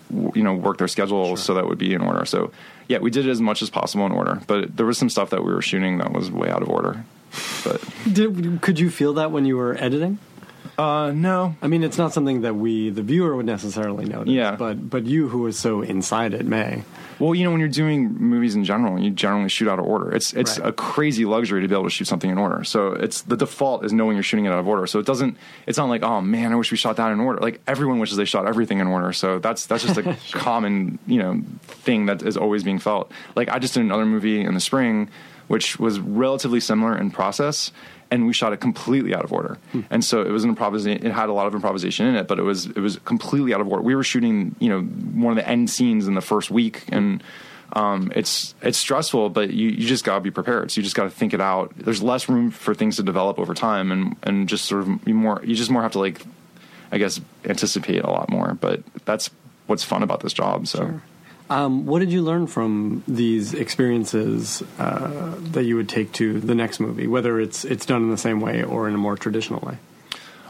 w- 0.09 0.31
you 0.35 0.43
know 0.43 0.53
work 0.53 0.77
their 0.77 0.87
schedule 0.87 1.35
so 1.37 1.53
that 1.53 1.67
would 1.67 1.77
be 1.77 1.93
in 1.93 2.01
order. 2.01 2.25
So 2.25 2.51
yeah 2.87 2.99
we 2.99 3.11
did 3.11 3.25
it 3.27 3.29
as 3.31 3.41
much 3.41 3.61
as 3.61 3.69
possible 3.69 4.05
in 4.05 4.11
order 4.11 4.41
but 4.47 4.75
there 4.77 4.85
was 4.85 4.97
some 4.97 5.09
stuff 5.09 5.29
that 5.31 5.43
we 5.43 5.53
were 5.53 5.61
shooting 5.61 5.97
that 5.97 6.13
was 6.13 6.31
way 6.31 6.49
out 6.49 6.61
of 6.61 6.69
order. 6.69 7.03
But 7.63 7.81
Did, 8.11 8.61
could 8.61 8.79
you 8.79 8.89
feel 8.89 9.13
that 9.15 9.31
when 9.31 9.45
you 9.45 9.57
were 9.57 9.75
editing? 9.77 10.19
Uh 10.77 11.11
no 11.11 11.55
I 11.61 11.67
mean, 11.67 11.83
it's 11.83 11.97
not 11.97 12.13
something 12.13 12.41
that 12.41 12.55
we, 12.55 12.89
the 12.91 13.01
viewer, 13.01 13.35
would 13.35 13.45
necessarily 13.47 14.05
notice. 14.05 14.31
Yeah. 14.31 14.55
But 14.55 14.89
but 14.89 15.05
you, 15.05 15.27
who 15.27 15.47
is 15.47 15.57
so 15.57 15.81
inside 15.81 16.33
it, 16.33 16.45
may. 16.45 16.83
Well, 17.19 17.33
you 17.33 17.43
know, 17.45 17.49
when 17.49 17.59
you're 17.59 17.67
doing 17.69 18.13
movies 18.13 18.53
in 18.53 18.63
general, 18.63 18.99
you 18.99 19.09
generally 19.09 19.49
shoot 19.49 19.67
out 19.67 19.79
of 19.79 19.85
order. 19.85 20.13
It's 20.13 20.33
it's 20.33 20.59
Right. 20.59 20.69
a 20.69 20.71
crazy 20.71 21.25
luxury 21.25 21.61
to 21.63 21.67
be 21.67 21.73
able 21.73 21.85
to 21.85 21.89
shoot 21.89 22.05
something 22.07 22.29
in 22.29 22.37
order. 22.37 22.63
So 22.63 22.91
it's 22.93 23.21
the 23.23 23.35
default 23.35 23.85
is 23.85 23.91
knowing 23.91 24.15
you're 24.17 24.23
shooting 24.23 24.45
it 24.45 24.49
out 24.49 24.59
of 24.59 24.67
order. 24.67 24.85
So 24.85 24.99
it 24.99 25.07
doesn't. 25.07 25.35
It's 25.65 25.79
not 25.79 25.89
like 25.89 26.03
oh 26.03 26.21
man, 26.21 26.51
I 26.51 26.55
wish 26.55 26.69
we 26.69 26.77
shot 26.77 26.97
that 26.97 27.11
in 27.11 27.19
order. 27.19 27.39
Like 27.41 27.59
everyone 27.65 27.97
wishes 27.97 28.17
they 28.17 28.25
shot 28.25 28.45
everything 28.47 28.79
in 28.79 28.85
order. 28.85 29.13
So 29.13 29.39
that's 29.39 29.65
that's 29.65 29.83
just 29.83 29.97
a 29.97 30.15
common 30.37 30.99
you 31.07 31.17
know 31.17 31.41
thing 31.61 32.05
that 32.05 32.21
is 32.21 32.37
always 32.37 32.63
being 32.63 32.77
felt. 32.77 33.11
Like 33.35 33.49
I 33.49 33.57
just 33.57 33.73
did 33.73 33.81
another 33.81 34.05
movie 34.05 34.41
in 34.41 34.53
the 34.53 34.59
spring, 34.59 35.09
which 35.47 35.79
was 35.79 35.99
relatively 35.99 36.59
similar 36.59 36.95
in 36.95 37.09
process. 37.09 37.71
And 38.09 38.25
we 38.25 38.33
shot 38.33 38.53
it 38.53 38.57
completely 38.61 39.13
out 39.13 39.25
of 39.25 39.33
order, 39.33 39.57
and 39.89 40.03
so 40.03 40.21
it 40.21 40.29
was 40.29 40.43
an 40.45 40.49
improvisation. 40.49 41.05
It 41.05 41.11
had 41.11 41.27
a 41.27 41.33
lot 41.33 41.45
of 41.47 41.53
improvisation 41.53 42.05
in 42.05 42.15
it, 42.15 42.27
but 42.27 42.39
it 42.39 42.43
was 42.43 42.67
it 42.67 42.79
was 42.79 42.99
completely 42.99 43.53
out 43.53 43.59
of 43.59 43.67
order. 43.67 43.81
We 43.81 43.95
were 43.95 44.03
shooting, 44.03 44.55
you 44.59 44.69
know, 44.69 44.81
one 44.81 45.31
of 45.31 45.43
the 45.43 45.47
end 45.47 45.69
scenes 45.69 46.07
in 46.07 46.13
the 46.13 46.21
first 46.21 46.49
week, 46.49 46.85
and 46.89 47.21
um, 47.73 48.11
it's 48.15 48.55
it's 48.61 48.77
stressful, 48.77 49.29
but 49.31 49.51
you, 49.51 49.69
you 49.69 49.85
just 49.85 50.05
gotta 50.05 50.21
be 50.21 50.31
prepared. 50.31 50.71
So 50.71 50.79
you 50.79 50.83
just 50.83 50.95
gotta 50.95 51.09
think 51.09 51.33
it 51.33 51.41
out. 51.41 51.73
There's 51.75 52.01
less 52.01 52.29
room 52.29 52.49
for 52.49 52.73
things 52.73 52.95
to 52.95 53.03
develop 53.03 53.39
over 53.39 53.53
time, 53.53 53.91
and 53.91 54.15
and 54.23 54.47
just 54.47 54.65
sort 54.65 54.83
of 54.83 55.07
you 55.07 55.13
more 55.13 55.41
you 55.43 55.53
just 55.55 55.69
more 55.69 55.81
have 55.81 55.91
to 55.91 55.99
like, 55.99 56.21
I 56.91 56.97
guess, 56.97 57.19
anticipate 57.43 58.03
a 58.03 58.09
lot 58.09 58.29
more. 58.29 58.53
But 58.53 58.83
that's 59.03 59.29
what's 59.65 59.83
fun 59.83 60.01
about 60.01 60.21
this 60.21 60.33
job. 60.33 60.67
So 60.67 61.01
Um, 61.49 61.85
what 61.85 61.99
did 61.99 62.11
you 62.11 62.21
learn 62.21 62.47
from 62.47 63.03
these 63.07 63.53
experiences 63.53 64.63
uh, 64.79 65.33
that 65.51 65.63
you 65.63 65.77
would 65.77 65.87
take 65.87 66.11
to 66.13 66.39
the 66.39 66.55
next 66.55 66.79
movie, 66.79 67.07
whether 67.07 67.39
it's 67.39 67.63
it's 67.63 67.85
done 67.85 68.03
in 68.03 68.11
the 68.11 68.17
same 68.17 68.41
way 68.41 68.63
or 68.63 68.87
in 68.87 68.95
a 68.95 68.97
more 68.97 69.15
traditional 69.15 69.61
way? 69.61 69.77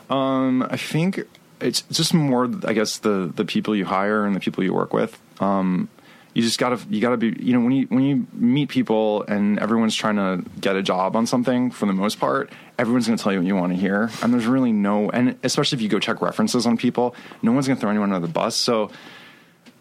Um, 0.10 0.64
I 0.64 0.78
think 0.78 1.22
it's 1.62 1.82
just 1.84 2.14
more, 2.14 2.50
I 2.66 2.74
guess, 2.74 2.98
the 2.98 3.32
the 3.34 3.46
people 3.46 3.76
you 3.76 3.86
hire 3.86 4.26
and 4.26 4.36
the 4.36 4.40
people 4.40 4.64
you 4.64 4.74
work 4.74 4.94
with. 4.94 5.20
Um, 5.40 5.90
you 6.38 6.44
just 6.44 6.60
gotta 6.60 6.80
you 6.90 7.02
gotta 7.02 7.18
be 7.18 7.36
you 7.40 7.54
know 7.54 7.62
when 7.62 7.72
you 7.72 7.88
when 7.88 8.04
you 8.04 8.28
meet 8.32 8.70
people 8.70 9.24
and 9.24 9.58
everyone's 9.58 9.96
trying 9.96 10.18
to 10.18 10.48
get 10.62 10.76
a 10.76 10.84
job 10.84 11.16
on 11.16 11.26
something 11.26 11.72
for 11.72 11.88
the 11.88 11.94
most 11.94 12.20
part 12.20 12.52
everyone's 12.78 13.08
to 13.08 13.18
tell 13.18 13.32
you 13.32 13.40
what 13.40 13.48
you 13.48 13.56
want 13.56 13.74
to 13.74 13.80
hear 13.80 14.12
and 14.22 14.32
there's 14.32 14.46
really 14.46 14.72
no 14.72 15.10
and 15.10 15.36
especially 15.42 15.78
if 15.78 15.82
you 15.82 15.90
go 15.90 15.98
check 15.98 16.22
references 16.22 16.68
on 16.68 16.78
people 16.78 17.16
no 17.42 17.52
one's 17.52 17.66
to 17.66 17.76
throw 17.76 17.90
anyone 17.90 18.14
under 18.14 18.28
the 18.28 18.32
bus 18.32 18.56
so 18.56 18.92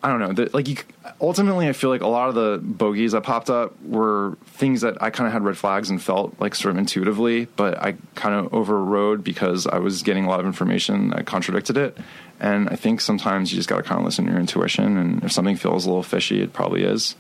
I 0.06 0.10
don't 0.10 0.20
know. 0.20 0.32
The, 0.44 0.50
like 0.54 0.68
you, 0.68 0.76
ultimately, 1.20 1.68
I 1.68 1.72
feel 1.72 1.90
like 1.90 2.00
a 2.00 2.06
lot 2.06 2.28
of 2.28 2.36
the 2.36 2.60
bogeys 2.62 3.10
that 3.10 3.24
popped 3.24 3.50
up 3.50 3.74
were 3.82 4.38
things 4.46 4.82
that 4.82 5.02
I 5.02 5.10
kind 5.10 5.26
of 5.26 5.32
had 5.32 5.42
red 5.42 5.58
flags 5.58 5.90
and 5.90 6.00
felt 6.00 6.32
like 6.38 6.54
sort 6.54 6.70
of 6.70 6.78
intuitively, 6.78 7.46
but 7.56 7.76
I 7.82 7.96
kind 8.14 8.36
of 8.36 8.54
overrode 8.54 9.24
because 9.24 9.66
I 9.66 9.78
was 9.78 10.04
getting 10.04 10.24
a 10.24 10.28
lot 10.28 10.38
of 10.38 10.46
information 10.46 11.10
that 11.10 11.26
contradicted 11.26 11.76
it. 11.76 11.98
And 12.38 12.68
I 12.68 12.76
think 12.76 13.00
sometimes 13.00 13.50
you 13.50 13.56
just 13.56 13.68
got 13.68 13.78
to 13.78 13.82
kind 13.82 13.98
of 13.98 14.04
listen 14.04 14.26
to 14.26 14.30
your 14.30 14.38
intuition, 14.38 14.96
and 14.96 15.24
if 15.24 15.32
something 15.32 15.56
feels 15.56 15.86
a 15.86 15.88
little 15.88 16.04
fishy, 16.04 16.40
it 16.40 16.52
probably 16.52 16.84
is. 16.84 17.16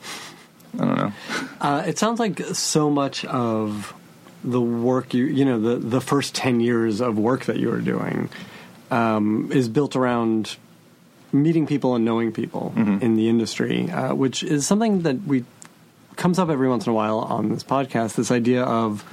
I 0.74 0.84
don't 0.84 0.96
know. 0.96 1.12
Uh, 1.60 1.82
it 1.88 1.98
sounds 1.98 2.20
like 2.20 2.38
so 2.38 2.88
much 2.88 3.24
of 3.24 3.94
the 4.44 4.60
work 4.60 5.12
you 5.12 5.24
you 5.24 5.44
know 5.44 5.58
the 5.58 5.74
the 5.74 6.00
first 6.00 6.36
ten 6.36 6.60
years 6.60 7.00
of 7.00 7.18
work 7.18 7.46
that 7.46 7.56
you 7.56 7.68
were 7.68 7.80
doing 7.80 8.28
um, 8.92 9.50
is 9.50 9.68
built 9.68 9.96
around 9.96 10.56
meeting 11.42 11.66
people 11.66 11.94
and 11.94 12.04
knowing 12.04 12.32
people 12.32 12.72
in 12.76 13.16
the 13.16 13.28
industry, 13.28 13.90
uh, 13.90 14.14
which 14.14 14.42
is 14.42 14.66
something 14.66 15.02
that 15.02 15.22
we 15.24 15.44
comes 16.16 16.38
up 16.38 16.48
every 16.48 16.68
once 16.68 16.86
in 16.86 16.90
a 16.90 16.94
while 16.94 17.18
on 17.18 17.50
this 17.50 17.62
podcast. 17.62 18.14
This 18.16 18.30
idea 18.30 18.62
of 18.64 19.04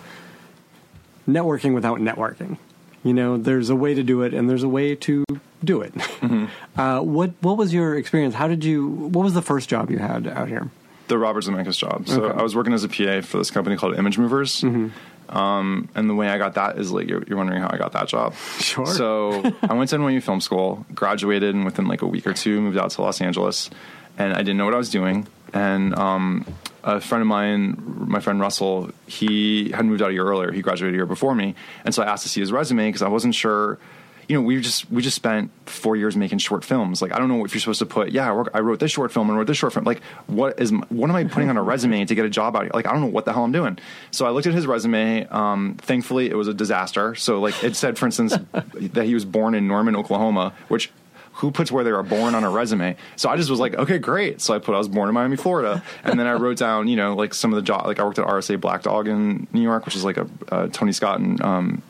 networking 1.28 1.74
without 1.74 2.00
networking. 2.00 2.58
You 3.04 3.14
know, 3.14 3.38
there's 3.38 3.70
a 3.70 3.76
way 3.76 3.94
to 3.94 4.04
do 4.04 4.22
it, 4.22 4.34
and 4.34 4.50
there's 4.50 4.64
a 4.64 4.70
way 4.70 4.96
to 4.96 5.24
do 5.64 5.82
it. 5.82 5.94
Uh, 6.76 7.00
what 7.02 7.32
what 7.42 7.56
was 7.58 7.72
your 7.72 7.96
experience? 7.96 8.34
How 8.34 8.48
did 8.48 8.64
you? 8.64 8.88
What 8.88 9.24
was 9.24 9.36
the 9.36 9.44
first 9.44 9.70
job 9.70 9.92
you 9.92 10.00
had 10.00 10.28
out 10.28 10.48
here? 10.48 10.70
the 11.10 11.18
Robert 11.18 11.44
Zemeckis 11.44 11.78
job. 11.78 12.08
So 12.08 12.24
Okay. 12.24 12.40
I 12.40 12.42
was 12.42 12.56
working 12.56 12.74
as 12.74 12.84
a 12.86 12.90
PA 12.90 13.22
for 13.22 13.38
this 13.38 13.52
company 13.52 13.76
called 13.76 13.94
ImageMovers. 13.94 14.92
Um, 15.30 15.90
and 15.96 16.10
the 16.10 16.16
way 16.16 16.28
I 16.28 16.38
got 16.38 16.56
that 16.56 16.78
is 16.78 16.92
like 16.92 17.08
you're, 17.08 17.24
you're 17.28 17.38
wondering 17.38 17.62
how 17.62 17.70
I 17.72 17.78
got 17.78 17.94
that 17.94 18.08
job. 18.08 18.36
Sure. 18.60 18.86
So 18.86 19.32
I 19.64 19.74
went 19.74 19.90
to 19.92 19.98
NYU 19.98 20.22
Film 20.22 20.42
School, 20.42 20.86
graduated, 20.94 21.56
and 21.56 21.66
within 21.66 21.88
like 21.88 22.02
a 22.02 22.08
week 22.08 22.28
or 22.28 22.34
two 22.34 22.62
moved 22.62 22.78
out 22.78 22.92
to 22.92 23.02
Los 23.02 23.22
Angeles. 23.22 23.70
And 24.18 24.34
I 24.34 24.38
didn't 24.38 24.58
know 24.58 24.66
what 24.66 24.74
I 24.76 24.78
was 24.78 24.90
doing. 24.90 25.28
And 25.54 25.96
um, 25.96 26.46
a 26.84 27.00
friend 27.00 27.22
of 27.22 27.28
mine, 27.28 27.82
my 28.08 28.20
friend 28.20 28.40
Russell, 28.40 28.92
he 29.08 29.72
had 29.72 29.86
moved 29.86 30.02
out 30.02 30.10
a 30.10 30.14
year 30.14 30.26
earlier. 30.26 30.52
He 30.52 30.62
graduated 30.62 30.96
a 30.96 30.98
year 30.98 31.06
before 31.06 31.36
me, 31.36 31.56
and 31.86 31.94
so 31.94 32.04
I 32.04 32.08
asked 32.08 32.24
to 32.24 32.30
see 32.30 32.40
his 32.40 32.52
resume 32.52 32.88
because 32.88 33.02
I 33.02 33.08
wasn't 33.08 33.36
sure 33.36 33.80
you 34.28 34.36
know, 34.36 34.42
we 34.42 34.60
just 34.62 34.90
we 34.92 35.02
just 35.02 35.16
spent 35.16 35.52
four 35.66 35.96
years 35.96 36.16
making 36.16 36.40
short 36.40 36.64
films. 36.64 37.02
Like, 37.02 37.14
I 37.14 37.20
don't 37.20 37.28
know 37.28 37.44
if 37.46 37.54
you're 37.54 37.62
supposed 37.62 37.80
to 37.80 37.86
put, 37.86 38.12
yeah, 38.12 38.44
I, 38.54 38.60
wrote 38.60 38.80
this 38.80 38.92
short 38.92 39.12
film 39.12 39.30
and 39.30 39.38
wrote 39.38 39.48
this 39.48 39.58
short 39.58 39.74
film. 39.74 39.86
Like, 39.86 40.02
what 40.28 40.60
is 40.60 40.72
what 40.90 41.10
am 41.10 41.16
I 41.16 41.24
putting 41.26 41.50
on 41.50 41.58
a 41.58 41.64
resume 41.64 42.06
to 42.06 42.16
get 42.16 42.26
a 42.26 42.30
job 42.30 42.56
out 42.56 42.64
here? 42.64 42.72
Like, 42.74 42.88
I 42.88 42.92
don't 42.92 43.02
know 43.02 43.08
what 43.08 43.26
the 43.26 43.34
hell 43.34 43.44
I'm 43.44 43.52
doing. 43.52 43.78
So 44.12 44.26
I 44.26 44.30
looked 44.30 44.48
at 44.48 44.54
his 44.54 44.68
resume. 44.68 45.28
Um, 45.28 45.76
thankfully, 45.80 46.30
it 46.30 46.36
was 46.36 46.48
a 46.48 46.54
disaster. 46.54 47.16
So 47.16 47.40
like, 47.40 47.64
it 47.64 47.76
said, 47.76 47.98
for 47.98 48.06
instance, 48.06 48.36
that 48.74 49.06
he 49.06 49.14
was 49.14 49.26
born 49.26 49.56
in 49.56 49.68
Norman, 49.68 49.96
Oklahoma, 49.96 50.54
which. 50.68 50.92
Who 51.38 51.52
puts 51.52 51.72
where 51.72 51.84
they 51.84 51.91
were 51.91 52.04
born 52.04 52.36
on 52.36 52.43
a 52.43 52.50
resume? 52.50 52.96
So 53.15 53.30
I 53.30 53.38
just 53.38 53.50
was 53.50 53.60
like, 53.60 53.76
okay, 53.76 53.98
great. 53.98 54.39
So 54.39 54.54
I 54.54 54.60
put 54.60 54.76
I 54.76 54.78
was 54.78 54.88
born 54.88 55.10
in 55.10 55.15
Miami, 55.15 55.36
Florida, 55.36 55.84
and 56.04 56.19
then 56.19 56.28
I 56.28 56.34
wrote 56.34 56.58
down, 56.58 56.88
you 56.88 56.96
know, 56.96 57.15
like 57.15 57.34
some 57.34 57.52
of 57.52 57.56
the 57.56 57.62
job. 57.62 57.86
Like 57.88 58.00
I 58.00 58.04
worked 58.04 58.19
at 58.19 58.28
RSA 58.28 58.62
Black 58.62 58.84
Dog 58.84 59.08
in 59.08 59.48
New 59.52 59.62
York, 59.62 59.86
which 59.86 59.96
is 59.96 60.04
like 60.04 60.17
a 60.17 60.28
uh, 60.52 60.67
Tony 60.67 60.91
Scott 60.91 61.19
and 61.19 61.41
um, 61.41 61.82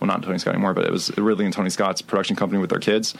well, 0.00 0.06
not 0.08 0.22
Tony 0.22 0.38
Scott 0.38 0.54
anymore, 0.54 0.74
but 0.74 0.84
it 0.84 0.90
was 0.92 1.16
Ridley 1.16 1.44
and 1.44 1.54
Tony 1.54 1.70
Scott's 1.70 2.02
production 2.02 2.36
company 2.36 2.60
with 2.60 2.70
their 2.70 2.80
kids, 2.80 3.14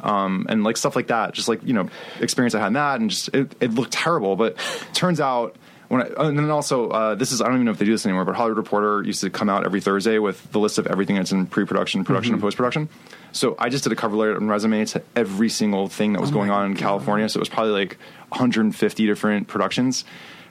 um, 0.00 0.46
and 0.48 0.64
like 0.64 0.76
stuff 0.76 0.94
like 0.96 1.06
that. 1.08 1.32
Just 1.32 1.48
like 1.48 1.62
you 1.64 1.72
know, 1.72 1.88
experience 2.20 2.54
I 2.54 2.60
had 2.60 2.68
in 2.68 2.72
that, 2.74 3.00
and 3.00 3.10
just 3.10 3.28
it, 3.34 3.54
it 3.60 3.72
looked 3.72 3.92
terrible, 3.92 4.36
but 4.36 4.56
turns 4.92 5.20
out. 5.20 5.56
When 5.92 6.00
I, 6.00 6.06
and 6.26 6.38
then 6.38 6.48
also, 6.50 6.88
uh, 6.88 7.14
this 7.16 7.32
is 7.32 7.42
I 7.42 7.44
don't 7.44 7.56
even 7.56 7.66
know 7.66 7.70
if 7.72 7.78
they 7.78 7.84
do 7.84 7.92
this 7.92 8.06
anymore, 8.06 8.24
but 8.24 8.34
Hollywood 8.34 8.56
Reporter 8.56 9.02
used 9.02 9.20
to 9.20 9.28
come 9.28 9.50
out 9.50 9.66
every 9.66 9.82
Thursday 9.82 10.18
with 10.18 10.50
the 10.50 10.58
list 10.58 10.78
of 10.78 10.86
everything 10.86 11.16
that's 11.16 11.32
in 11.32 11.44
pre-production, 11.46 12.02
production, 12.02 12.32
and 12.32 12.40
post-production. 12.40 12.88
So 13.32 13.56
I 13.58 13.68
just 13.68 13.84
did 13.84 13.92
a 13.92 13.96
cover 13.96 14.16
letter 14.16 14.34
and 14.34 14.48
resume 14.48 14.86
to 14.86 15.02
every 15.14 15.50
single 15.50 15.88
thing 15.88 16.14
that 16.14 16.22
was 16.22 16.30
going 16.30 16.50
on 16.50 16.70
in 16.70 16.76
California. 16.78 17.28
So 17.28 17.36
it 17.36 17.42
was 17.42 17.50
probably 17.50 17.72
like 17.72 17.98
150 18.30 19.06
different 19.06 19.48
productions. 19.48 20.06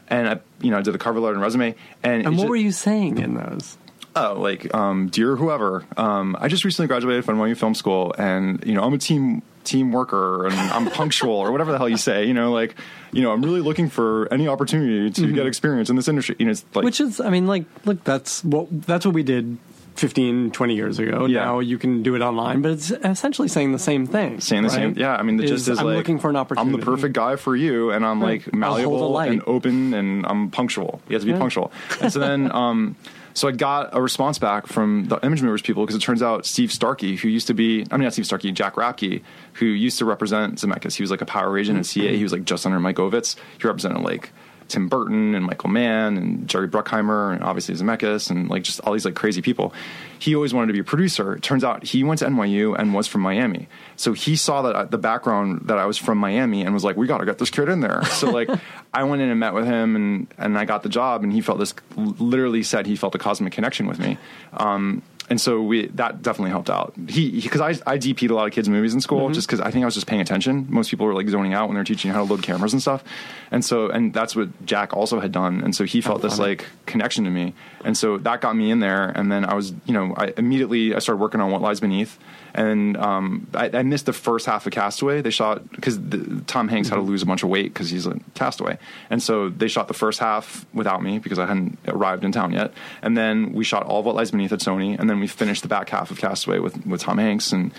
and 0.10 0.30
I 0.30 0.40
you 0.62 0.70
know 0.70 0.78
I 0.78 0.84
did 0.84 0.94
the 0.94 1.00
cover 1.00 1.20
letter 1.20 1.34
and 1.34 1.42
resume, 1.42 1.74
and, 2.04 2.28
And 2.28 2.38
what 2.38 2.44
ju- 2.44 2.50
were 2.50 2.56
you 2.56 2.72
saying 2.72 3.18
in 3.18 3.34
those? 3.34 3.78
Oh, 4.16 4.36
like 4.40 4.72
um, 4.76 5.08
dear 5.08 5.36
whoever. 5.36 5.86
Um, 5.98 6.38
I 6.40 6.50
just 6.50 6.66
recently 6.66 6.88
graduated 6.88 7.26
from 7.26 7.40
NYU 7.40 7.58
Film 7.58 7.74
School, 7.74 8.14
and 8.16 8.64
you 8.64 8.74
know 8.76 8.84
I'm 8.84 8.94
a 8.94 9.00
team 9.00 9.42
team 9.64 9.92
worker, 9.92 10.46
and 10.48 10.54
I'm 10.56 10.90
punctual, 10.92 11.34
or 11.36 11.52
whatever 11.52 11.72
the 11.72 11.78
hell 11.78 11.90
you 11.90 11.98
say. 11.98 12.26
You 12.26 12.34
know, 12.34 12.52
like 12.52 12.76
you 13.12 13.22
know 13.22 13.32
I'm 13.32 13.42
really 13.42 13.62
looking 13.62 13.90
for 13.90 14.28
any 14.34 14.48
opportunity 14.48 15.10
to 15.12 15.32
get 15.34 15.46
experience 15.46 15.90
in 15.90 15.96
this 15.96 16.08
industry. 16.08 16.36
You 16.40 16.46
know, 16.46 16.52
it's 16.52 16.64
like 16.74 16.82
Mm-hmm. 16.82 16.86
Which 16.86 17.02
is, 17.02 17.20
I 17.22 17.30
mean, 17.30 17.48
like, 17.48 17.66
look, 17.86 18.04
that's 18.04 18.44
what 18.44 18.68
that's 18.86 19.06
what 19.06 19.14
we 19.14 19.24
did 19.24 19.58
15, 19.96 20.52
20 20.52 20.76
years 20.76 21.00
ago. 21.00 21.26
Yeah. 21.26 21.44
Now 21.46 21.60
you 21.60 21.78
can 21.78 22.02
do 22.02 22.16
it 22.16 22.22
online, 22.22 22.62
but 22.62 22.72
it's 22.72 22.92
essentially 22.92 23.48
saying 23.50 23.72
the 23.74 23.80
same 23.80 24.08
thing. 24.08 24.40
saying 24.40 24.64
the 24.64 24.70
right? 24.70 24.76
same. 24.76 24.94
Yeah, 24.98 25.16
I 25.16 25.22
mean, 25.22 25.38
the 25.38 25.44
Is, 25.44 25.50
gist 25.52 25.68
is 25.68 25.80
I'm 25.80 25.86
like 25.86 25.98
looking 25.98 26.18
for 26.18 26.30
an 26.30 26.38
opportunity. 26.38 26.74
I'm 26.74 26.80
the 26.80 26.86
perfect 26.86 27.14
guy 27.14 27.36
for 27.36 27.56
you, 27.56 27.92
and 27.92 28.06
I'm 28.06 28.22
Right. 28.22 28.42
like 28.46 28.54
malleable 28.54 29.20
and 29.20 29.44
open, 29.46 29.94
and 29.94 30.26
I'm 30.26 30.50
punctual. 30.50 31.02
You 31.10 31.16
have 31.16 31.22
to 31.24 31.26
be 31.28 31.34
Yeah. 31.34 31.40
punctual. 31.40 31.72
And 32.02 32.12
so 32.12 32.20
then, 32.20 32.52
um, 32.52 32.96
so 33.34 33.48
I 33.48 33.52
got 33.52 33.96
a 33.96 34.02
response 34.02 34.40
back 34.40 34.68
from 34.68 35.06
the 35.06 35.18
ImageMovers 35.18 35.64
people 35.64 35.84
because 35.84 35.96
it 35.96 36.02
turns 36.02 36.22
out 36.22 36.46
Steve 36.46 36.72
Starkey, 36.72 37.16
who 37.16 37.28
used 37.28 37.48
to 37.48 37.54
be, 37.54 37.86
I 37.92 37.98
mean, 37.98 38.04
not 38.04 38.14
Steve 38.14 38.26
Starkey, 38.26 38.52
Jack 38.52 38.76
Rapke, 38.76 39.22
who 39.54 39.66
used 39.66 39.98
to 40.00 40.06
represent 40.06 40.56
Zemeckis. 40.56 40.96
He 40.96 41.04
was 41.04 41.12
like 41.12 41.22
a 41.22 41.26
power 41.26 41.58
agent 41.58 41.80
at 41.80 41.86
CA. 41.86 42.16
He 42.16 42.24
was 42.24 42.32
like 42.32 42.46
just 42.46 42.66
under 42.66 42.80
Mike 42.80 42.98
Ovitz. 42.98 43.36
He 43.60 43.68
represented 43.68 44.02
like. 44.02 44.32
Tim 44.72 44.88
Burton 44.88 45.36
and 45.36 45.46
Michael 45.46 45.70
Mann 45.70 46.18
and 46.18 46.48
Jerry 46.48 46.68
Bruckheimer 46.68 47.34
and 47.34 47.44
obviously 47.44 47.76
Zemeckis 47.76 48.32
and 48.32 48.50
like 48.50 48.64
just 48.64 48.80
all 48.82 48.94
these 48.94 49.06
like 49.06 49.16
crazy 49.16 49.42
people. 49.42 49.74
He 50.18 50.36
always 50.36 50.54
wanted 50.54 50.68
to 50.68 50.74
be 50.74 50.80
a 50.80 50.84
producer. 50.84 51.36
It 51.36 51.44
turns 51.44 51.64
out 51.64 51.84
he 51.84 52.04
went 52.04 52.20
to 52.20 52.26
NYU 52.26 52.78
and 52.78 52.94
was 52.94 53.08
from 53.08 53.22
Miami. 53.22 53.68
So 53.96 54.14
he 54.14 54.36
saw 54.36 54.62
that 54.64 54.76
uh, 54.76 54.86
the 54.86 54.98
background 54.98 55.64
that 55.66 55.78
I 55.78 55.86
was 55.86 55.98
from 55.98 56.18
Miami 56.18 56.64
and 56.64 56.74
was 56.74 56.84
like, 56.84 56.96
we 56.96 57.08
got 57.08 57.18
to 57.18 57.26
get 57.26 57.38
this 57.38 57.50
kid 57.50 57.70
in 57.70 57.82
there. 57.82 58.02
So 58.22 58.30
like 58.30 58.50
I 58.94 59.04
went 59.04 59.24
in 59.24 59.30
and 59.30 59.40
met 59.40 59.56
with 59.56 59.66
him 59.66 59.96
and, 59.96 60.28
and 60.38 60.56
I 60.56 60.66
got 60.66 60.84
the 60.84 60.90
job 60.90 61.24
and 61.24 61.34
he 61.34 61.42
felt 61.42 61.58
this 61.58 61.74
literally 61.96 62.62
said 62.62 62.86
he 62.86 62.96
felt 62.96 63.16
a 63.16 63.18
cosmic 63.18 63.52
connection 63.52 63.88
with 63.88 63.98
me. 63.98 64.20
Um, 64.54 65.02
and 65.32 65.40
so 65.40 65.62
we 65.62 65.88
that 65.88 66.22
definitely 66.22 66.52
helped 66.52 66.70
out. 66.70 66.94
He 67.08 67.40
because 67.40 67.62
I 67.62 67.70
I 67.90 67.98
DP'd 67.98 68.32
a 68.32 68.36
lot 68.36 68.48
of 68.48 68.54
kids' 68.54 68.68
movies 68.68 68.94
in 68.94 69.00
school 69.00 69.30
just 69.30 69.48
because 69.48 69.62
I 69.62 69.72
think 69.72 69.84
I 69.84 69.86
was 69.86 69.96
just 69.96 70.06
paying 70.06 70.22
attention. 70.22 70.68
Most 70.70 70.92
people 70.92 71.06
were 71.06 71.14
like 71.14 71.30
zoning 71.30 71.54
out 71.54 71.70
when 71.70 71.76
they're 71.76 71.86
teaching 71.86 72.10
you 72.10 72.14
how 72.14 72.26
to 72.26 72.30
load 72.30 72.44
cameras 72.44 72.74
and 72.74 72.82
stuff, 72.82 73.02
and 73.50 73.64
so 73.64 73.90
and 73.90 74.14
that's 74.14 74.36
what 74.36 74.66
Jack 74.66 74.94
also 74.94 75.22
had 75.22 75.32
done. 75.32 75.62
And 75.62 75.74
so 75.74 75.86
he 75.86 76.02
felt 76.02 76.22
this 76.22 76.38
like 76.38 76.66
connection 76.86 77.24
to 77.24 77.30
me, 77.30 77.54
and 77.86 77.98
so 77.98 78.18
that 78.18 78.42
got 78.42 78.58
me 78.58 78.72
in 78.72 78.82
there. 78.82 79.08
And 79.08 79.32
then 79.32 79.46
I 79.46 79.54
was 79.54 79.72
you 79.86 79.94
know 79.94 80.14
I 80.18 80.34
immediately 80.36 80.94
I 80.94 81.00
started 81.00 81.22
working 81.22 81.40
on 81.40 81.50
What 81.50 81.62
Lies 81.62 81.80
Beneath, 81.80 82.20
and 82.54 82.98
um, 82.98 83.48
I, 83.54 83.70
I 83.74 83.84
missed 83.84 84.08
the 84.08 84.14
first 84.14 84.46
half 84.46 84.66
of 84.66 84.74
Castaway. 84.74 85.22
They 85.22 85.30
shot 85.30 85.70
because 85.72 85.98
Tom 86.46 86.68
Hanks 86.68 86.90
had 86.90 86.96
to 86.96 87.02
lose 87.02 87.22
a 87.22 87.26
bunch 87.26 87.44
of 87.44 87.50
weight 87.50 87.74
because 87.74 87.90
he's 87.90 88.06
a 88.06 88.20
castaway, 88.34 88.78
and 89.10 89.24
so 89.24 89.48
they 89.48 89.70
shot 89.70 89.88
the 89.88 89.94
first 89.94 90.20
half 90.20 90.66
without 90.74 91.02
me 91.02 91.20
because 91.20 91.40
I 91.40 91.46
hadn't 91.46 91.78
arrived 91.88 92.26
in 92.26 92.34
town 92.34 92.52
yet. 92.52 92.74
And 93.02 93.18
then 93.18 93.54
we 93.54 93.64
shot 93.64 93.84
all 93.84 94.02
of 94.02 94.06
What 94.06 94.16
Lies 94.16 94.32
Beneath 94.32 94.52
at 94.52 94.60
Sony, 94.60 95.00
and 95.00 95.10
then 95.10 95.21
we 95.22 95.28
finished 95.28 95.62
the 95.62 95.68
back 95.68 95.90
half 95.90 96.12
of 96.12 96.18
Castaway 96.18 96.60
with 96.60 96.86
with 96.86 97.02
Tom 97.02 97.18
Hanks, 97.18 97.52
and 97.52 97.72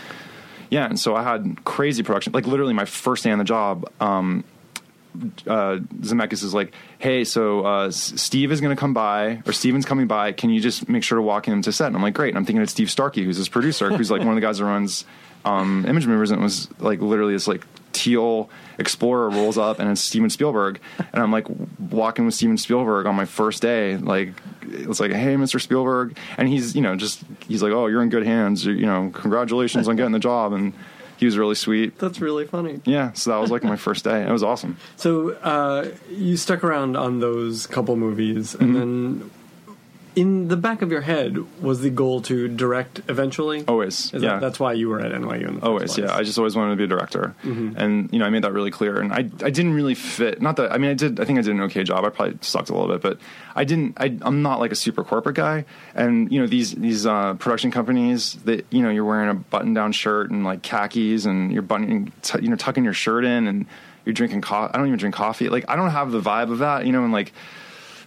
yeah, 0.70 0.86
and 0.86 0.98
so 0.98 1.14
I 1.14 1.22
had 1.22 1.64
crazy 1.64 2.02
production. 2.02 2.32
Like 2.32 2.46
literally, 2.46 2.72
my 2.72 2.86
first 2.86 3.24
day 3.24 3.30
on 3.30 3.38
the 3.38 3.44
job. 3.44 3.90
Um, 4.00 4.44
uh, 5.46 5.76
Zemeckis 6.00 6.42
is 6.42 6.54
like, 6.54 6.72
hey, 6.98 7.24
so 7.24 7.66
uh, 7.66 7.90
Steve 7.90 8.50
is 8.50 8.62
going 8.62 8.74
to 8.74 8.80
come 8.80 8.94
by, 8.94 9.42
or 9.46 9.52
Steven's 9.52 9.84
coming 9.84 10.06
by. 10.06 10.32
Can 10.32 10.48
you 10.48 10.58
just 10.58 10.88
make 10.88 11.02
sure 11.02 11.16
to 11.16 11.22
walk 11.22 11.46
him 11.46 11.60
to 11.60 11.70
set? 11.70 11.88
And 11.88 11.96
I'm 11.96 12.00
like, 12.00 12.14
great. 12.14 12.30
And 12.30 12.38
I'm 12.38 12.46
thinking 12.46 12.62
it's 12.62 12.72
Steve 12.72 12.90
Starkey, 12.90 13.22
who's 13.22 13.36
his 13.36 13.50
producer, 13.50 13.90
who's 13.90 14.10
like 14.10 14.20
one 14.20 14.30
of 14.30 14.36
the 14.36 14.40
guys 14.40 14.56
that 14.56 14.64
runs 14.64 15.04
um, 15.44 15.84
ImageMovers, 15.84 16.30
and 16.30 16.40
it 16.40 16.42
was 16.42 16.68
like 16.80 17.00
literally 17.00 17.34
this 17.34 17.46
like 17.46 17.66
teal 17.92 18.48
Explorer 18.78 19.30
rolls 19.30 19.58
up, 19.58 19.78
and 19.78 19.90
it's 19.90 20.00
Steven 20.00 20.30
Spielberg, 20.30 20.80
and 20.98 21.22
I'm 21.22 21.30
like 21.30 21.46
walking 21.78 22.24
with 22.24 22.34
Steven 22.34 22.56
Spielberg 22.56 23.06
on 23.06 23.14
my 23.14 23.26
first 23.26 23.60
day, 23.60 23.96
like 23.96 24.30
it's 24.74 25.00
like, 25.00 25.12
hey, 25.12 25.34
Mr. 25.36 25.60
Spielberg, 25.60 26.16
and 26.36 26.48
he's 26.48 26.74
you 26.74 26.80
know 26.82 26.96
just 26.96 27.22
he's 27.46 27.62
like, 27.62 27.72
oh, 27.72 27.86
you're 27.86 28.02
in 28.02 28.08
good 28.08 28.24
hands, 28.26 28.64
you 28.64 28.86
know, 28.86 29.10
congratulations 29.12 29.88
on 29.88 29.96
getting 29.96 30.12
the 30.12 30.18
job, 30.18 30.52
and 30.52 30.72
he 31.18 31.26
was 31.26 31.38
really 31.38 31.54
sweet. 31.54 31.98
That's 31.98 32.20
really 32.20 32.46
funny. 32.46 32.80
Yeah, 32.84 33.12
so 33.12 33.30
that 33.30 33.36
was 33.36 33.50
like 33.50 33.62
my 33.62 33.76
first 33.76 34.02
day. 34.04 34.22
It 34.22 34.30
was 34.32 34.42
awesome. 34.42 34.76
So 34.96 35.30
uh, 35.34 35.88
you 36.10 36.36
stuck 36.36 36.64
around 36.64 36.96
on 36.96 37.20
those 37.20 37.66
couple 37.66 37.94
movies, 37.96 38.54
and 38.54 38.74
Mm-hmm. 38.74 38.78
then 39.20 39.30
in 40.14 40.48
the 40.48 40.56
back 40.56 40.82
of 40.82 40.90
your 40.90 41.00
head 41.00 41.38
was 41.62 41.80
the 41.80 41.90
goal 41.90 42.20
to 42.22 42.48
direct 42.48 43.00
eventually. 43.08 43.64
Always, 43.66 44.12
Is 44.12 44.22
yeah. 44.22 44.32
that, 44.34 44.40
that's 44.40 44.60
why 44.60 44.74
you 44.74 44.88
were 44.88 45.00
at 45.00 45.12
NYU. 45.12 45.48
In 45.48 45.54
the 45.54 45.60
first 45.60 45.64
Always, 45.64 45.94
place. 45.94 46.08
yeah. 46.10 46.14
I 46.16 46.22
just 46.22 46.38
always 46.38 46.54
wanted 46.54 46.70
to 46.72 46.76
be 46.76 46.84
a 46.84 46.86
director, 46.86 47.34
and 47.42 48.12
you 48.12 48.18
know, 48.18 48.24
I 48.26 48.30
made 48.30 48.44
that 48.44 48.52
really 48.52 48.70
clear. 48.70 49.00
And 49.00 49.12
I, 49.12 49.18
I 49.18 49.50
didn't 49.50 49.74
really 49.74 49.94
fit. 49.94 50.42
Not 50.42 50.56
that 50.56 50.72
I 50.72 50.78
mean, 50.78 50.90
I 50.90 50.94
did. 50.94 51.18
I 51.20 51.24
think 51.24 51.38
I 51.38 51.42
did 51.42 51.52
an 51.54 51.60
okay 51.62 51.82
job. 51.84 52.04
I 52.04 52.10
probably 52.10 52.38
sucked 52.42 52.68
a 52.68 52.74
little 52.74 52.88
bit, 52.88 53.00
but 53.00 53.18
I 53.54 53.64
didn't. 53.64 53.94
I, 53.98 54.16
I'm 54.22 54.42
not 54.42 54.60
like 54.60 54.72
a 54.72 54.76
super 54.76 55.02
corporate 55.04 55.36
guy. 55.36 55.64
And 55.94 56.30
you 56.30 56.40
know, 56.40 56.46
these 56.46 56.72
these 56.74 57.06
uh, 57.06 57.34
production 57.34 57.70
companies 57.70 58.34
that 58.44 58.66
you 58.70 58.82
know, 58.82 58.90
you're 58.90 59.04
wearing 59.04 59.30
a 59.30 59.34
button 59.34 59.72
down 59.74 59.92
shirt 59.92 60.30
and 60.30 60.44
like 60.44 60.62
khakis, 60.62 61.24
and 61.24 61.52
you're 61.52 61.62
buttoning, 61.62 62.12
t- 62.22 62.40
you 62.42 62.48
know, 62.48 62.56
tucking 62.56 62.84
your 62.84 62.92
shirt 62.92 63.24
in, 63.24 63.46
and 63.46 63.66
you're 64.04 64.12
drinking 64.12 64.40
coffee. 64.42 64.74
I 64.74 64.78
don't 64.78 64.88
even 64.88 64.98
drink 64.98 65.14
coffee. 65.14 65.48
Like 65.48 65.64
I 65.68 65.76
don't 65.76 65.90
have 65.90 66.10
the 66.10 66.20
vibe 66.20 66.50
of 66.50 66.58
that, 66.58 66.86
you 66.86 66.92
know, 66.92 67.04
and 67.04 67.12
like 67.12 67.32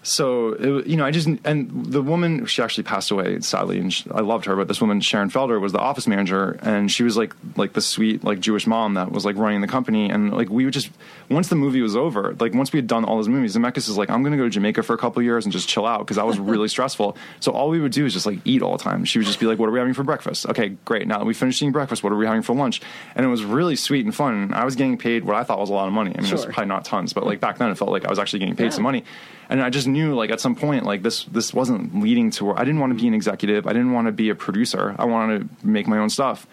so 0.05 0.53
it, 0.53 0.87
you 0.87 0.97
know, 0.97 1.03
I 1.03 1.09
just 1.09 1.27
and 1.43 1.85
the 1.85 2.01
woman 2.01 2.45
she 2.45 2.61
actually 2.61 2.83
passed 2.83 3.09
away 3.09 3.39
sadly, 3.41 3.79
and 3.79 3.91
she, 3.91 4.09
I 4.11 4.21
loved 4.21 4.45
her. 4.45 4.55
But 4.55 4.67
this 4.67 4.79
woman, 4.79 5.01
Sharon 5.01 5.31
Felder, 5.31 5.59
was 5.59 5.71
the 5.71 5.79
office 5.79 6.05
manager, 6.05 6.59
and 6.61 6.91
she 6.91 7.01
was 7.01 7.17
like 7.17 7.33
like 7.55 7.73
the 7.73 7.81
sweet 7.81 8.23
like 8.23 8.39
Jewish 8.39 8.67
mom 8.67 8.93
that 8.93 9.11
was 9.11 9.25
like 9.25 9.35
running 9.35 9.61
the 9.61 9.67
company. 9.67 10.11
And 10.11 10.31
like 10.31 10.49
we 10.49 10.63
would 10.63 10.75
just 10.75 10.91
once 11.29 11.47
the 11.47 11.55
movie 11.55 11.81
was 11.81 11.95
over, 11.95 12.35
like 12.39 12.53
once 12.53 12.71
we 12.71 12.77
had 12.77 12.85
done 12.85 13.03
all 13.03 13.17
those 13.17 13.27
movies, 13.27 13.55
Zemeckis 13.55 13.89
is 13.89 13.97
like, 13.97 14.11
I'm 14.11 14.21
going 14.21 14.31
to 14.31 14.37
go 14.37 14.43
to 14.43 14.49
Jamaica 14.49 14.83
for 14.83 14.93
a 14.93 14.97
couple 14.97 15.21
of 15.21 15.25
years 15.25 15.43
and 15.43 15.51
just 15.51 15.67
chill 15.67 15.87
out 15.87 15.99
because 15.99 16.17
that 16.17 16.27
was 16.27 16.37
really 16.53 16.67
stressful. 16.67 17.17
So 17.39 17.51
all 17.51 17.69
we 17.69 17.79
would 17.79 17.91
do 17.91 18.05
is 18.05 18.13
just 18.13 18.27
like 18.27 18.39
eat 18.45 18.61
all 18.61 18.77
the 18.77 18.83
time. 18.83 19.05
She 19.05 19.17
would 19.17 19.25
just 19.25 19.39
be 19.39 19.47
like, 19.47 19.57
What 19.57 19.69
are 19.69 19.71
we 19.71 19.79
having 19.79 19.95
for 19.95 20.03
breakfast? 20.03 20.45
Okay, 20.47 20.69
great. 20.85 21.07
Now 21.07 21.17
that 21.17 21.25
we 21.25 21.33
finished 21.33 21.63
eating 21.63 21.71
breakfast, 21.71 22.03
what 22.03 22.13
are 22.13 22.17
we 22.17 22.27
having 22.27 22.43
for 22.43 22.55
lunch? 22.55 22.79
And 23.15 23.25
it 23.25 23.29
was 23.29 23.43
really 23.43 23.75
sweet 23.75 24.05
and 24.05 24.13
fun. 24.13 24.53
I 24.53 24.65
was 24.65 24.75
getting 24.75 24.99
paid 24.99 25.23
what 25.23 25.35
I 25.35 25.43
thought 25.43 25.57
was 25.57 25.71
a 25.71 25.73
lot 25.73 25.87
of 25.87 25.93
money. 25.93 26.11
I 26.15 26.21
mean, 26.21 26.29
it 26.29 26.31
was 26.31 26.45
probably 26.45 26.67
not 26.67 26.85
tons, 26.85 27.13
but 27.13 27.23
mm. 27.23 27.27
like 27.27 27.39
back 27.39 27.57
then 27.57 27.71
it 27.71 27.77
felt 27.79 27.89
like 27.89 28.05
I 28.05 28.09
was 28.11 28.19
actually 28.19 28.39
getting 28.39 28.55
paid 28.55 28.71
some 28.71 28.83
money. 28.83 29.03
And 29.49 29.61
I 29.61 29.69
just 29.69 29.87
knew 29.95 30.13
like 30.13 30.29
at 30.29 30.39
some 30.39 30.55
point 30.55 30.85
like 30.85 31.01
this 31.01 31.23
this 31.25 31.53
wasn't 31.53 31.99
leading 31.99 32.29
to 32.31 32.45
where 32.45 32.59
I 32.59 32.63
didn't 32.63 32.79
want 32.79 32.91
to 32.95 33.01
be 33.01 33.07
an 33.07 33.13
executive. 33.13 33.65
I 33.65 33.73
didn't 33.73 33.93
want 33.93 34.07
to 34.07 34.11
be 34.11 34.29
a 34.29 34.35
producer. 34.35 34.95
I 34.99 35.05
wanted 35.05 35.49
to 35.59 35.67
make 35.67 35.87
my 35.87 35.97
own 35.97 36.09
stuff. 36.09 36.45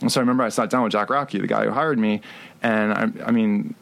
And 0.00 0.12
so 0.12 0.20
I 0.20 0.22
remember 0.22 0.44
I 0.44 0.50
sat 0.50 0.70
down 0.70 0.82
with 0.84 0.92
Jack 0.92 1.08
Rapke, 1.08 1.40
the 1.40 1.46
guy 1.46 1.64
who 1.64 1.70
hired 1.70 1.98
me, 1.98 2.20
and 2.62 2.92
I, 2.92 3.28
I 3.28 3.30
mean, 3.32 3.74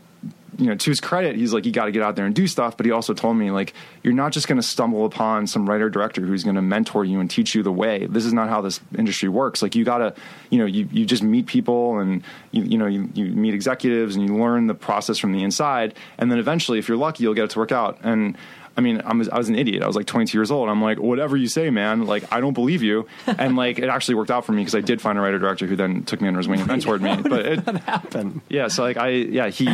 you 0.59 0.67
know, 0.67 0.75
to 0.75 0.91
his 0.91 1.01
credit, 1.01 1.37
he's 1.37 1.53
like, 1.53 1.67
you 1.67 1.73
got 1.73 1.85
to 1.85 1.93
get 1.93 2.03
out 2.03 2.17
there 2.17 2.25
and 2.25 2.35
do 2.35 2.47
stuff. 2.47 2.77
But 2.77 2.87
he 2.87 2.93
also 2.93 3.13
told 3.13 3.37
me, 3.37 3.51
like, 3.51 3.75
you're 4.03 4.15
not 4.15 4.33
just 4.33 4.49
going 4.49 4.57
to 4.57 4.67
stumble 4.67 5.05
upon 5.05 5.47
some 5.47 5.69
writer 5.69 5.91
director 5.91 6.23
who's 6.23 6.45
going 6.45 6.57
to 6.57 6.63
mentor 6.63 7.05
you 7.05 7.21
and 7.21 7.31
teach 7.31 7.55
you 7.55 7.63
the 7.63 7.73
way. 7.73 8.07
This 8.07 8.25
is 8.25 8.33
not 8.33 8.49
how 8.49 8.63
this 8.63 8.81
industry 8.97 9.29
works. 9.29 9.61
Like, 9.63 9.75
you 9.75 9.85
got 9.85 9.99
to, 9.99 10.15
you 10.51 10.59
know, 10.59 10.67
you, 10.67 10.89
you 10.91 11.05
just 11.05 11.23
meet 11.23 11.47
people 11.47 11.99
and, 11.99 12.23
you, 12.53 12.63
you 12.63 12.79
know, 12.79 12.87
you, 12.87 13.11
you 13.15 13.27
meet 13.27 13.53
executives 13.53 14.17
and 14.17 14.27
you 14.27 14.35
learn 14.37 14.67
the 14.67 14.75
process 14.75 15.19
from 15.19 15.33
the 15.33 15.43
inside. 15.43 15.95
And 16.17 16.31
then 16.31 16.39
eventually, 16.39 16.79
if 16.79 16.89
you're 16.89 16.97
lucky, 16.97 17.25
you'll 17.25 17.35
get 17.35 17.45
it 17.45 17.51
to 17.51 17.59
work 17.59 17.73
out. 17.73 17.99
And, 18.03 18.39
I 18.77 18.81
mean, 18.81 19.01
I 19.05 19.13
was, 19.15 19.29
I 19.29 19.39
was 19.39 19.49
an 19.49 19.57
idiot. 19.57 19.83
I 19.83 19.87
was 19.87 19.97
like 19.97 20.07
22 20.07 20.37
years 20.37 20.51
old. 20.51 20.69
I'm 20.69 20.83
like, 20.83 20.99
whatever 20.99 21.37
you 21.37 21.49
say, 21.49 21.71
man. 21.71 22.07
Like, 22.07 22.25
I 22.33 22.41
don't 22.41 22.55
believe 22.55 22.83
you. 22.83 23.07
And 23.39 23.57
like, 23.57 23.79
it 23.79 23.89
actually 23.89 24.15
worked 24.17 24.31
out 24.31 24.45
for 24.45 24.53
me 24.53 24.63
because 24.63 24.75
I 24.75 24.81
did 24.81 25.01
find 25.01 25.19
a 25.19 25.21
writer 25.21 25.39
director 25.39 25.67
who 25.67 25.77
then 25.77 26.05
took 26.05 26.21
me 26.21 26.29
under 26.29 26.39
his 26.39 26.49
wing 26.49 26.61
and 26.61 26.69
mentored 26.71 27.01
me. 27.01 27.23
But 27.29 27.47
it, 27.47 27.61
happened. 27.85 28.41
yeah, 28.49 28.69
so 28.69 28.83
like 28.83 28.97
I 28.97 29.09
yeah 29.09 29.49
he 29.49 29.69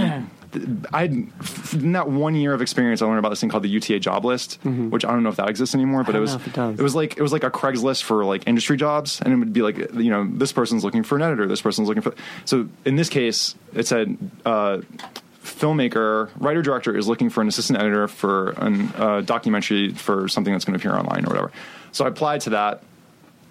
I 0.93 1.05
in 1.05 1.93
that 1.93 2.09
one 2.09 2.35
year 2.35 2.53
of 2.53 2.61
experience 2.61 3.01
I 3.01 3.07
learned 3.07 3.19
about 3.21 3.31
this 3.31 3.41
thing 3.41 3.49
called 3.49 3.63
the 3.63 3.69
UTA 3.71 4.01
job 4.01 4.25
list, 4.25 4.59
which 4.65 5.05
I 5.05 5.11
don't 5.13 5.23
know 5.23 5.31
if 5.31 5.37
that 5.37 5.49
exists 5.49 5.75
anymore, 5.75 6.05
but 6.05 6.15
Mm-hmm. 6.15 6.19
It 6.19 6.21
was 6.21 6.35
if 6.35 6.81
it 6.81 6.83
was 6.83 6.95
like 6.95 7.17
it 7.17 7.23
was 7.23 7.33
like 7.33 7.45
a 7.45 7.51
Craigslist 7.51 8.03
for 8.03 8.25
like 8.25 8.47
industry 8.47 8.77
jobs, 8.77 9.21
and 9.23 9.33
it 9.33 9.37
would 9.37 9.53
be 9.53 9.63
like 9.63 9.79
you 9.95 10.11
know 10.11 10.29
this 10.31 10.53
person's 10.53 10.85
looking 10.85 11.03
for 11.03 11.17
an 11.17 11.23
editor, 11.23 11.47
this 11.47 11.63
person's 11.63 11.89
looking 11.89 12.03
for. 12.03 12.15
So 12.45 12.69
in 12.85 12.97
this 12.97 13.09
case, 13.09 13.55
it 13.75 13.87
said. 13.87 14.17
Uh, 14.45 14.83
filmmaker 15.63 16.31
writer 16.39 16.63
director 16.63 16.97
is 16.97 17.07
looking 17.07 17.31
for 17.31 17.41
an 17.41 17.49
assistant 17.49 17.79
editor 17.79 18.09
for 18.09 18.51
a 18.51 18.89
uh, 18.97 19.21
documentary 19.21 19.93
for 19.93 20.29
something 20.29 20.53
that's 20.53 20.65
going 20.65 20.79
to 20.79 20.81
appear 20.81 20.99
online 20.99 21.25
or 21.25 21.29
whatever 21.29 21.53
so 21.93 22.05
i 22.05 22.09
applied 22.09 22.41
to 22.41 22.51
that 22.51 22.83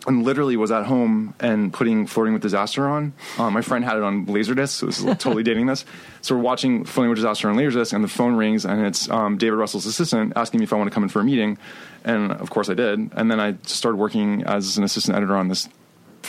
and 0.07 0.23
literally 0.23 0.57
was 0.57 0.71
at 0.71 0.85
home 0.85 1.33
and 1.39 1.71
putting 1.71 2.07
Flirting 2.07 2.33
with 2.33 2.41
Disaster 2.41 2.87
on. 2.87 3.13
Um, 3.37 3.53
my 3.53 3.61
friend 3.61 3.85
had 3.85 3.97
it 3.97 4.03
on 4.03 4.25
Laserdisc, 4.25 4.69
so 4.69 4.85
this 4.87 4.99
is 4.99 5.05
totally 5.19 5.43
dating 5.43 5.67
this. 5.67 5.85
So 6.21 6.35
we're 6.35 6.41
watching 6.41 6.85
Flirting 6.85 7.09
with 7.09 7.17
Disaster 7.17 7.49
on 7.49 7.55
Laserdisc, 7.55 7.93
and 7.93 8.03
the 8.03 8.07
phone 8.07 8.35
rings, 8.35 8.65
and 8.65 8.85
it's 8.85 9.09
um, 9.09 9.37
David 9.37 9.57
Russell's 9.57 9.85
assistant 9.85 10.33
asking 10.35 10.59
me 10.59 10.63
if 10.63 10.73
I 10.73 10.75
want 10.75 10.89
to 10.89 10.93
come 10.93 11.03
in 11.03 11.09
for 11.09 11.19
a 11.19 11.23
meeting. 11.23 11.57
And 12.03 12.31
of 12.31 12.49
course 12.49 12.69
I 12.69 12.73
did. 12.73 13.11
And 13.13 13.29
then 13.29 13.39
I 13.39 13.55
started 13.63 13.97
working 13.97 14.43
as 14.43 14.77
an 14.77 14.83
assistant 14.83 15.17
editor 15.17 15.35
on 15.35 15.49
this 15.49 15.69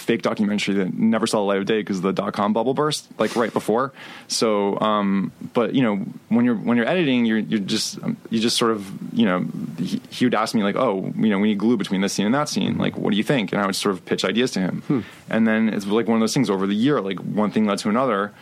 fake 0.03 0.23
documentary 0.23 0.75
that 0.75 0.93
never 0.93 1.27
saw 1.27 1.39
the 1.39 1.45
light 1.45 1.59
of 1.59 1.67
day 1.67 1.81
because 1.81 2.01
the 2.01 2.13
dot 2.13 2.35
com 2.35 2.53
bubble 2.53 2.75
burst 2.75 3.09
like 3.19 3.35
right 3.37 3.53
before. 3.53 3.93
So, 4.29 4.79
um, 4.81 5.33
but 5.55 5.75
you 5.75 5.83
know, 5.83 5.97
when 6.29 6.45
you're 6.45 6.57
when 6.57 6.77
you're 6.77 6.89
editing, 6.89 7.25
you're 7.25 7.39
you're 7.39 7.61
just 7.61 8.03
um, 8.03 8.17
you 8.31 8.41
just 8.41 8.57
sort 8.57 8.73
of 8.73 8.91
you 9.13 9.25
know 9.25 9.47
he, 9.79 10.01
he 10.11 10.27
would 10.27 10.35
ask 10.35 10.55
me 10.55 10.63
like, 10.63 10.77
oh, 10.77 11.13
you 11.17 11.31
know, 11.31 11.39
we 11.39 11.49
need 11.49 11.59
glue 11.59 11.77
between 11.77 12.01
this 12.01 12.13
scene 12.13 12.27
and 12.27 12.35
that 12.35 12.49
scene. 12.49 12.77
Like, 12.79 12.97
what 12.99 13.11
do 13.11 13.17
you 13.17 13.25
think? 13.25 13.53
And 13.53 13.61
I 13.61 13.67
would 13.67 13.77
sort 13.77 13.95
of 13.95 14.05
pitch 14.05 14.25
ideas 14.25 14.51
to 14.53 14.61
him. 14.61 15.05
And 15.31 15.47
then 15.47 15.69
it's 15.69 15.87
like 15.87 16.09
one 16.09 16.17
of 16.17 16.21
those 16.21 16.35
things 16.35 16.51
over 16.51 16.67
the 16.67 16.75
year, 16.75 17.01
like 17.01 17.19
one 17.19 17.51
thing 17.51 17.67
led 17.67 17.79
to 17.79 17.89
another. 17.89 18.33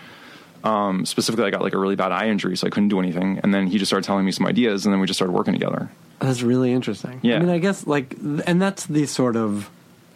Um, 0.63 1.07
specifically, 1.07 1.47
I 1.47 1.51
got 1.51 1.63
like 1.63 1.73
a 1.73 1.79
really 1.79 1.97
bad 1.97 2.13
eye 2.13 2.29
injury, 2.29 2.57
so 2.57 2.67
I 2.67 2.71
couldn't 2.71 2.89
do 2.89 2.99
anything. 2.99 3.41
And 3.43 3.55
then 3.55 3.67
he 3.67 3.79
just 3.79 3.89
started 3.89 4.05
telling 4.05 4.27
me 4.27 4.33
some 4.33 4.47
ideas, 4.47 4.85
and 4.85 4.93
then 4.93 5.01
we 5.01 5.07
just 5.07 5.17
started 5.17 5.33
working 5.33 5.55
together. 5.55 5.89
That's 6.19 6.43
really 6.43 6.73
interesting. 6.73 7.21
Yeah. 7.23 7.37
I 7.37 7.39
mean, 7.39 7.49
I 7.49 7.59
guess 7.59 7.87
like, 7.87 8.15
and 8.47 8.61
that's 8.61 8.85
the 8.87 9.07
sort 9.07 9.37
of 9.37 9.71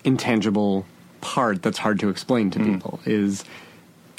intangible 0.05 0.85
part 1.25 1.63
that's 1.63 1.79
hard 1.79 1.99
to 2.01 2.09
explain 2.11 2.51
to 2.51 2.59
mm. 2.59 2.75
people 2.75 3.01
is 3.07 3.45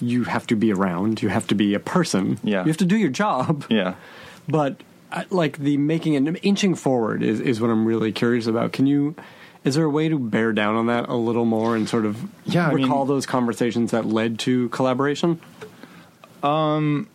you 0.02 0.26
have 0.26 0.46
to 0.48 0.56
be 0.56 0.74
around, 0.74 1.22
you 1.22 1.30
have 1.30 1.48
to 1.48 1.56
be 1.56 1.74
a 1.74 1.80
person, 1.80 2.38
Yeah. 2.44 2.64
you 2.64 2.68
have 2.68 2.78
to 2.78 2.86
do 2.86 2.98
your 2.98 3.12
job. 3.12 3.64
Yeah. 3.70 3.94
But 4.48 4.82
uh, 5.12 5.24
like 5.30 5.60
the 5.60 5.78
making 5.78 6.16
and 6.16 6.38
inching 6.42 6.76
forward 6.76 7.24
is 7.24 7.40
is 7.40 7.62
what 7.62 7.70
I'm 7.70 7.86
really 7.86 8.12
curious 8.12 8.48
about. 8.48 8.74
Can 8.74 8.88
you? 8.88 9.16
Is 9.64 9.76
there 9.76 9.86
a 9.86 9.90
way 9.90 10.10
to 10.10 10.20
bear 10.20 10.54
down 10.54 10.76
on 10.76 10.86
that 10.88 11.10
a 11.10 11.16
little 11.16 11.46
more 11.46 11.76
and 11.76 11.88
sort 11.90 12.06
of 12.06 12.18
Yeah, 12.46 12.68
I 12.68 12.74
mean- 12.74 12.84
recall 12.84 13.06
those 13.06 13.26
conversations 13.26 13.92
that 13.92 14.06
led 14.06 14.38
to 14.40 14.70
collaboration? 14.70 15.40
Um, 16.44 17.08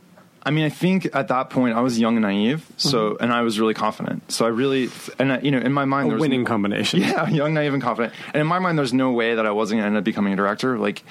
I 0.43 0.51
mean, 0.51 0.65
I 0.65 0.71
think 0.71 1.15
at 1.15 1.29
that 1.29 1.51
point 1.51 1.77
I 1.77 1.81
was 1.81 1.99
young 1.99 2.17
and 2.17 2.23
naive, 2.23 2.67
so 2.79 3.19
and 3.21 3.31
I 3.31 3.43
was 3.43 3.61
really 3.61 3.75
confident. 3.75 4.33
So 4.33 4.47
I 4.47 4.49
really, 4.49 4.89
and 5.19 5.35
I, 5.35 5.41
you 5.41 5.51
know, 5.51 5.59
in 5.59 5.73
my 5.73 5.85
mind, 5.85 6.07
A 6.07 6.11
there 6.11 6.17
was 6.17 6.21
winning 6.21 6.45
combination. 6.47 7.01
Yeah, 7.11 7.29
young, 7.29 7.55
naive, 7.55 7.73
and 7.73 7.83
confident. 7.83 8.15
And 8.27 8.37
in 8.37 8.47
my 8.47 8.59
mind, 8.59 8.79
there's 8.79 8.93
no 8.93 9.13
way 9.13 9.35
that 9.35 9.47
I 9.47 9.51
wasn't 9.51 9.81
going 9.81 9.85
to 9.85 9.87
end 9.89 9.97
up 9.97 10.05
becoming 10.05 10.33
a 10.33 10.37
director. 10.37 10.79
Like, 10.79 11.03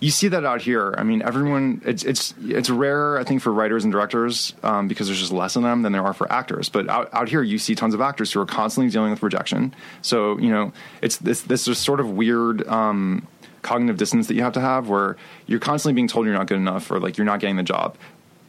you 0.00 0.10
see 0.10 0.28
that 0.28 0.44
out 0.44 0.60
here. 0.60 0.94
I 0.96 1.02
mean, 1.02 1.22
everyone. 1.22 1.82
It's 1.84 2.04
it's 2.04 2.34
it's 2.42 2.70
rare, 2.70 3.18
I 3.18 3.24
think, 3.24 3.42
for 3.42 3.52
writers 3.52 3.84
and 3.84 3.92
directors 3.92 4.54
um, 4.62 4.86
because 4.86 5.08
there's 5.08 5.20
just 5.20 5.32
less 5.32 5.56
of 5.56 5.62
them 5.62 5.82
than 5.82 5.92
there 5.92 6.04
are 6.04 6.14
for 6.14 6.30
actors. 6.30 6.68
But 6.68 6.88
out 6.88 7.12
out 7.12 7.28
here, 7.28 7.42
you 7.42 7.58
see 7.58 7.74
tons 7.74 7.94
of 7.94 8.00
actors 8.00 8.32
who 8.32 8.40
are 8.40 8.46
constantly 8.46 8.90
dealing 8.90 9.10
with 9.10 9.22
rejection. 9.22 9.74
So 10.02 10.38
you 10.38 10.50
know, 10.50 10.72
it's 11.02 11.16
this 11.16 11.42
this 11.42 11.66
is 11.66 11.78
sort 11.78 11.98
of 11.98 12.10
weird. 12.10 12.66
Um, 12.68 13.26
cognitive 13.62 13.96
dissonance 13.96 14.28
that 14.28 14.34
you 14.34 14.42
have 14.42 14.52
to 14.52 14.60
have 14.60 14.88
where 14.88 15.16
you're 15.46 15.58
constantly 15.58 15.92
being 15.92 16.06
told 16.06 16.24
you're 16.24 16.32
not 16.32 16.46
good 16.46 16.56
enough 16.56 16.88
or 16.88 17.00
like 17.00 17.18
you're 17.18 17.24
not 17.24 17.40
getting 17.40 17.56
the 17.56 17.64
job 17.64 17.96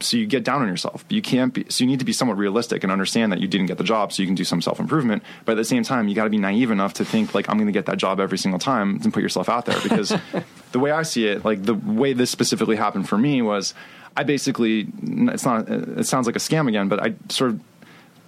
so 0.00 0.16
you 0.16 0.26
get 0.26 0.44
down 0.44 0.62
on 0.62 0.68
yourself. 0.68 1.04
You 1.08 1.22
can't 1.22 1.52
be. 1.52 1.66
So 1.68 1.84
you 1.84 1.90
need 1.90 1.98
to 1.98 2.04
be 2.04 2.12
somewhat 2.12 2.36
realistic 2.36 2.82
and 2.82 2.92
understand 2.92 3.32
that 3.32 3.40
you 3.40 3.48
didn't 3.48 3.66
get 3.66 3.78
the 3.78 3.84
job, 3.84 4.12
so 4.12 4.22
you 4.22 4.26
can 4.26 4.34
do 4.34 4.44
some 4.44 4.62
self 4.62 4.80
improvement. 4.80 5.22
But 5.44 5.52
at 5.52 5.56
the 5.56 5.64
same 5.64 5.82
time, 5.82 6.08
you 6.08 6.14
got 6.14 6.24
to 6.24 6.30
be 6.30 6.38
naive 6.38 6.70
enough 6.70 6.94
to 6.94 7.04
think 7.04 7.34
like 7.34 7.48
I'm 7.48 7.56
going 7.56 7.66
to 7.66 7.72
get 7.72 7.86
that 7.86 7.98
job 7.98 8.20
every 8.20 8.38
single 8.38 8.58
time 8.58 9.00
and 9.02 9.12
put 9.12 9.22
yourself 9.22 9.48
out 9.48 9.66
there. 9.66 9.80
Because 9.82 10.12
the 10.72 10.78
way 10.78 10.90
I 10.90 11.02
see 11.02 11.26
it, 11.26 11.44
like 11.44 11.62
the 11.62 11.74
way 11.74 12.12
this 12.12 12.30
specifically 12.30 12.76
happened 12.76 13.08
for 13.08 13.18
me 13.18 13.42
was, 13.42 13.74
I 14.16 14.24
basically 14.24 14.88
it's 15.02 15.44
not. 15.44 15.68
It 15.68 16.06
sounds 16.06 16.26
like 16.26 16.36
a 16.36 16.40
scam 16.40 16.68
again, 16.68 16.88
but 16.88 17.02
I 17.02 17.14
sort 17.28 17.52
of 17.52 17.60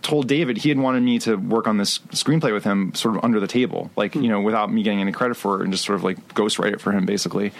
told 0.03 0.29
David 0.29 0.57
he 0.59 0.68
had 0.68 0.79
wanted 0.79 1.03
me 1.03 1.18
to 1.21 1.37
work 1.37 1.66
on 1.66 1.77
this 1.77 1.99
screenplay 1.99 2.53
with 2.53 2.64
him 2.64 2.95
sort 2.95 3.16
of 3.16 3.25
under 3.25 3.39
the 3.39 3.47
table, 3.47 3.91
like, 3.97 4.14
hmm. 4.14 4.23
you 4.23 4.29
know, 4.29 4.41
without 4.41 4.73
me 4.73 4.83
getting 4.83 5.01
any 5.01 5.12
credit 5.12 5.37
for 5.37 5.61
it 5.61 5.64
and 5.64 5.73
just 5.73 5.85
sort 5.85 5.97
of 5.97 6.05
like 6.05 6.16
ghostwrite 6.35 6.73
it 6.73 6.81
for 6.81 6.93
him 6.93 7.07
basically. 7.07 7.53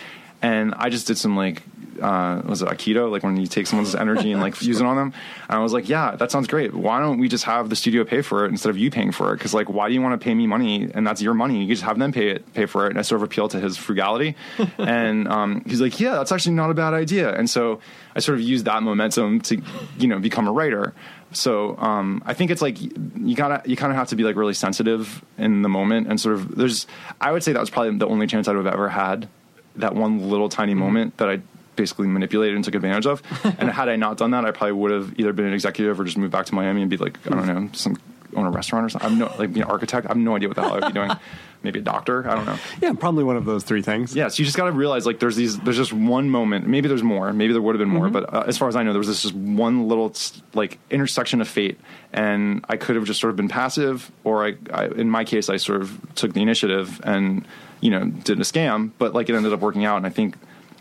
And 0.43 0.75
I 0.75 0.89
just 0.89 1.07
did 1.07 1.19
some 1.19 1.37
like, 1.37 1.63
uh, 2.01 2.41
was 2.45 2.63
it 2.63 2.69
Aikido? 2.69 3.11
Like 3.11 3.23
when 3.23 3.37
you 3.37 3.47
take 3.47 3.67
someone's 3.67 3.95
energy 3.95 4.33
and 4.33 4.41
like 4.41 4.61
use 4.63 4.81
it 4.81 4.87
on 4.87 4.97
them. 4.97 5.13
And 5.49 5.59
I 5.59 5.63
was 5.63 5.73
like, 5.73 5.89
yeah, 5.89 6.17
that 6.17 6.31
sounds 6.31 6.47
great. 6.49 6.73
Why 6.73 6.99
don't 7.01 7.19
we 7.19 7.29
just 7.29 7.45
have 7.45 7.69
the 7.69 7.77
studio 7.77 8.05
pay 8.05 8.23
for 8.23 8.45
it 8.45 8.49
instead 8.49 8.71
of 8.71 8.79
you 8.79 8.91
paying 8.91 9.13
for 9.13 9.35
it? 9.35 9.41
Cause 9.41 9.53
like, 9.53 9.69
why 9.69 9.89
do 9.89 9.95
you 9.95 10.01
want 10.01 10.19
to 10.19 10.25
pay 10.25 10.35
me 10.35 10.47
money? 10.47 10.91
And 10.95 11.07
that's 11.07 11.21
your 11.21 11.35
money. 11.35 11.63
You 11.63 11.75
just 11.75 11.83
have 11.83 11.99
them 11.99 12.13
pay 12.13 12.31
it, 12.31 12.55
pay 12.55 12.67
for 12.67 12.87
it. 12.87 12.91
And 12.91 12.99
I 12.99 13.03
sort 13.03 13.21
of 13.21 13.25
appealed 13.25 13.51
to 13.53 13.61
his 13.61 13.77
frugality. 13.77 14.37
and, 14.79 15.29
um, 15.29 15.63
he's 15.67 15.81
like, 15.81 16.01
yeah, 16.01 16.13
that's 16.13 16.33
actually 16.33 16.55
not 16.55 16.71
a 16.71 16.75
bad 16.75 16.95
idea. 16.95 17.35
And 17.35 17.49
so 17.49 17.81
I 18.15 18.21
sort 18.21 18.39
of 18.39 18.43
used 18.43 18.65
that 18.65 18.83
momentum 18.83 19.41
to, 19.43 19.61
you 19.99 20.09
know, 20.09 20.19
become 20.19 20.49
a 20.49 20.53
writer. 20.53 20.95
So 21.33 21.77
um, 21.79 22.23
I 22.27 22.35
think 22.35 22.51
it's 22.51 22.63
like 22.63 22.81
you 22.81 23.37
gotta 23.37 23.63
you 23.65 23.77
kind 23.77 23.93
of 23.93 23.97
have 23.97 24.09
to 24.09 24.17
be 24.17 24.25
like 24.25 24.35
really 24.35 24.55
sensitive 24.55 25.25
in 25.39 25.63
the 25.63 25.69
moment 25.69 26.09
and 26.09 26.21
sort 26.21 26.35
of 26.35 26.57
there's 26.57 26.89
I 27.21 27.31
would 27.31 27.45
say 27.45 27.53
that 27.53 27.61
was 27.61 27.71
probably 27.71 27.97
the 27.99 28.09
only 28.09 28.27
chance 28.27 28.49
I'd 28.49 28.57
have 28.57 28.67
ever 28.67 28.89
had 28.89 29.29
that 29.77 29.95
one 29.95 30.31
little 30.31 30.49
tiny 30.49 30.73
mm-hmm. 30.73 30.81
moment 30.81 31.17
that 31.19 31.29
I 31.29 31.41
basically 31.77 32.09
manipulated 32.09 32.57
and 32.57 32.65
took 32.65 32.75
advantage 32.75 33.07
of. 33.07 33.23
and 33.59 33.71
had 33.71 33.89
I 33.89 33.97
not 33.97 34.17
done 34.17 34.33
that, 34.33 34.45
I 34.45 34.51
probably 34.51 34.73
would 34.73 34.91
have 34.91 35.19
either 35.19 35.33
been 35.33 35.47
an 35.47 35.55
executive 35.55 35.99
or 35.99 36.05
just 36.05 36.19
moved 36.19 36.33
back 36.33 36.47
to 36.47 36.55
Miami 36.55 36.83
and 36.83 36.91
be 36.91 36.97
like 36.97 37.19
I 37.27 37.31
don't 37.31 37.47
know 37.47 37.69
some 37.73 37.97
own 38.37 38.47
a 38.47 38.51
restaurant 38.51 38.87
or 38.87 38.89
something. 38.89 39.11
I'm 39.11 39.19
no 39.19 39.33
like 39.39 39.53
be 39.53 39.61
an 39.61 39.67
architect. 39.67 40.07
I 40.07 40.11
have 40.11 40.17
no 40.17 40.37
idea 40.37 40.49
what 40.49 40.57
the 40.57 40.63
hell 40.63 40.83
I'd 40.83 40.93
be 40.93 40.93
doing. 40.93 41.11
Maybe 41.63 41.79
a 41.79 41.83
doctor. 41.83 42.29
I 42.29 42.35
don't 42.35 42.47
know. 42.47 42.57
Yeah, 42.81 42.95
probably 42.95 43.23
one 43.25 43.37
of 43.37 43.45
those 43.45 43.65
three 43.65 43.83
things. 43.83 44.15
Yes, 44.15 44.39
you 44.39 44.45
just 44.47 44.57
got 44.57 44.65
to 44.65 44.73
realize 44.73 45.05
like 45.05 45.19
there's 45.21 45.37
these 45.37 45.59
there's 45.59 45.77
just 45.77 45.93
one 45.93 46.31
moment. 46.31 46.67
Maybe 46.67 46.89
there's 46.89 47.03
more. 47.03 47.33
Maybe 47.33 47.53
there 47.53 47.61
would 47.61 47.75
have 47.75 47.81
been 47.81 47.95
more. 47.95 48.09
But 48.09 48.33
uh, 48.33 48.45
as 48.47 48.57
far 48.57 48.69
as 48.69 48.77
I 48.77 48.83
know, 48.83 48.93
there 48.93 48.99
was 48.99 49.09
this 49.09 49.23
just 49.23 49.35
one 49.35 49.89
little 49.89 50.15
like 50.55 50.79
intersection 50.91 51.41
of 51.41 51.49
fate, 51.49 51.79
and 52.13 52.65
I 52.69 52.77
could 52.77 52.97
have 52.97 53.05
just 53.05 53.21
sort 53.21 53.31
of 53.31 53.37
been 53.37 53.49
passive, 53.49 54.11
or 54.25 54.47
I, 54.47 54.55
I 54.73 54.87
in 54.87 55.11
my 55.11 55.25
case, 55.25 55.51
I 55.51 55.59
sort 55.59 55.83
of 55.83 56.15
took 56.15 56.33
the 56.33 56.41
initiative 56.41 57.01
and 57.05 57.47
you 57.81 57.91
know 57.91 58.07
did 58.07 58.39
a 58.39 58.45
scam. 58.45 58.93
But 58.97 59.15
like 59.15 59.29
it 59.29 59.35
ended 59.35 59.53
up 59.53 59.61
working 59.61 59.85
out, 59.85 59.99
and 59.99 60.07
I 60.07 60.11
think 60.11 60.37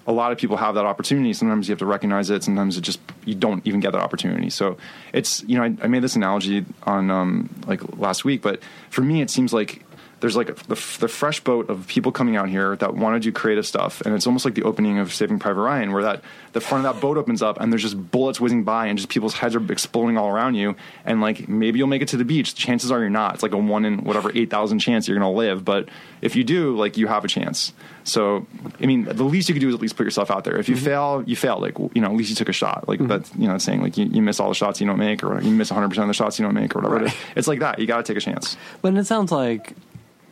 a 0.08 0.12
lot 0.12 0.32
of 0.32 0.40
people 0.40 0.58
have 0.58 0.74
that 0.74 0.86
opportunity. 0.86 1.34
Sometimes 1.34 1.68
you 1.68 1.74
have 1.74 1.80
to 1.80 1.86
recognize 1.86 2.32
it. 2.32 2.44
Sometimes 2.44 2.78
it 2.78 2.82
just 2.82 3.00
you 3.26 3.36
don't 3.36 3.66
even 3.68 3.80
get 3.80 3.92
that 3.92 4.02
opportunity. 4.02 4.50
So 4.50 4.78
it's 5.14 5.44
you 5.44 5.58
know 5.58 5.64
I, 5.64 5.76
I 5.84 5.88
made 5.88 6.02
this 6.02 6.16
analogy 6.16 6.66
on 6.84 7.12
um, 7.12 7.50
like 7.68 7.98
last 7.98 8.26
week, 8.26 8.42
but 8.42 8.62
for 8.90 9.02
me 9.02 9.22
it 9.22 9.30
seems 9.30 9.54
like 9.54 9.84
there's 10.20 10.36
like 10.36 10.55
the, 10.55 10.76
the 10.76 11.07
fresh 11.07 11.39
boat 11.39 11.70
of 11.70 11.88
people 11.88 12.11
coming 12.11 12.36
out 12.36 12.49
here 12.49 12.76
that 12.78 12.95
want 12.95 13.15
to 13.15 13.20
do 13.20 13.32
creative 13.32 13.65
stuff, 13.65 14.01
and 14.01 14.13
it's 14.13 14.28
almost 14.28 14.45
like 14.45 14.55
the 14.55 14.63
opening 14.63 14.99
of 14.99 15.13
Saving 15.13 15.39
Private 15.39 15.61
Ryan, 15.61 15.91
where 15.91 16.03
that 16.03 16.22
the 16.53 16.61
front 16.61 16.86
of 16.86 16.93
that 16.93 17.01
boat 17.01 17.17
opens 17.17 17.41
up 17.41 17.59
and 17.59 17.72
there's 17.72 17.82
just 17.82 18.11
bullets 18.11 18.39
whizzing 18.39 18.63
by 18.63 18.88
and 18.88 18.97
just 18.97 19.09
people's 19.09 19.34
heads 19.36 19.55
are 19.55 19.72
exploding 19.72 20.17
all 20.17 20.30
around 20.30 20.55
you, 20.55 20.76
and 21.05 21.22
like 21.22 21.47
maybe 21.47 21.80
you'll 21.80 21.88
make 21.88 22.01
it 22.01 22.09
to 22.09 22.17
the 22.17 22.26
beach. 22.26 22.55
Chances 22.55 22.91
are 22.91 22.99
you're 22.99 23.09
not. 23.09 23.36
It's 23.36 23.43
like 23.43 23.53
a 23.53 23.57
one 23.57 23.86
in 23.86 24.03
whatever 24.03 24.32
eight 24.36 24.49
thousand 24.49 24.80
chance 24.80 25.07
you're 25.07 25.17
gonna 25.17 25.32
live, 25.32 25.63
but 25.63 25.89
if 26.22 26.36
you 26.36 26.43
do, 26.43 26.76
like 26.76 26.97
you 26.97 27.07
have 27.07 27.24
a 27.24 27.28
chance. 27.28 27.74
So 28.03 28.45
I 28.82 28.86
mean, 28.86 29.05
the 29.05 29.24
least 29.24 29.49
you 29.49 29.55
can 29.55 29.61
do 29.61 29.70
is 29.70 29.76
at 29.76 29.82
least 29.82 29.95
put 29.95 30.03
yourself 30.03 30.32
out 30.32 30.43
there. 30.43 30.57
If 30.57 30.67
you 30.67 30.76
mm-hmm. 30.76 30.86
fail, 30.86 31.24
you 31.26 31.36
fail. 31.36 31.59
Like 31.59 31.78
you 31.78 32.01
know, 32.01 32.07
at 32.07 32.15
least 32.15 32.30
you 32.30 32.36
took 32.36 32.49
a 32.49 32.53
shot. 32.53 32.88
Like 32.88 32.99
mm-hmm. 32.99 33.07
that's 33.07 33.32
you 33.36 33.47
know 33.47 33.57
saying 33.57 33.82
like 33.82 33.97
you, 33.97 34.05
you 34.05 34.22
miss 34.22 34.39
all 34.39 34.49
the 34.49 34.55
shots 34.55 34.82
you 34.82 34.88
don't 34.88 34.99
make, 34.99 35.24
or 35.24 35.41
you 35.41 35.51
miss 35.51 35.72
100 35.72 35.89
percent 35.89 36.03
of 36.03 36.07
the 36.09 36.13
shots 36.13 36.39
you 36.39 36.45
don't 36.45 36.55
make, 36.55 36.76
or 36.76 36.80
whatever. 36.80 37.05
It 37.05 37.07
is. 37.07 37.15
It's 37.36 37.47
like 37.47 37.59
that. 37.59 37.80
You 37.80 37.88
got 37.88 37.97
to 37.97 38.03
take 38.03 38.17
a 38.17 38.22
chance. 38.22 38.57
But 38.82 38.95
it 38.95 39.05
sounds 39.05 39.32
like 39.32 39.74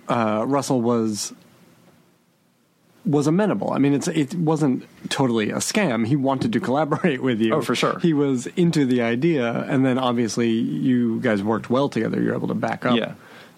uh, 0.10 0.44
Russell 0.48 0.82
was 0.82 1.34
was 3.06 3.26
amenable. 3.26 3.72
I 3.72 3.78
mean, 3.78 3.94
it's 3.94 4.08
it 4.10 4.36
wasn't 4.36 4.86
totally 5.10 5.50
a 5.50 5.58
scam. 5.58 6.06
He 6.06 6.16
wanted 6.16 6.52
to 6.54 6.60
collaborate 6.68 7.22
with 7.22 7.40
you. 7.40 7.54
Oh, 7.56 7.62
for 7.62 7.76
sure. 7.76 8.00
He 8.00 8.14
was 8.14 8.48
into 8.58 8.86
the 8.86 9.02
idea, 9.02 9.64
and 9.70 9.86
then 9.86 9.98
obviously 9.98 10.50
you 10.50 11.20
guys 11.22 11.42
worked 11.42 11.70
well 11.70 11.88
together. 11.90 12.22
You're 12.22 12.36
able 12.36 12.50
to 12.50 12.54
back 12.54 12.86
up, 12.86 12.98
Yeah. 12.98 13.14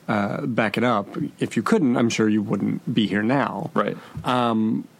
Uh, 0.09 0.43
back 0.47 0.75
it 0.75 0.83
up. 0.83 1.07
If 1.37 1.55
you 1.55 1.61
couldn't, 1.61 1.95
I'm 1.95 2.09
sure 2.09 2.27
you 2.27 2.41
wouldn't 2.41 2.91
be 2.91 3.05
here 3.05 3.21
now. 3.21 3.69
Right. 3.75 3.95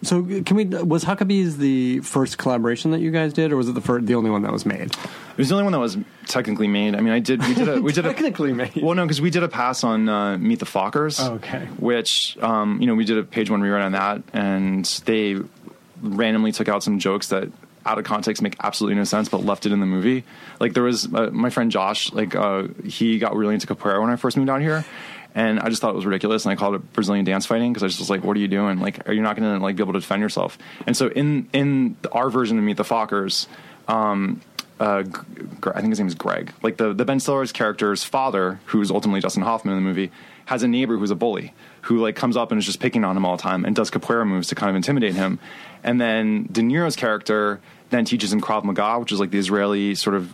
So, 0.04 0.24
can 0.46 0.56
we? 0.56 0.66
Was 0.66 1.04
Huckabees 1.04 1.58
the 1.58 2.02
first 2.02 2.38
collaboration 2.38 2.92
that 2.92 3.00
you 3.00 3.10
guys 3.10 3.34
did, 3.34 3.52
or 3.52 3.58
was 3.58 3.68
it 3.68 3.74
the 3.74 3.82
first, 3.82 4.06
the 4.06 4.14
only 4.14 4.30
one 4.30 4.44
that 4.44 4.52
was 4.52 4.68
made? 4.68 4.92
It 4.92 5.38
was 5.38 5.50
the 5.50 5.56
only 5.56 5.64
one 5.64 5.74
that 5.74 5.80
was 5.80 5.98
technically 6.28 6.68
made. 6.68 6.96
I 6.96 7.02
mean, 7.02 7.12
I 7.12 7.18
did. 7.18 7.42
We 7.42 7.56
did 7.56 7.68
a. 7.68 7.82
We 7.82 7.92
did 7.92 8.06
a 8.06 8.10
Technically 8.14 8.54
made. 8.54 8.76
Well, 8.76 8.94
no, 8.94 9.04
because 9.04 9.20
we 9.20 9.32
did 9.32 9.42
a 9.42 9.48
pass 9.48 9.84
on 9.84 10.08
uh, 10.08 10.38
Meet 10.38 10.60
the 10.60 10.66
Fockers. 10.66 11.20
Oh, 11.20 11.34
okay. 11.36 11.66
Which, 11.80 12.38
um, 12.42 12.80
you 12.80 12.86
know, 12.86 12.94
we 12.94 13.04
did 13.04 13.18
a 13.18 13.24
page 13.24 13.50
one 13.50 13.62
rewrite 13.62 13.82
on 13.82 13.94
that, 13.94 14.22
and 14.32 14.86
they 15.06 15.38
randomly 16.02 16.52
took 16.52 16.70
out 16.70 16.84
some 16.84 17.00
jokes 17.00 17.30
that, 17.30 17.50
out 17.90 17.98
of 17.98 18.06
context, 18.06 18.42
make 18.42 18.56
absolutely 18.60 18.96
no 18.96 19.04
sense, 19.04 19.30
but 19.30 19.44
left 19.44 19.66
it 19.66 19.72
in 19.72 19.80
the 19.80 19.86
movie. 19.86 20.24
Like 20.60 20.74
there 20.74 20.84
was 20.84 21.12
uh, 21.14 21.30
my 21.32 21.50
friend 21.50 21.72
Josh. 21.72 22.14
Like 22.14 22.36
uh, 22.36 22.68
he 22.86 23.18
got 23.18 23.36
really 23.36 23.56
into 23.56 23.68
capoeira 23.68 24.00
when 24.00 24.12
I 24.12 24.16
first 24.16 24.38
moved 24.38 24.50
out 24.50 24.62
here. 24.62 24.86
And 25.36 25.60
I 25.60 25.70
just 25.70 25.80
thought 25.80 25.92
it 25.92 25.96
was 25.96 26.08
ridiculous, 26.08 26.46
and 26.46 26.52
I 26.52 26.56
called 26.56 26.74
it 26.74 26.94
Brazilian 26.94 27.24
dance 27.24 27.46
fighting 27.46 27.72
because 27.72 27.84
I 27.84 27.88
just 27.88 28.00
was 28.00 28.10
like, 28.10 28.24
"What 28.24 28.36
are 28.36 28.40
you 28.40 28.48
doing? 28.48 28.80
Like, 28.80 29.08
are 29.08 29.14
you 29.14 29.22
not 29.22 29.36
going 29.36 29.60
to 29.60 29.64
like 29.64 29.76
be 29.76 29.84
able 29.84 29.94
to 29.94 30.00
defend 30.00 30.24
yourself?" 30.24 30.58
And 30.88 30.98
so, 30.98 31.08
in 31.10 31.48
in 31.54 31.98
our 32.12 32.32
version 32.32 32.58
of 32.58 32.64
Meet 32.64 32.78
the 32.78 32.84
Fockers, 32.84 33.46
um, 33.88 34.42
uh, 34.80 35.04
I 35.66 35.82
think 35.82 35.90
his 35.90 36.00
name 36.00 36.08
is 36.08 36.16
Greg. 36.16 36.52
Like 36.64 36.78
the 36.78 36.94
the 36.94 37.06
Ben 37.06 37.20
Stiller's 37.20 37.52
character's 37.52 38.04
father, 38.04 38.60
who's 38.66 38.90
ultimately 38.90 39.22
Dustin 39.22 39.44
Hoffman 39.44 39.78
in 39.78 39.84
the 39.84 39.88
movie, 39.88 40.12
has 40.46 40.64
a 40.64 40.68
neighbor 40.68 40.98
who's 40.98 41.12
a 41.12 41.16
bully 41.16 41.54
who 41.84 42.00
like 42.00 42.16
comes 42.16 42.36
up 42.36 42.52
and 42.52 42.60
is 42.60 42.66
just 42.66 42.80
picking 42.80 43.04
on 43.04 43.16
him 43.16 43.26
all 43.26 43.38
the 43.38 43.42
time 43.42 43.66
and 43.66 43.76
does 43.76 43.92
capoeira 43.92 44.28
moves 44.28 44.48
to 44.50 44.56
kind 44.56 44.70
of 44.70 44.76
intimidate 44.76 45.16
him. 45.16 45.40
And 45.84 46.00
then 46.00 46.48
De 46.52 46.62
Niro's 46.62 46.96
character 46.96 47.60
then 47.90 48.06
teaches 48.06 48.34
in 48.34 48.42
Krav 48.42 48.64
Maga, 48.64 49.00
which 49.00 49.12
is 49.12 49.20
like 49.20 49.32
the 49.32 49.40
Israeli 49.40 49.96
sort 49.96 50.16
of 50.16 50.34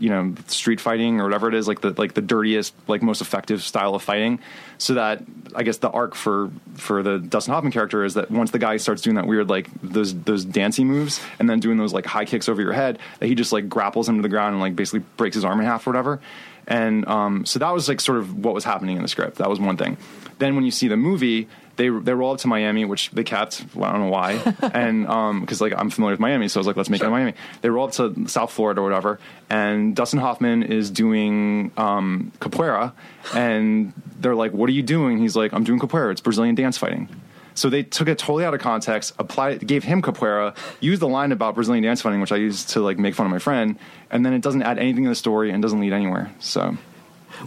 you 0.00 0.08
know 0.08 0.34
street 0.48 0.80
fighting 0.80 1.20
or 1.20 1.24
whatever 1.24 1.48
it 1.48 1.54
is, 1.54 1.68
like 1.68 1.80
the 1.80 1.94
like 1.96 2.14
the 2.14 2.20
dirtiest, 2.20 2.74
like 2.88 3.02
most 3.02 3.20
effective 3.20 3.62
style 3.62 3.94
of 3.94 4.02
fighting. 4.02 4.40
So 4.78 4.94
that 4.94 5.22
I 5.54 5.62
guess 5.62 5.78
the 5.78 5.90
arc 5.90 6.14
for 6.14 6.50
for 6.74 7.02
the 7.02 7.18
Dustin 7.18 7.54
Hoffman 7.54 7.72
character 7.72 8.04
is 8.04 8.14
that 8.14 8.30
once 8.30 8.50
the 8.50 8.58
guy 8.58 8.76
starts 8.76 9.02
doing 9.02 9.16
that 9.16 9.26
weird 9.26 9.48
like 9.48 9.68
those 9.82 10.14
those 10.22 10.44
dancing 10.44 10.86
moves 10.88 11.20
and 11.38 11.48
then 11.48 11.60
doing 11.60 11.76
those 11.76 11.92
like 11.92 12.06
high 12.06 12.24
kicks 12.24 12.48
over 12.48 12.60
your 12.60 12.72
head, 12.72 12.98
that 13.20 13.26
he 13.26 13.34
just 13.34 13.52
like 13.52 13.68
grapples 13.68 14.08
him 14.08 14.16
to 14.16 14.22
the 14.22 14.28
ground 14.28 14.54
and 14.54 14.60
like 14.60 14.74
basically 14.74 15.00
breaks 15.16 15.34
his 15.34 15.44
arm 15.44 15.60
in 15.60 15.66
half 15.66 15.86
or 15.86 15.90
whatever. 15.90 16.20
And 16.66 17.06
um, 17.06 17.46
so 17.46 17.60
that 17.60 17.72
was 17.72 17.88
like 17.88 18.00
sort 18.00 18.18
of 18.18 18.44
what 18.44 18.52
was 18.52 18.64
happening 18.64 18.96
in 18.96 19.02
the 19.02 19.08
script. 19.08 19.38
That 19.38 19.48
was 19.48 19.60
one 19.60 19.76
thing. 19.76 19.96
Then 20.38 20.56
when 20.56 20.64
you 20.64 20.72
see 20.72 20.88
the 20.88 20.96
movie, 20.96 21.48
they 21.76 21.88
they 21.88 22.12
roll 22.12 22.32
up 22.32 22.38
to 22.40 22.48
Miami, 22.48 22.84
which 22.84 23.10
they 23.10 23.24
kept. 23.24 23.64
I 23.76 23.92
don't 23.92 24.00
know 24.00 24.08
why, 24.08 24.32
and 24.74 25.40
because 25.40 25.60
like 25.60 25.74
I'm 25.76 25.90
familiar 25.90 26.12
with 26.12 26.20
Miami, 26.20 26.48
so 26.48 26.58
I 26.58 26.60
was 26.60 26.66
like, 26.66 26.76
let's 26.76 26.90
make 26.90 27.00
it 27.00 27.06
in 27.06 27.10
Miami. 27.10 27.34
They 27.60 27.70
roll 27.70 27.86
up 27.86 27.92
to 27.92 28.28
South 28.28 28.52
Florida 28.52 28.80
or 28.80 28.84
whatever, 28.84 29.18
and 29.48 29.94
Dustin 29.94 30.20
Hoffman 30.20 30.62
is 30.62 30.90
doing 30.90 31.70
um, 31.76 32.32
capoeira, 32.40 32.92
and 33.34 33.92
they're 34.18 34.34
like, 34.34 34.52
"What 34.52 34.68
are 34.68 34.72
you 34.72 34.82
doing?" 34.82 35.18
He's 35.18 35.36
like, 35.36 35.52
"I'm 35.52 35.64
doing 35.64 35.78
capoeira. 35.78 36.12
It's 36.12 36.20
Brazilian 36.20 36.54
dance 36.54 36.78
fighting." 36.78 37.08
So 37.54 37.70
they 37.70 37.82
took 37.82 38.06
it 38.06 38.18
totally 38.18 38.44
out 38.44 38.52
of 38.52 38.60
context, 38.60 39.14
applied, 39.18 39.66
gave 39.66 39.82
him 39.82 40.02
capoeira, 40.02 40.54
used 40.80 41.00
the 41.00 41.08
line 41.08 41.32
about 41.32 41.54
Brazilian 41.54 41.82
dance 41.82 42.02
fighting, 42.02 42.20
which 42.20 42.32
I 42.32 42.36
used 42.36 42.68
to 42.70 42.80
like 42.80 42.98
make 42.98 43.14
fun 43.14 43.24
of 43.24 43.32
my 43.32 43.38
friend, 43.38 43.78
and 44.10 44.24
then 44.24 44.34
it 44.34 44.42
doesn't 44.42 44.62
add 44.62 44.78
anything 44.78 45.04
to 45.04 45.08
the 45.08 45.14
story 45.14 45.50
and 45.50 45.62
doesn't 45.62 45.80
lead 45.80 45.94
anywhere. 45.94 46.30
So 46.38 46.76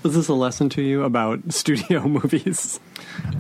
Was 0.04 0.14
this 0.16 0.28
a 0.28 0.34
lesson 0.34 0.70
to 0.70 0.82
you 0.82 1.04
about 1.04 1.40
studio 1.54 2.08
movies? 2.08 2.80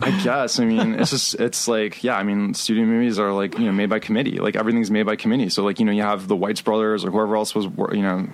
I 0.02 0.12
guess. 0.24 0.60
I 0.60 0.66
mean, 0.66 0.96
it's 0.96 1.12
just 1.12 1.36
it's 1.36 1.68
like 1.68 2.04
yeah. 2.04 2.18
I 2.18 2.24
mean, 2.24 2.54
studio 2.54 2.86
movies 2.86 3.20
are 3.20 3.32
like 3.34 3.58
you 3.58 3.66
know 3.66 3.72
made 3.72 3.90
by 3.90 4.00
committee. 4.00 4.40
Like 4.40 4.56
everything's 4.56 4.92
made 4.92 5.06
by 5.06 5.16
committee. 5.16 5.50
So 5.50 5.64
like 5.64 5.80
you 5.80 5.86
know 5.86 5.92
you 5.92 6.02
have 6.02 6.28
the 6.28 6.36
Weitz 6.36 6.64
brothers 6.64 7.06
or 7.06 7.12
whoever 7.12 7.36
else 7.36 7.54
was 7.56 7.66
you 7.66 8.02
know 8.02 8.28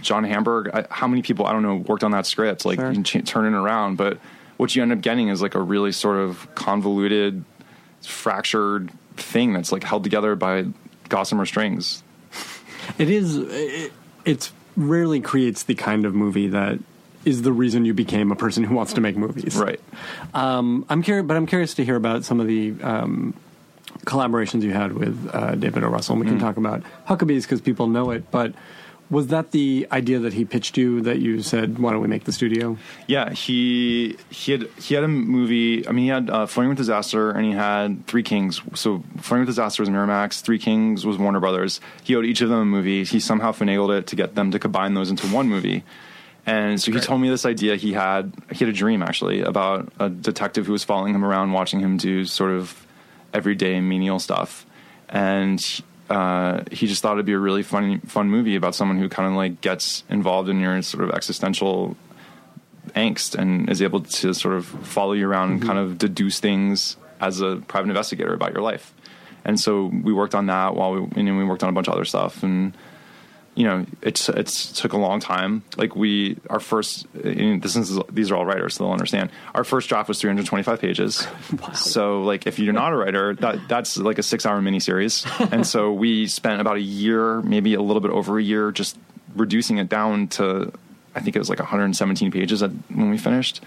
John 0.00 0.24
Hamburg. 0.24 0.70
I, 0.72 0.86
how 0.90 1.06
many 1.06 1.22
people 1.22 1.46
I 1.46 1.52
don't 1.52 1.62
know 1.62 1.76
worked 1.76 2.04
on 2.04 2.12
that 2.12 2.26
script? 2.26 2.64
Like 2.64 2.78
Sure. 2.78 2.88
you 2.88 2.94
can 2.94 3.04
ch- 3.04 3.24
turn 3.26 3.52
it 3.52 3.56
around, 3.56 3.96
but 3.96 4.18
what 4.56 4.74
you 4.74 4.82
end 4.82 4.92
up 4.92 5.00
getting 5.00 5.28
is 5.28 5.42
like 5.42 5.54
a 5.54 5.60
really 5.60 5.92
sort 5.92 6.18
of 6.18 6.52
convoluted, 6.54 7.44
fractured 8.02 8.90
thing 9.16 9.52
that's 9.52 9.72
like 9.72 9.82
held 9.84 10.04
together 10.04 10.34
by 10.36 10.66
gossamer 11.08 11.46
strings. 11.46 12.02
It 12.98 13.10
is. 13.10 13.36
It, 13.36 13.92
it's 14.24 14.52
rarely 14.76 15.20
creates 15.20 15.62
the 15.64 15.74
kind 15.74 16.04
of 16.04 16.14
movie 16.14 16.48
that 16.48 16.78
is 17.26 17.42
the 17.42 17.52
reason 17.52 17.84
you 17.84 17.92
became 17.92 18.32
a 18.32 18.36
person 18.36 18.64
who 18.64 18.74
wants 18.74 18.94
to 18.94 19.00
make 19.02 19.16
movies. 19.16 19.56
Right. 19.56 19.80
Um, 20.32 20.86
I'm 20.88 21.02
curious, 21.02 21.26
but 21.26 21.36
I'm 21.36 21.46
curious 21.46 21.74
to 21.74 21.84
hear 21.84 21.96
about 21.96 22.24
some 22.24 22.40
of 22.40 22.46
the 22.46 22.74
um, 22.82 23.34
collaborations 24.06 24.62
you 24.62 24.72
had 24.72 24.92
with 24.92 25.28
uh, 25.34 25.56
David 25.56 25.82
O. 25.82 25.88
Russell. 25.88 26.14
And 26.14 26.24
we 26.24 26.30
can 26.30 26.38
talk 26.38 26.56
about 26.56 26.82
Huckabees 27.08 27.42
because 27.42 27.60
people 27.60 27.88
know 27.88 28.12
it. 28.12 28.30
But 28.30 28.54
was 29.10 29.28
that 29.28 29.50
the 29.50 29.86
idea 29.90 30.20
that 30.20 30.34
he 30.34 30.44
pitched 30.44 30.76
you 30.76 31.00
that 31.02 31.18
you 31.18 31.42
said, 31.42 31.78
"Why 31.78 31.92
don't 31.92 32.00
we 32.00 32.08
make 32.08 32.24
the 32.24 32.32
studio?" 32.32 32.76
Yeah, 33.08 33.30
he 33.30 34.16
he 34.30 34.52
had 34.52 34.68
he 34.78 34.94
had 34.94 35.04
a 35.04 35.08
movie. 35.08 35.86
I 35.86 35.92
mean, 35.92 36.04
he 36.04 36.10
had 36.10 36.30
uh, 36.30 36.46
Flirting 36.46 36.70
with 36.70 36.78
Disaster, 36.78 37.30
and 37.30 37.44
he 37.44 37.52
had 37.52 38.06
Three 38.06 38.22
Kings. 38.22 38.60
So 38.74 39.02
Flirting 39.18 39.46
with 39.46 39.48
Disaster 39.48 39.82
was 39.82 39.90
Miramax. 39.90 40.40
Three 40.42 40.58
Kings 40.58 41.04
was 41.04 41.18
Warner 41.18 41.40
Brothers. 41.40 41.80
He 42.04 42.14
owed 42.14 42.24
each 42.24 42.40
of 42.40 42.48
them 42.48 42.60
a 42.60 42.64
movie. 42.64 43.04
He 43.04 43.20
somehow 43.20 43.52
finagled 43.52 43.96
it 43.96 44.06
to 44.08 44.16
get 44.16 44.34
them 44.34 44.50
to 44.52 44.58
combine 44.58 44.94
those 44.94 45.10
into 45.10 45.26
one 45.28 45.48
movie. 45.48 45.84
And 46.46 46.80
so 46.80 46.92
he 46.92 47.00
told 47.00 47.20
me 47.20 47.28
this 47.28 47.44
idea 47.44 47.74
he 47.74 47.92
had. 47.92 48.32
He 48.52 48.64
had 48.64 48.68
a 48.68 48.72
dream 48.72 49.02
actually 49.02 49.40
about 49.40 49.92
a 49.98 50.08
detective 50.08 50.66
who 50.66 50.72
was 50.72 50.84
following 50.84 51.12
him 51.12 51.24
around, 51.24 51.50
watching 51.52 51.80
him 51.80 51.96
do 51.96 52.24
sort 52.24 52.52
of 52.52 52.86
everyday 53.34 53.80
menial 53.80 54.20
stuff, 54.20 54.64
and 55.08 55.82
uh, 56.08 56.62
he 56.70 56.86
just 56.86 57.02
thought 57.02 57.14
it'd 57.14 57.26
be 57.26 57.32
a 57.32 57.38
really 57.38 57.64
fun 57.64 57.98
fun 58.02 58.30
movie 58.30 58.54
about 58.54 58.76
someone 58.76 58.96
who 58.96 59.08
kind 59.08 59.28
of 59.28 59.34
like 59.34 59.60
gets 59.60 60.04
involved 60.08 60.48
in 60.48 60.60
your 60.60 60.80
sort 60.82 61.02
of 61.02 61.10
existential 61.10 61.96
angst 62.94 63.34
and 63.34 63.68
is 63.68 63.82
able 63.82 64.00
to 64.00 64.32
sort 64.32 64.54
of 64.54 64.64
follow 64.66 65.14
you 65.14 65.28
around 65.28 65.50
and 65.50 65.62
kind 65.62 65.80
of 65.80 65.98
deduce 65.98 66.38
things 66.38 66.96
as 67.20 67.40
a 67.40 67.56
private 67.66 67.88
investigator 67.88 68.32
about 68.32 68.52
your 68.52 68.62
life. 68.62 68.94
And 69.44 69.58
so 69.58 69.86
we 69.86 70.12
worked 70.12 70.34
on 70.36 70.46
that 70.46 70.76
while 70.76 70.92
we, 70.92 71.20
and 71.20 71.38
we 71.38 71.44
worked 71.44 71.64
on 71.64 71.68
a 71.68 71.72
bunch 71.72 71.88
of 71.88 71.94
other 71.94 72.04
stuff. 72.04 72.44
And, 72.44 72.76
you 73.56 73.64
know, 73.64 73.86
it's, 74.02 74.28
it's 74.28 74.70
took 74.72 74.92
a 74.92 74.96
long 74.96 75.18
time. 75.18 75.64
Like 75.76 75.96
we, 75.96 76.38
our 76.48 76.60
first, 76.60 77.06
this 77.12 77.74
is, 77.74 77.98
these 78.10 78.30
are 78.30 78.36
all 78.36 78.46
writers, 78.46 78.74
so 78.74 78.84
they'll 78.84 78.92
understand. 78.92 79.30
Our 79.54 79.64
first 79.64 79.88
draft 79.88 80.08
was 80.08 80.20
325 80.20 80.80
pages. 80.80 81.26
So 81.74 82.22
like, 82.22 82.46
if 82.46 82.58
you're 82.58 82.72
not 82.72 82.92
a 82.92 82.96
writer, 82.96 83.34
that, 83.36 83.68
that's 83.68 83.96
like 83.96 84.18
a 84.18 84.22
six 84.22 84.46
hour 84.46 84.60
miniseries. 84.60 85.26
and 85.52 85.66
so 85.66 85.92
we 85.92 86.26
spent 86.26 86.60
about 86.60 86.76
a 86.76 86.80
year, 86.80 87.42
maybe 87.42 87.74
a 87.74 87.82
little 87.82 88.00
bit 88.00 88.10
over 88.10 88.38
a 88.38 88.42
year, 88.42 88.70
just 88.72 88.96
reducing 89.34 89.78
it 89.78 89.88
down 89.88 90.28
to 90.28 90.72
I 91.16 91.20
think 91.20 91.34
it 91.34 91.38
was 91.38 91.48
like 91.48 91.58
117 91.58 92.30
pages 92.30 92.60
when 92.60 93.10
we 93.10 93.16
finished. 93.16 93.62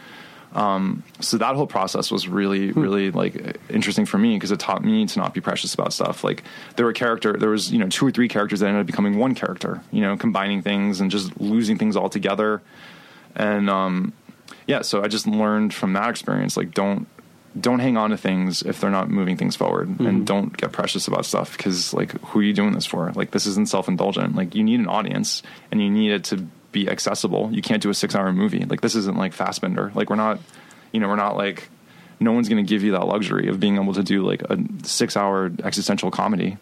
Um, 0.54 1.04
so 1.20 1.38
that 1.38 1.56
whole 1.56 1.68
process 1.68 2.10
was 2.10 2.28
really, 2.28 2.72
really 2.72 3.12
like 3.12 3.58
interesting 3.70 4.06
for 4.06 4.18
me 4.18 4.36
because 4.36 4.52
it 4.52 4.60
taught 4.60 4.84
me 4.84 5.06
to 5.06 5.20
not 5.20 5.34
be 5.34 5.42
precious 5.42 5.74
about 5.74 5.94
stuff. 5.94 6.24
Like 6.24 6.44
there 6.76 6.86
were 6.86 6.94
character, 6.94 7.34
there 7.34 7.50
was 7.50 7.72
you 7.72 7.78
know 7.78 7.88
two 7.88 8.08
or 8.08 8.12
three 8.12 8.28
characters 8.28 8.62
that 8.62 8.68
ended 8.68 8.82
up 8.82 8.88
becoming 8.88 9.18
one 9.18 9.36
character. 9.36 9.82
You 9.92 10.02
know, 10.02 10.18
combining 10.18 10.62
things 10.62 11.02
and 11.02 11.12
just 11.12 11.40
losing 11.40 11.78
things 11.78 11.96
all 11.96 12.10
together. 12.10 12.62
And 13.36 13.70
um, 13.70 14.14
yeah, 14.66 14.82
so 14.82 15.04
I 15.04 15.08
just 15.08 15.28
learned 15.28 15.74
from 15.74 15.94
that 15.94 16.10
experience 16.10 16.58
like 16.58 16.74
don't 16.74 17.08
don't 17.60 17.80
hang 17.80 17.98
on 17.98 18.12
to 18.12 18.18
things 18.18 18.62
if 18.62 18.80
they're 18.80 18.92
not 18.92 19.10
moving 19.10 19.36
things 19.36 19.56
forward 19.56 20.00
and 20.00 20.26
don't 20.26 20.56
get 20.56 20.72
precious 20.72 21.08
about 21.08 21.26
stuff 21.26 21.58
because 21.58 21.94
like 21.96 22.12
who 22.22 22.40
are 22.40 22.44
you 22.44 22.54
doing 22.54 22.74
this 22.74 22.86
for 22.86 23.12
like 23.14 23.32
this 23.32 23.48
isn't 23.48 23.68
self-indulgent 23.68 24.36
like 24.36 24.54
you 24.54 24.64
need 24.64 24.80
an 24.80 24.88
audience 24.88 25.42
and 25.72 25.82
you 25.82 25.90
need 25.90 26.12
it 26.12 26.24
to 26.24 26.48
be 26.72 26.90
accessible. 26.90 27.50
You 27.52 27.62
can't 27.62 27.82
do 27.82 27.90
a 27.90 27.94
six 27.94 28.16
hour 28.16 28.32
movie. 28.32 28.64
Like 28.66 28.82
this 28.82 28.96
isn't 28.96 29.18
like 29.18 29.36
Fassbinder 29.36 29.94
like 29.96 30.10
we're 30.10 30.16
not 30.16 30.40
you 30.92 31.00
know 31.00 31.08
we're 31.08 31.16
not 31.16 31.38
like 31.38 31.70
no 32.20 32.32
one's 32.34 32.50
going 32.50 32.64
to 32.64 32.70
give 32.70 32.84
you 32.84 32.92
that 32.92 33.06
luxury 33.06 33.48
of 33.48 33.60
being 33.60 33.78
able 33.78 33.94
to 33.94 34.04
do 34.04 34.26
like 34.26 34.42
a 34.44 34.58
six 34.84 35.16
hour 35.16 35.52
existential 35.64 36.12
comedy 36.12 36.58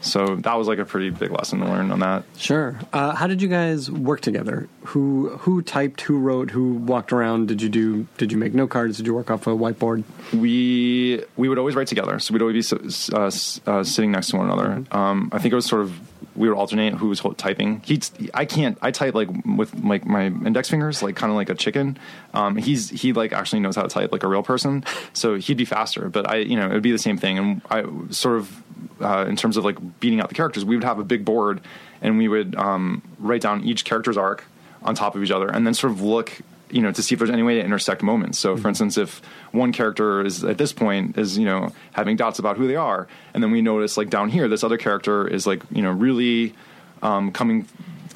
so 0.00 0.36
that 0.36 0.54
was 0.54 0.68
like 0.68 0.78
a 0.78 0.84
pretty 0.84 1.10
big 1.10 1.30
lesson 1.30 1.60
to 1.60 1.66
learn 1.66 1.90
on 1.90 2.00
that 2.00 2.24
Sure. 2.36 2.78
Uh, 2.92 3.14
how 3.14 3.26
did 3.26 3.42
you 3.42 3.48
guys 3.48 3.90
work 3.90 4.20
together? 4.20 4.68
Who 4.86 5.30
who 5.38 5.62
typed? 5.62 6.00
Who 6.02 6.18
wrote? 6.18 6.50
Who 6.50 6.74
walked 6.74 7.12
around? 7.12 7.48
Did 7.48 7.60
you 7.62 7.68
do? 7.68 8.06
Did 8.16 8.32
you 8.32 8.38
make 8.38 8.54
note 8.54 8.70
cards? 8.70 8.96
Did 8.96 9.06
you 9.06 9.14
work 9.14 9.30
off 9.30 9.46
a 9.46 9.50
whiteboard? 9.50 10.04
we 10.32 11.22
we 11.36 11.48
would 11.48 11.58
always 11.58 11.74
write 11.74 11.86
together. 11.86 12.18
So 12.18 12.32
we'd 12.32 12.42
always 12.42 12.70
be 12.70 12.78
uh, 13.12 13.30
uh, 13.66 13.84
sitting 13.84 14.10
next 14.12 14.30
to 14.30 14.36
one 14.36 14.46
another. 14.46 14.84
Um, 14.90 15.28
I 15.32 15.38
think 15.38 15.52
it 15.52 15.56
was 15.56 15.66
sort 15.66 15.82
of 15.82 15.98
we 16.36 16.48
would 16.48 16.56
alternate 16.56 16.94
who 16.94 17.08
was 17.08 17.20
typing. 17.36 17.80
He 17.84 18.00
I 18.34 18.44
can't 18.44 18.78
I 18.80 18.90
type 18.90 19.14
like 19.14 19.28
with 19.44 19.74
like 19.82 20.06
my 20.06 20.26
index 20.26 20.70
fingers 20.70 21.02
like 21.02 21.16
kind 21.16 21.30
of 21.30 21.36
like 21.36 21.50
a 21.50 21.54
chicken. 21.54 21.98
Um, 22.34 22.56
he's 22.56 22.88
he 22.90 23.12
like 23.12 23.32
actually 23.32 23.60
knows 23.60 23.76
how 23.76 23.82
to 23.82 23.88
type 23.88 24.12
like 24.12 24.22
a 24.22 24.28
real 24.28 24.42
person. 24.42 24.84
So 25.12 25.36
he'd 25.36 25.56
be 25.56 25.64
faster, 25.64 26.08
but 26.08 26.28
I 26.28 26.36
you 26.36 26.56
know 26.56 26.66
it 26.66 26.72
would 26.72 26.82
be 26.82 26.92
the 26.92 26.98
same 26.98 27.16
thing. 27.18 27.38
And 27.38 27.62
I 27.70 27.84
sort 28.10 28.38
of 28.38 28.62
uh, 29.00 29.26
in 29.28 29.36
terms 29.36 29.56
of 29.56 29.64
like 29.64 30.00
beating 30.00 30.20
out 30.20 30.28
the 30.28 30.34
characters, 30.34 30.64
we 30.64 30.76
would 30.76 30.84
have 30.84 30.98
a 30.98 31.04
big 31.04 31.24
board 31.24 31.60
and 32.02 32.18
we 32.18 32.28
would 32.28 32.54
um, 32.56 33.02
write 33.18 33.42
down 33.42 33.64
each 33.64 33.84
character's 33.84 34.16
arc 34.16 34.44
on 34.82 34.94
top 34.94 35.14
of 35.14 35.22
each 35.22 35.30
other 35.30 35.48
and 35.48 35.66
then 35.66 35.74
sort 35.74 35.92
of 35.92 36.00
look 36.00 36.40
you 36.70 36.80
know 36.80 36.92
to 36.92 37.02
see 37.02 37.14
if 37.14 37.18
there's 37.18 37.30
any 37.30 37.42
way 37.42 37.56
to 37.56 37.64
intersect 37.64 38.02
moments. 38.02 38.38
So 38.38 38.56
for 38.56 38.68
instance 38.68 38.96
if 38.96 39.20
one 39.52 39.72
character 39.72 40.24
is 40.24 40.44
at 40.44 40.56
this 40.56 40.72
point 40.72 41.18
is 41.18 41.36
you 41.36 41.44
know 41.44 41.72
having 41.92 42.16
doubts 42.16 42.38
about 42.38 42.56
who 42.56 42.66
they 42.66 42.76
are 42.76 43.08
and 43.34 43.42
then 43.42 43.50
we 43.50 43.60
notice 43.60 43.96
like 43.96 44.08
down 44.08 44.30
here 44.30 44.48
this 44.48 44.64
other 44.64 44.78
character 44.78 45.26
is 45.26 45.46
like 45.46 45.62
you 45.70 45.82
know 45.82 45.90
really 45.90 46.54
um, 47.02 47.32
coming 47.32 47.66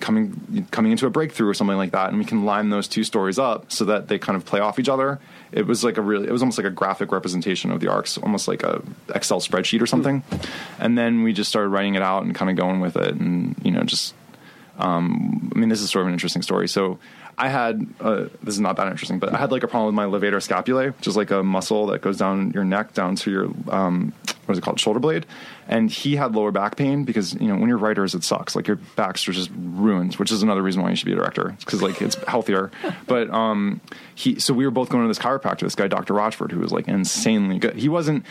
coming 0.00 0.66
coming 0.70 0.92
into 0.92 1.06
a 1.06 1.10
breakthrough 1.10 1.48
or 1.48 1.54
something 1.54 1.76
like 1.76 1.92
that 1.92 2.10
and 2.10 2.18
we 2.18 2.24
can 2.24 2.44
line 2.44 2.70
those 2.70 2.88
two 2.88 3.04
stories 3.04 3.38
up 3.38 3.70
so 3.70 3.84
that 3.84 4.08
they 4.08 4.18
kind 4.18 4.36
of 4.36 4.44
play 4.44 4.60
off 4.60 4.78
each 4.78 4.88
other 4.88 5.20
it 5.54 5.66
was 5.66 5.84
like 5.84 5.96
a 5.96 6.02
really 6.02 6.28
it 6.28 6.32
was 6.32 6.42
almost 6.42 6.58
like 6.58 6.66
a 6.66 6.70
graphic 6.70 7.12
representation 7.12 7.70
of 7.70 7.80
the 7.80 7.88
arcs 7.88 8.18
almost 8.18 8.48
like 8.48 8.62
a 8.62 8.82
excel 9.14 9.40
spreadsheet 9.40 9.80
or 9.80 9.86
something 9.86 10.22
and 10.78 10.98
then 10.98 11.22
we 11.22 11.32
just 11.32 11.48
started 11.48 11.68
writing 11.68 11.94
it 11.94 12.02
out 12.02 12.24
and 12.24 12.34
kind 12.34 12.50
of 12.50 12.56
going 12.56 12.80
with 12.80 12.96
it 12.96 13.14
and 13.14 13.54
you 13.62 13.70
know 13.70 13.82
just 13.82 14.14
um, 14.78 15.52
I 15.54 15.58
mean, 15.58 15.68
this 15.68 15.80
is 15.80 15.90
sort 15.90 16.02
of 16.02 16.08
an 16.08 16.14
interesting 16.14 16.42
story. 16.42 16.68
So 16.68 16.98
I 17.36 17.48
had 17.48 17.86
uh, 18.00 18.26
this 18.42 18.54
is 18.54 18.60
not 18.60 18.76
that 18.76 18.86
interesting, 18.88 19.18
but 19.18 19.32
I 19.32 19.38
had 19.38 19.50
like 19.50 19.62
a 19.62 19.68
problem 19.68 19.94
with 19.94 19.94
my 19.94 20.06
levator 20.06 20.36
scapulae, 20.36 20.96
which 20.96 21.06
is 21.06 21.16
like 21.16 21.30
a 21.30 21.42
muscle 21.42 21.86
that 21.86 22.00
goes 22.00 22.16
down 22.16 22.52
your 22.52 22.64
neck 22.64 22.94
down 22.94 23.16
to 23.16 23.30
your 23.30 23.44
um, 23.68 24.12
what 24.46 24.52
is 24.52 24.58
it 24.58 24.62
called, 24.62 24.78
shoulder 24.78 25.00
blade. 25.00 25.26
And 25.66 25.90
he 25.90 26.16
had 26.16 26.34
lower 26.34 26.50
back 26.50 26.76
pain 26.76 27.04
because 27.04 27.34
you 27.34 27.48
know 27.48 27.56
when 27.56 27.68
you're 27.68 27.78
writers, 27.78 28.14
it 28.14 28.22
sucks. 28.22 28.54
Like 28.54 28.66
your 28.66 28.76
backs 28.96 29.26
are 29.28 29.32
just 29.32 29.50
ruined, 29.54 30.14
which 30.14 30.30
is 30.30 30.42
another 30.42 30.62
reason 30.62 30.82
why 30.82 30.90
you 30.90 30.96
should 30.96 31.06
be 31.06 31.12
a 31.12 31.16
director 31.16 31.56
because 31.60 31.82
like 31.82 32.00
it's 32.02 32.16
healthier. 32.24 32.70
But 33.06 33.28
um, 33.30 33.80
he, 34.14 34.40
so 34.40 34.54
we 34.54 34.64
were 34.64 34.70
both 34.70 34.88
going 34.88 35.04
to 35.04 35.08
this 35.08 35.18
chiropractor, 35.18 35.60
this 35.60 35.74
guy, 35.74 35.88
Dr. 35.88 36.14
Rochford, 36.14 36.52
who 36.52 36.60
was 36.60 36.72
like 36.72 36.88
insanely 36.88 37.58
good. 37.58 37.76
He 37.76 37.88
wasn't. 37.88 38.24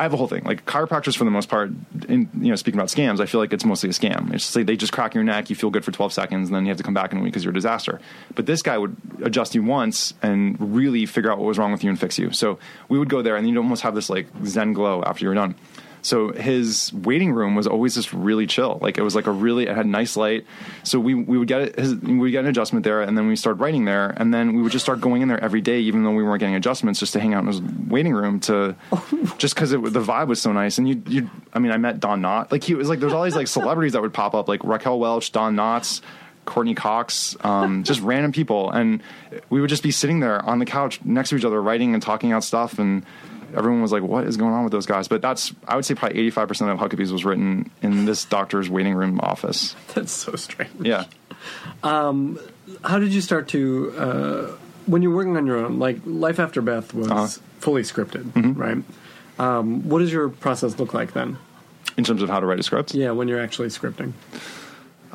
I 0.00 0.04
have 0.04 0.14
a 0.14 0.16
whole 0.16 0.28
thing. 0.28 0.44
Like 0.44 0.64
chiropractors, 0.64 1.14
for 1.14 1.24
the 1.24 1.30
most 1.30 1.50
part, 1.50 1.70
in 2.08 2.26
you 2.40 2.48
know, 2.48 2.56
speaking 2.56 2.80
about 2.80 2.88
scams, 2.88 3.20
I 3.20 3.26
feel 3.26 3.38
like 3.38 3.52
it's 3.52 3.66
mostly 3.66 3.90
a 3.90 3.92
scam. 3.92 4.32
It's 4.32 4.44
just 4.44 4.56
like 4.56 4.64
they 4.64 4.74
just 4.74 4.94
crack 4.94 5.14
your 5.14 5.22
neck, 5.22 5.50
you 5.50 5.56
feel 5.56 5.68
good 5.68 5.84
for 5.84 5.92
12 5.92 6.10
seconds, 6.14 6.48
and 6.48 6.56
then 6.56 6.64
you 6.64 6.70
have 6.70 6.78
to 6.78 6.82
come 6.82 6.94
back 6.94 7.12
in 7.12 7.18
a 7.18 7.20
week 7.20 7.34
because 7.34 7.44
you're 7.44 7.50
a 7.50 7.54
disaster. 7.54 8.00
But 8.34 8.46
this 8.46 8.62
guy 8.62 8.78
would 8.78 8.96
adjust 9.22 9.54
you 9.54 9.62
once 9.62 10.14
and 10.22 10.56
really 10.74 11.04
figure 11.04 11.30
out 11.30 11.36
what 11.36 11.46
was 11.46 11.58
wrong 11.58 11.70
with 11.70 11.84
you 11.84 11.90
and 11.90 12.00
fix 12.00 12.18
you. 12.18 12.32
So 12.32 12.58
we 12.88 12.98
would 12.98 13.10
go 13.10 13.20
there, 13.20 13.36
and 13.36 13.46
you'd 13.46 13.58
almost 13.58 13.82
have 13.82 13.94
this 13.94 14.08
like 14.08 14.26
Zen 14.46 14.72
glow 14.72 15.02
after 15.02 15.22
you 15.22 15.28
were 15.28 15.34
done. 15.34 15.54
So 16.02 16.32
his 16.32 16.92
waiting 16.92 17.32
room 17.32 17.54
was 17.54 17.66
always 17.66 17.94
just 17.94 18.12
really 18.12 18.46
chill. 18.46 18.78
Like 18.80 18.98
it 18.98 19.02
was 19.02 19.14
like 19.14 19.26
a 19.26 19.30
really 19.30 19.66
it 19.66 19.76
had 19.76 19.86
nice 19.86 20.16
light. 20.16 20.46
So 20.82 20.98
we 20.98 21.14
we 21.14 21.38
would 21.38 21.48
get 21.48 21.60
it, 21.62 21.78
his, 21.78 21.94
we 21.96 22.30
get 22.30 22.44
an 22.44 22.50
adjustment 22.50 22.84
there, 22.84 23.02
and 23.02 23.16
then 23.16 23.26
we 23.28 23.36
started 23.36 23.60
writing 23.60 23.84
there, 23.84 24.14
and 24.16 24.32
then 24.32 24.54
we 24.54 24.62
would 24.62 24.72
just 24.72 24.84
start 24.84 25.00
going 25.00 25.22
in 25.22 25.28
there 25.28 25.42
every 25.42 25.60
day, 25.60 25.80
even 25.80 26.04
though 26.04 26.12
we 26.12 26.22
weren't 26.22 26.40
getting 26.40 26.54
adjustments, 26.54 27.00
just 27.00 27.12
to 27.12 27.20
hang 27.20 27.34
out 27.34 27.42
in 27.42 27.48
his 27.48 27.60
waiting 27.60 28.12
room 28.12 28.40
to 28.40 28.74
just 29.38 29.54
because 29.54 29.70
the 29.70 29.78
vibe 29.78 30.28
was 30.28 30.40
so 30.40 30.52
nice. 30.52 30.78
And 30.78 30.88
you 30.88 31.02
you 31.06 31.30
I 31.52 31.58
mean 31.58 31.72
I 31.72 31.76
met 31.76 32.00
Don 32.00 32.22
Knotts 32.22 32.50
like 32.52 32.64
he 32.64 32.74
was 32.74 32.88
like 32.88 33.00
there's 33.00 33.12
all 33.12 33.24
these 33.24 33.36
like 33.36 33.48
celebrities 33.48 33.92
that 33.92 34.02
would 34.02 34.14
pop 34.14 34.34
up 34.34 34.48
like 34.48 34.62
Raquel 34.64 34.98
Welch, 34.98 35.32
Don 35.32 35.56
Knotts. 35.56 36.00
Courteney 36.46 36.74
Cox, 36.74 37.36
um, 37.42 37.84
just 37.84 38.00
random 38.00 38.32
people, 38.32 38.70
and 38.70 39.02
we 39.50 39.60
would 39.60 39.70
just 39.70 39.84
be 39.84 39.92
sitting 39.92 40.18
there 40.18 40.44
on 40.44 40.58
the 40.58 40.64
couch 40.64 40.98
next 41.04 41.28
to 41.28 41.36
each 41.36 41.44
other, 41.44 41.62
writing 41.62 41.94
and 41.94 42.02
talking 42.02 42.32
out 42.32 42.42
stuff, 42.42 42.78
and 42.78 43.04
everyone 43.56 43.82
was 43.82 43.92
like, 43.92 44.02
"What 44.02 44.24
is 44.24 44.36
going 44.36 44.52
on 44.52 44.64
with 44.64 44.72
those 44.72 44.86
guys?" 44.86 45.08
But 45.08 45.22
that's 45.22 45.52
I 45.68 45.76
would 45.76 45.84
say 45.84 45.94
probably 45.94 46.18
eighty 46.18 46.30
five 46.30 46.48
percent 46.48 46.70
of 46.70 46.78
Huckabees 46.78 47.10
was 47.12 47.24
written 47.24 47.70
in 47.82 48.04
this 48.04 48.24
doctor's 48.24 48.68
waiting 48.70 48.94
room 48.94 49.20
office. 49.20 49.74
That's 49.94 50.12
so 50.12 50.36
strange. 50.36 50.70
Yeah, 50.80 51.04
How 51.82 52.98
did 52.98 53.12
you 53.12 53.20
start 53.20 53.48
to 53.48 53.94
uh, 53.98 54.46
when 54.86 55.02
you're 55.02 55.14
working 55.14 55.36
on 55.36 55.46
your 55.46 55.58
own? 55.58 55.78
Like 55.78 55.98
Life 56.04 56.38
After 56.38 56.60
Beth 56.62 56.94
was 56.94 57.10
Uh-huh. 57.10 57.26
fully 57.58 57.82
scripted, 57.82 58.56
right? 58.56 58.82
Um, 59.38 59.88
what 59.88 60.00
does 60.00 60.12
your 60.12 60.28
process 60.28 60.78
look 60.78 60.92
like 60.94 61.12
then? 61.12 61.38
In 61.96 62.04
terms 62.04 62.22
of 62.22 62.28
how 62.28 62.40
to 62.40 62.46
write 62.46 62.60
a 62.60 62.62
script, 62.62 62.94
Yeah, 62.94 63.10
when 63.12 63.26
you're 63.28 63.40
actually 63.40 63.68
scripting. 63.68 64.12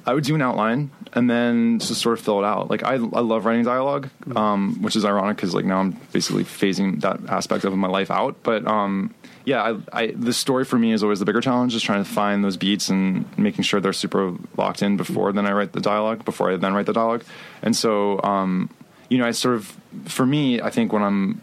I 0.06 0.14
would 0.14 0.24
do 0.24 0.36
an 0.36 0.41
outline 0.41 0.91
and 1.14 1.30
then 1.30 1.80
just 1.80 1.99
sort 2.01 2.20
of 2.20 2.24
fill 2.24 2.39
it 2.39 2.45
out. 2.45 2.70
Like 2.70 2.84
I, 2.84 2.93
I 2.93 2.97
love 2.97 3.45
writing 3.45 3.64
dialogue, 3.64 4.10
um, 4.36 4.82
which 4.82 4.95
is 4.95 5.03
ironic 5.03 5.38
because 5.38 5.56
like 5.56 5.66
now 5.66 5.80
I'm 5.80 5.91
basically 6.12 6.43
phasing 6.43 7.01
that 7.01 7.20
aspect 7.28 7.64
of 7.64 7.76
my 7.76 7.88
life 7.88 8.12
out. 8.12 8.36
But 8.43 8.68
um, 8.68 9.14
yeah, 9.45 9.64
I, 9.64 10.01
I, 10.01 10.08
the 10.08 10.34
story 10.34 10.64
for 10.64 10.78
me 10.78 10.91
is 10.91 11.01
always 11.01 11.20
the 11.20 11.26
bigger 11.26 11.41
challenge, 11.41 11.74
just 11.74 11.86
trying 11.86 12.03
to 12.03 12.10
find 12.10 12.43
those 12.43 12.58
beats 12.58 12.89
and 12.89 13.26
making 13.38 13.64
sure 13.64 13.80
they're 13.80 13.93
super 13.93 14.36
locked 14.58 14.84
in 14.84 14.95
before 14.97 15.32
then 15.34 15.47
I 15.47 15.53
write 15.53 15.72
the 15.72 15.82
dialogue, 15.82 16.24
before 16.24 16.51
I 16.51 16.58
then 16.58 16.74
write 16.74 16.86
the 16.86 16.93
dialogue. 16.93 17.24
And 17.64 17.76
so, 17.76 18.22
um, 18.24 18.70
you 19.10 19.18
know, 19.18 19.26
I 19.26 19.32
sort 19.32 19.56
of, 19.56 19.76
for 20.06 20.26
me, 20.26 20.62
I 20.62 20.70
think 20.70 20.93
when 20.93 21.01
I'm 21.01 21.41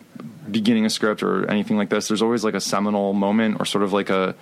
beginning 0.51 0.85
a 0.85 0.91
script 0.91 1.23
or 1.23 1.49
anything 1.51 1.77
like 1.77 1.89
this, 1.89 2.09
there's 2.09 2.23
always 2.23 2.45
like 2.45 2.55
a 2.55 2.61
seminal 2.61 3.13
moment 3.13 3.59
or 3.61 3.67
sort 3.67 3.83
of 3.83 3.93
like 3.93 4.11
a, 4.11 4.35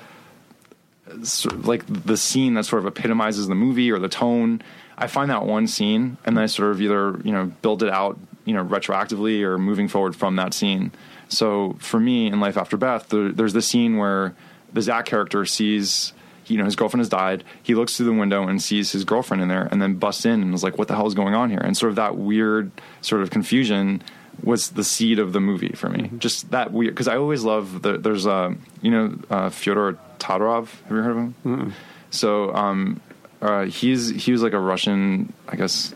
sort 1.22 1.54
of 1.54 1.66
like 1.66 1.84
the 1.86 2.16
scene 2.16 2.54
that 2.54 2.64
sort 2.64 2.80
of 2.80 2.86
epitomizes 2.86 3.48
the 3.48 3.54
movie 3.54 3.90
or 3.90 3.98
the 3.98 4.08
tone. 4.08 4.62
I 4.96 5.06
find 5.06 5.30
that 5.30 5.46
one 5.46 5.66
scene 5.66 6.18
and 6.24 6.36
then 6.36 6.44
I 6.44 6.46
sort 6.46 6.72
of 6.72 6.80
either, 6.80 7.20
you 7.24 7.32
know, 7.32 7.46
build 7.62 7.82
it 7.82 7.90
out, 7.90 8.18
you 8.44 8.54
know, 8.54 8.64
retroactively 8.64 9.42
or 9.42 9.58
moving 9.58 9.88
forward 9.88 10.14
from 10.14 10.36
that 10.36 10.54
scene. 10.54 10.92
So 11.28 11.76
for 11.78 11.98
me 12.00 12.26
in 12.26 12.40
Life 12.40 12.56
After 12.56 12.76
Beth, 12.76 13.08
there, 13.08 13.32
there's 13.32 13.52
the 13.52 13.62
scene 13.62 13.96
where 13.96 14.34
the 14.72 14.82
Zach 14.82 15.06
character 15.06 15.44
sees, 15.44 16.12
you 16.46 16.58
know, 16.58 16.64
his 16.64 16.76
girlfriend 16.76 17.00
has 17.00 17.08
died. 17.08 17.44
He 17.62 17.74
looks 17.74 17.96
through 17.96 18.06
the 18.06 18.12
window 18.12 18.46
and 18.46 18.60
sees 18.60 18.92
his 18.92 19.04
girlfriend 19.04 19.42
in 19.42 19.48
there 19.48 19.68
and 19.70 19.80
then 19.80 19.94
busts 19.94 20.26
in 20.26 20.42
and 20.42 20.54
is 20.54 20.62
like, 20.62 20.78
what 20.78 20.88
the 20.88 20.96
hell 20.96 21.06
is 21.06 21.14
going 21.14 21.34
on 21.34 21.50
here? 21.50 21.60
And 21.60 21.76
sort 21.76 21.90
of 21.90 21.96
that 21.96 22.16
weird 22.16 22.70
sort 23.00 23.22
of 23.22 23.30
confusion 23.30 24.02
was 24.42 24.70
the 24.70 24.84
seed 24.84 25.18
of 25.18 25.32
the 25.32 25.40
movie 25.40 25.72
for 25.72 25.88
me. 25.88 26.10
Just 26.18 26.50
that 26.50 26.72
weird, 26.72 26.94
because 26.94 27.08
I 27.08 27.16
always 27.16 27.44
love 27.44 27.82
the, 27.82 27.98
there's, 27.98 28.26
uh, 28.26 28.54
you 28.82 28.90
know, 28.90 29.18
uh, 29.30 29.50
Fyodor 29.50 29.98
Todorov. 30.18 30.68
Have 30.82 30.90
you 30.90 31.02
heard 31.02 31.10
of 31.10 31.16
him? 31.44 31.74
So, 32.10 32.54
um, 32.54 33.00
uh, 33.40 33.64
he's 33.64 34.08
he 34.08 34.32
was 34.32 34.42
like 34.42 34.52
a 34.52 34.58
Russian, 34.58 35.32
I 35.48 35.56
guess, 35.56 35.94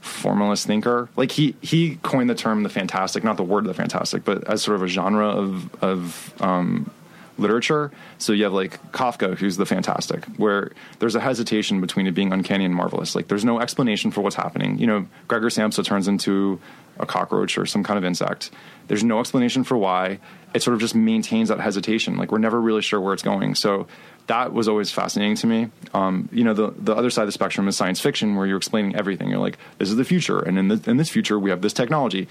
formalist 0.00 0.66
thinker. 0.66 1.08
Like 1.16 1.32
he 1.32 1.56
he 1.62 1.96
coined 2.02 2.28
the 2.28 2.34
term 2.34 2.62
the 2.62 2.68
fantastic, 2.68 3.24
not 3.24 3.36
the 3.36 3.42
word 3.42 3.64
the 3.64 3.74
fantastic, 3.74 4.24
but 4.24 4.44
as 4.44 4.62
sort 4.62 4.76
of 4.76 4.82
a 4.82 4.88
genre 4.88 5.28
of 5.28 5.74
of 5.82 6.34
um, 6.42 6.90
literature. 7.38 7.90
So 8.18 8.32
you 8.32 8.44
have 8.44 8.52
like 8.52 8.80
Kafka, 8.92 9.36
who's 9.36 9.56
the 9.56 9.66
fantastic, 9.66 10.24
where 10.36 10.72
there's 10.98 11.14
a 11.14 11.20
hesitation 11.20 11.80
between 11.80 12.06
it 12.06 12.12
being 12.12 12.32
uncanny 12.32 12.64
and 12.64 12.74
marvelous. 12.74 13.14
Like 13.14 13.28
there's 13.28 13.44
no 13.44 13.60
explanation 13.60 14.10
for 14.10 14.20
what's 14.20 14.36
happening. 14.36 14.78
You 14.78 14.86
know, 14.86 15.06
Gregor 15.28 15.48
Samsa 15.48 15.84
turns 15.84 16.08
into 16.08 16.60
a 16.98 17.06
cockroach 17.06 17.58
or 17.58 17.66
some 17.66 17.82
kind 17.82 17.98
of 17.98 18.04
insect. 18.04 18.50
There's 18.86 19.02
no 19.02 19.20
explanation 19.20 19.64
for 19.64 19.76
why. 19.76 20.20
It 20.54 20.62
sort 20.62 20.74
of 20.74 20.80
just 20.80 20.94
maintains 20.94 21.48
that 21.48 21.58
hesitation. 21.58 22.16
Like 22.16 22.30
we're 22.30 22.38
never 22.38 22.60
really 22.60 22.82
sure 22.82 23.00
where 23.00 23.14
it's 23.14 23.24
going. 23.24 23.56
So 23.56 23.88
that 24.26 24.52
was 24.52 24.68
always 24.68 24.90
fascinating 24.90 25.36
to 25.36 25.46
me. 25.46 25.70
Um, 25.92 26.28
you 26.32 26.44
know, 26.44 26.54
the 26.54 26.72
the 26.78 26.94
other 26.94 27.10
side 27.10 27.22
of 27.22 27.28
the 27.28 27.32
spectrum 27.32 27.68
is 27.68 27.76
science 27.76 28.00
fiction, 28.00 28.36
where 28.36 28.46
you're 28.46 28.56
explaining 28.56 28.94
everything. 28.96 29.28
You're 29.28 29.40
like, 29.40 29.58
this 29.78 29.90
is 29.90 29.96
the 29.96 30.04
future, 30.04 30.38
and 30.38 30.58
in, 30.58 30.68
the, 30.68 30.90
in 30.90 30.96
this 30.96 31.10
future, 31.10 31.38
we 31.38 31.50
have 31.50 31.60
this 31.60 31.72
technology, 31.72 32.28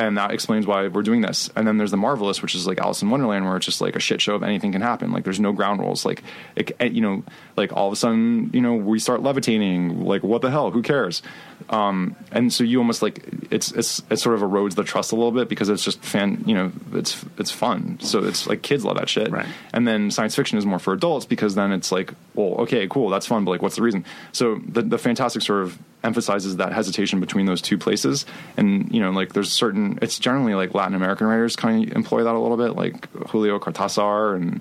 and 0.00 0.16
that 0.18 0.30
explains 0.32 0.66
why 0.66 0.88
we're 0.88 1.02
doing 1.02 1.20
this. 1.20 1.50
And 1.54 1.66
then 1.66 1.76
there's 1.78 1.90
the 1.90 1.96
marvelous, 1.96 2.40
which 2.42 2.54
is 2.54 2.66
like 2.66 2.78
Alice 2.78 3.02
in 3.02 3.10
Wonderland, 3.10 3.44
where 3.44 3.56
it's 3.56 3.66
just 3.66 3.80
like 3.80 3.96
a 3.96 4.00
shit 4.00 4.20
show 4.20 4.34
of 4.34 4.42
anything 4.42 4.72
can 4.72 4.80
happen. 4.80 5.12
Like 5.12 5.24
there's 5.24 5.40
no 5.40 5.52
ground 5.52 5.80
rules. 5.80 6.04
Like, 6.04 6.22
it, 6.56 6.72
it- 6.80 6.92
you 6.92 7.00
know, 7.02 7.22
like 7.56 7.72
all 7.72 7.86
of 7.86 7.92
a 7.92 7.96
sudden, 7.96 8.50
you 8.52 8.60
know, 8.60 8.74
we 8.74 8.98
start 8.98 9.22
levitating. 9.22 10.04
Like 10.04 10.22
what 10.22 10.42
the 10.42 10.50
hell? 10.50 10.70
Who 10.70 10.82
cares? 10.82 11.22
Um, 11.68 12.16
and 12.32 12.52
so 12.52 12.64
you 12.64 12.78
almost 12.78 13.02
like 13.02 13.22
it's 13.50 13.70
it's 13.72 14.02
it 14.10 14.16
sort 14.16 14.34
of 14.34 14.40
erodes 14.40 14.74
the 14.74 14.82
trust 14.84 15.12
a 15.12 15.14
little 15.14 15.30
bit 15.32 15.48
because 15.48 15.68
it's 15.68 15.84
just 15.84 16.02
fan. 16.02 16.42
You 16.46 16.54
know, 16.54 16.72
it's 16.94 17.24
it's 17.38 17.50
fun. 17.50 17.98
So 18.00 18.24
it's 18.24 18.46
like 18.46 18.62
kids 18.62 18.84
love 18.84 18.96
that 18.96 19.08
shit. 19.08 19.30
Right. 19.30 19.46
And 19.72 19.86
then 19.86 20.10
science 20.10 20.34
fiction 20.34 20.56
is 20.58 20.64
more 20.66 20.78
for 20.78 20.92
adults 20.94 21.26
because 21.26 21.54
then 21.54 21.70
it's 21.72 21.92
like, 21.92 22.14
well, 22.34 22.54
okay, 22.62 22.88
cool, 22.88 23.10
that's 23.10 23.26
fun, 23.26 23.44
but 23.44 23.50
like, 23.52 23.62
what's 23.62 23.76
the 23.76 23.82
reason? 23.82 24.04
So 24.32 24.60
the 24.66 24.82
the 24.82 24.98
fantastic 24.98 25.42
sort 25.42 25.62
of 25.64 25.78
emphasizes 26.02 26.56
that 26.56 26.72
hesitation 26.72 27.20
between 27.20 27.44
those 27.44 27.60
two 27.60 27.76
places, 27.76 28.24
and 28.56 28.92
you 28.92 29.00
know, 29.00 29.10
like 29.10 29.34
there's 29.34 29.52
certain. 29.52 29.89
It's 30.02 30.18
generally 30.18 30.54
like 30.54 30.74
Latin 30.74 30.94
American 30.94 31.26
writers 31.26 31.56
kind 31.56 31.88
of 31.88 31.96
employ 31.96 32.24
that 32.24 32.34
a 32.34 32.38
little 32.38 32.56
bit, 32.56 32.76
like 32.76 33.10
Julio 33.28 33.58
Cortázar 33.58 34.36
and 34.36 34.60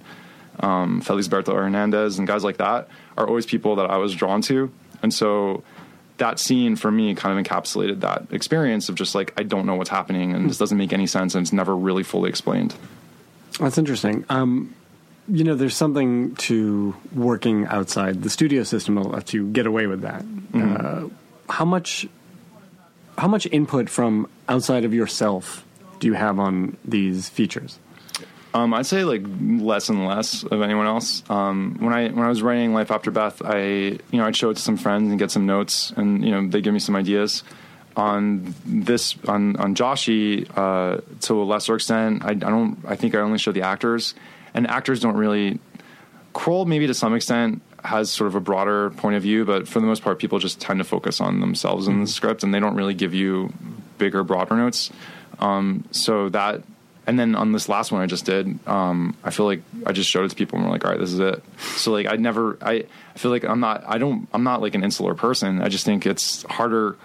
um, 0.60 1.02
Felisberto 1.02 1.54
Hernandez 1.54 2.20
and 2.20 2.28
guys 2.28 2.44
like 2.44 2.58
that 2.58 2.90
are 3.18 3.28
always 3.28 3.46
people 3.46 3.76
that 3.78 3.90
I 3.90 3.98
was 3.98 4.14
drawn 4.14 4.42
to, 4.44 4.72
and 5.02 5.14
so. 5.14 5.64
That 6.18 6.38
scene 6.38 6.76
for 6.76 6.92
me 6.92 7.16
kind 7.16 7.40
of 7.40 7.46
encapsulated 7.46 8.02
that 8.02 8.24
experience 8.32 8.90
of 8.90 8.96
just 8.96 9.16
like 9.16 9.32
I 9.40 9.44
don't 9.44 9.66
know 9.66 9.76
what's 9.76 9.90
happening 9.90 10.34
and 10.34 10.50
this 10.50 10.58
doesn't 10.58 10.78
make 10.78 10.92
any 10.92 11.08
sense 11.08 11.34
and 11.34 11.46
it's 11.46 11.54
never 11.54 11.74
really 11.74 12.04
fully 12.04 12.30
explained. 12.30 12.76
That's 13.58 13.78
interesting. 13.78 14.26
Um, 14.28 14.76
you 15.30 15.46
know, 15.46 15.56
there's 15.56 15.78
something 15.78 16.36
to 16.36 16.94
working 17.14 17.68
outside 17.68 18.22
the 18.22 18.30
studio 18.30 18.64
system 18.64 18.96
that 18.96 19.04
lets 19.04 19.34
you 19.34 19.48
get 19.48 19.66
away 19.66 19.88
with 19.88 20.02
that. 20.02 20.26
Uh, 20.54 21.08
how 21.50 21.64
much, 21.64 22.06
how 23.20 23.28
much 23.28 23.46
input 23.52 23.90
from 23.90 24.28
outside 24.48 24.86
of 24.86 24.94
yourself 24.94 25.66
do 26.00 26.08
you 26.08 26.14
have 26.14 26.40
on 26.40 26.78
these 26.86 27.30
features? 27.30 27.80
Um, 28.54 28.74
I'd 28.74 28.86
say 28.86 29.04
like 29.04 29.22
less 29.42 29.90
and 29.90 30.08
less 30.08 30.44
of 30.44 30.62
anyone 30.62 30.88
else. 30.88 31.24
Um, 31.30 31.78
when 31.80 31.94
I 31.94 32.10
when 32.10 32.26
I 32.26 32.30
was 32.30 32.42
writing 32.42 32.74
Life 32.74 32.90
After 32.90 33.12
Beth, 33.12 33.42
I 33.46 33.60
you 33.60 34.00
know 34.14 34.26
I'd 34.26 34.36
show 34.36 34.50
it 34.50 34.56
to 34.56 34.62
some 34.62 34.78
friends 34.78 35.10
and 35.12 35.20
get 35.20 35.30
some 35.30 35.46
notes, 35.46 35.92
and 35.96 36.26
you 36.26 36.32
know 36.32 36.48
they 36.48 36.62
give 36.62 36.74
me 36.74 36.80
some 36.80 36.96
ideas. 36.96 37.44
On 37.96 38.56
this 38.66 39.16
on 39.28 39.56
on 39.58 39.76
Joshy, 39.76 40.50
uh, 40.58 41.02
to 41.22 41.42
a 41.42 41.44
lesser 41.44 41.76
extent, 41.76 42.24
I, 42.24 42.30
I 42.30 42.34
don't. 42.34 42.80
I 42.88 42.96
think 42.96 43.14
I 43.14 43.20
only 43.20 43.38
show 43.38 43.52
the 43.52 43.64
actors, 43.64 44.16
and 44.54 44.66
actors 44.68 45.00
don't 45.00 45.18
really. 45.18 45.60
Kroll 46.34 46.66
maybe 46.66 46.88
to 46.88 46.94
some 46.94 47.14
extent 47.14 47.62
has 47.84 48.12
sort 48.12 48.28
of 48.28 48.36
a 48.36 48.40
broader 48.40 48.90
point 48.92 49.16
of 49.16 49.24
view, 49.24 49.46
but 49.46 49.68
for 49.68 49.80
the 49.80 49.86
most 49.86 50.04
part, 50.04 50.20
people 50.20 50.40
just 50.40 50.60
tend 50.60 50.80
to 50.80 50.84
focus 50.84 51.22
on 51.22 51.40
themselves 51.40 51.88
in 51.88 52.02
the 52.02 52.08
script, 52.08 52.44
and 52.44 52.54
they 52.54 52.60
don't 52.60 52.76
really 52.76 52.94
give 52.94 53.14
you 53.14 53.54
bigger, 53.98 54.24
broader 54.24 54.56
notes. 54.56 54.90
Um, 55.40 55.86
so 55.92 56.30
that, 56.30 56.64
and 57.08 57.20
then 57.20 57.36
on 57.36 57.52
this 57.52 57.70
last 57.70 57.92
one 57.92 58.02
I 58.02 58.06
just 58.06 58.26
did, 58.26 58.60
um, 58.68 59.16
I 59.24 59.30
feel 59.30 59.46
like 59.46 59.62
I 59.86 59.92
just 59.92 60.10
showed 60.10 60.26
it 60.26 60.30
to 60.30 60.36
people 60.36 60.58
and 60.58 60.66
we're 60.68 60.72
like, 60.72 60.86
all 60.86 60.92
right, 60.92 61.00
this 61.00 61.14
is 61.14 61.20
it. 61.20 61.44
So 61.78 61.92
like, 61.92 62.08
I 62.08 62.16
never, 62.16 62.58
I, 62.62 62.86
I 63.16 63.18
feel 63.18 63.32
like 63.32 63.44
I'm 63.46 63.60
not, 63.60 63.84
I 63.88 63.98
don't, 63.98 64.28
I'm 64.34 64.44
not 64.44 64.62
like 64.62 64.76
an 64.76 64.84
insular 64.84 65.16
person. 65.16 65.62
I 65.62 65.70
just 65.70 65.86
think 65.86 66.06
it's 66.06 66.44
harder 66.44 66.98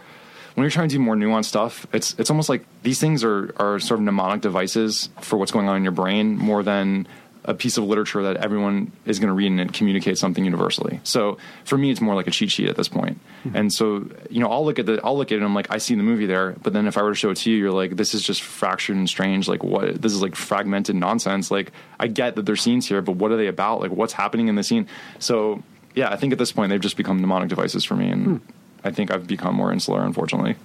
when 0.54 0.62
you're 0.62 0.70
trying 0.70 0.88
to 0.88 0.94
do 0.94 1.00
more 1.00 1.14
nuanced 1.14 1.46
stuff. 1.46 1.86
It's, 1.92 2.14
it's 2.18 2.30
almost 2.30 2.48
like 2.48 2.64
these 2.82 3.00
things 3.00 3.24
are, 3.24 3.54
are 3.56 3.78
sort 3.78 4.00
of 4.00 4.04
mnemonic 4.04 4.40
devices 4.40 5.08
for 5.20 5.36
what's 5.36 5.52
going 5.52 5.68
on 5.68 5.76
in 5.76 5.84
your 5.84 5.92
brain 5.92 6.36
more 6.36 6.62
than 6.62 7.06
a 7.44 7.54
piece 7.54 7.76
of 7.76 7.84
literature 7.84 8.22
that 8.22 8.38
everyone 8.38 8.90
is 9.04 9.18
going 9.18 9.28
to 9.28 9.34
read 9.34 9.48
and 9.48 9.60
it 9.60 9.72
communicates 9.72 10.20
something 10.20 10.44
universally. 10.44 11.00
So 11.04 11.36
for 11.64 11.76
me, 11.76 11.90
it's 11.90 12.00
more 12.00 12.14
like 12.14 12.26
a 12.26 12.30
cheat 12.30 12.50
sheet 12.50 12.68
at 12.68 12.76
this 12.76 12.88
point. 12.88 13.20
And 13.52 13.70
so, 13.72 14.08
you 14.30 14.40
know, 14.40 14.48
I'll 14.48 14.64
look 14.64 14.78
at 14.78 14.86
the, 14.86 15.00
I'll 15.04 15.16
look 15.16 15.28
at 15.28 15.34
it 15.34 15.36
and 15.36 15.44
I'm 15.44 15.54
like, 15.54 15.70
I 15.70 15.78
see 15.78 15.94
the 15.94 16.02
movie 16.02 16.24
there. 16.24 16.56
But 16.62 16.72
then 16.72 16.86
if 16.86 16.96
I 16.96 17.02
were 17.02 17.10
to 17.10 17.14
show 17.14 17.30
it 17.30 17.36
to 17.38 17.50
you, 17.50 17.58
you're 17.58 17.70
like, 17.70 17.96
this 17.96 18.14
is 18.14 18.22
just 18.22 18.42
fractured 18.42 18.96
and 18.96 19.08
strange. 19.08 19.46
Like 19.46 19.62
what, 19.62 20.00
this 20.00 20.12
is 20.12 20.22
like 20.22 20.34
fragmented 20.34 20.96
nonsense. 20.96 21.50
Like 21.50 21.72
I 22.00 22.06
get 22.06 22.36
that 22.36 22.46
there's 22.46 22.62
scenes 22.62 22.88
here, 22.88 23.02
but 23.02 23.16
what 23.16 23.30
are 23.30 23.36
they 23.36 23.48
about? 23.48 23.80
Like 23.80 23.90
what's 23.90 24.14
happening 24.14 24.48
in 24.48 24.54
the 24.54 24.62
scene? 24.62 24.88
So 25.18 25.62
yeah, 25.94 26.10
I 26.10 26.16
think 26.16 26.32
at 26.32 26.38
this 26.38 26.52
point 26.52 26.70
they've 26.70 26.80
just 26.80 26.96
become 26.96 27.20
mnemonic 27.20 27.50
devices 27.50 27.84
for 27.84 27.94
me. 27.94 28.08
And 28.08 28.40
I 28.82 28.90
think 28.90 29.10
I've 29.10 29.26
become 29.26 29.54
more 29.54 29.72
insular, 29.72 30.02
unfortunately. 30.02 30.56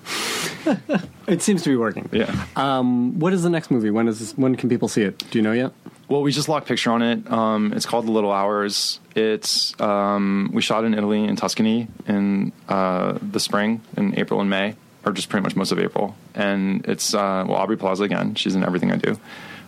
It 1.28 1.44
seems 1.44 1.62
to 1.62 1.70
be 1.70 1.76
working. 1.76 2.10
Yeah. 2.12 2.46
Um, 2.56 3.20
what 3.20 3.34
is 3.34 3.44
the 3.44 3.52
next 3.52 3.70
movie? 3.70 3.92
When 3.92 4.08
is 4.08 4.20
this, 4.20 4.32
when 4.36 4.56
can 4.56 4.68
people 4.68 4.88
see 4.88 5.04
it? 5.04 5.20
Do 5.30 5.38
you 5.38 5.44
know 5.44 5.52
yet? 5.52 5.72
Well, 6.10 6.24
we 6.24 6.32
just 6.32 6.50
locked 6.50 6.68
picture 6.68 6.90
on 6.90 7.04
it. 7.04 7.32
Um, 7.32 7.72
it's 7.72 7.86
called 7.86 8.08
The 8.08 8.12
Little 8.12 8.32
Hours. 8.32 9.00
It's 9.16 9.80
um, 9.80 10.50
we 10.52 10.64
shot 10.64 10.84
in 10.84 10.96
Italy 10.96 11.24
in 11.24 11.36
Tuscany 11.36 11.88
in 12.08 12.52
uh, 12.68 13.20
the 13.22 13.40
spring 13.40 13.82
in 13.96 14.18
April 14.18 14.42
and 14.42 14.50
May, 14.50 14.76
or 15.06 15.12
just 15.12 15.30
pretty 15.30 15.44
much 15.44 15.56
most 15.56 15.72
of 15.72 15.78
April. 15.78 16.16
And 16.34 16.84
it's 16.88 17.14
uh, 17.14 17.46
well 17.48 17.58
Aubrey 17.58 17.78
Plaza 17.78 18.06
again. 18.06 18.34
She's 18.34 18.56
in 18.56 18.64
everything 18.64 18.92
I 18.92 18.96
do. 18.96 19.20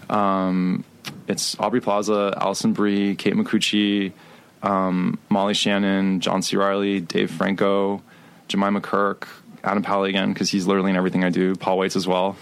Um, 0.09 0.83
it's 1.27 1.59
Aubrey 1.59 1.79
Plaza, 1.79 2.33
Alison 2.35 2.73
Brie, 2.73 3.15
Kate 3.15 3.35
Micucci, 3.35 4.11
um, 4.63 5.19
Molly 5.29 5.53
Shannon, 5.53 6.21
John 6.21 6.41
C. 6.41 6.57
Reilly, 6.57 7.01
Dave 7.01 7.29
Franco, 7.29 8.01
Jemima 8.47 8.81
Kirk, 8.81 9.27
Adam 9.63 9.83
Pally 9.83 10.09
again 10.09 10.33
because 10.33 10.49
he's 10.49 10.65
literally 10.65 10.89
in 10.89 10.97
everything 10.97 11.23
I 11.23 11.29
do. 11.29 11.55
Paul 11.55 11.77
Weitz 11.77 11.95
as 11.95 12.07
well. 12.07 12.35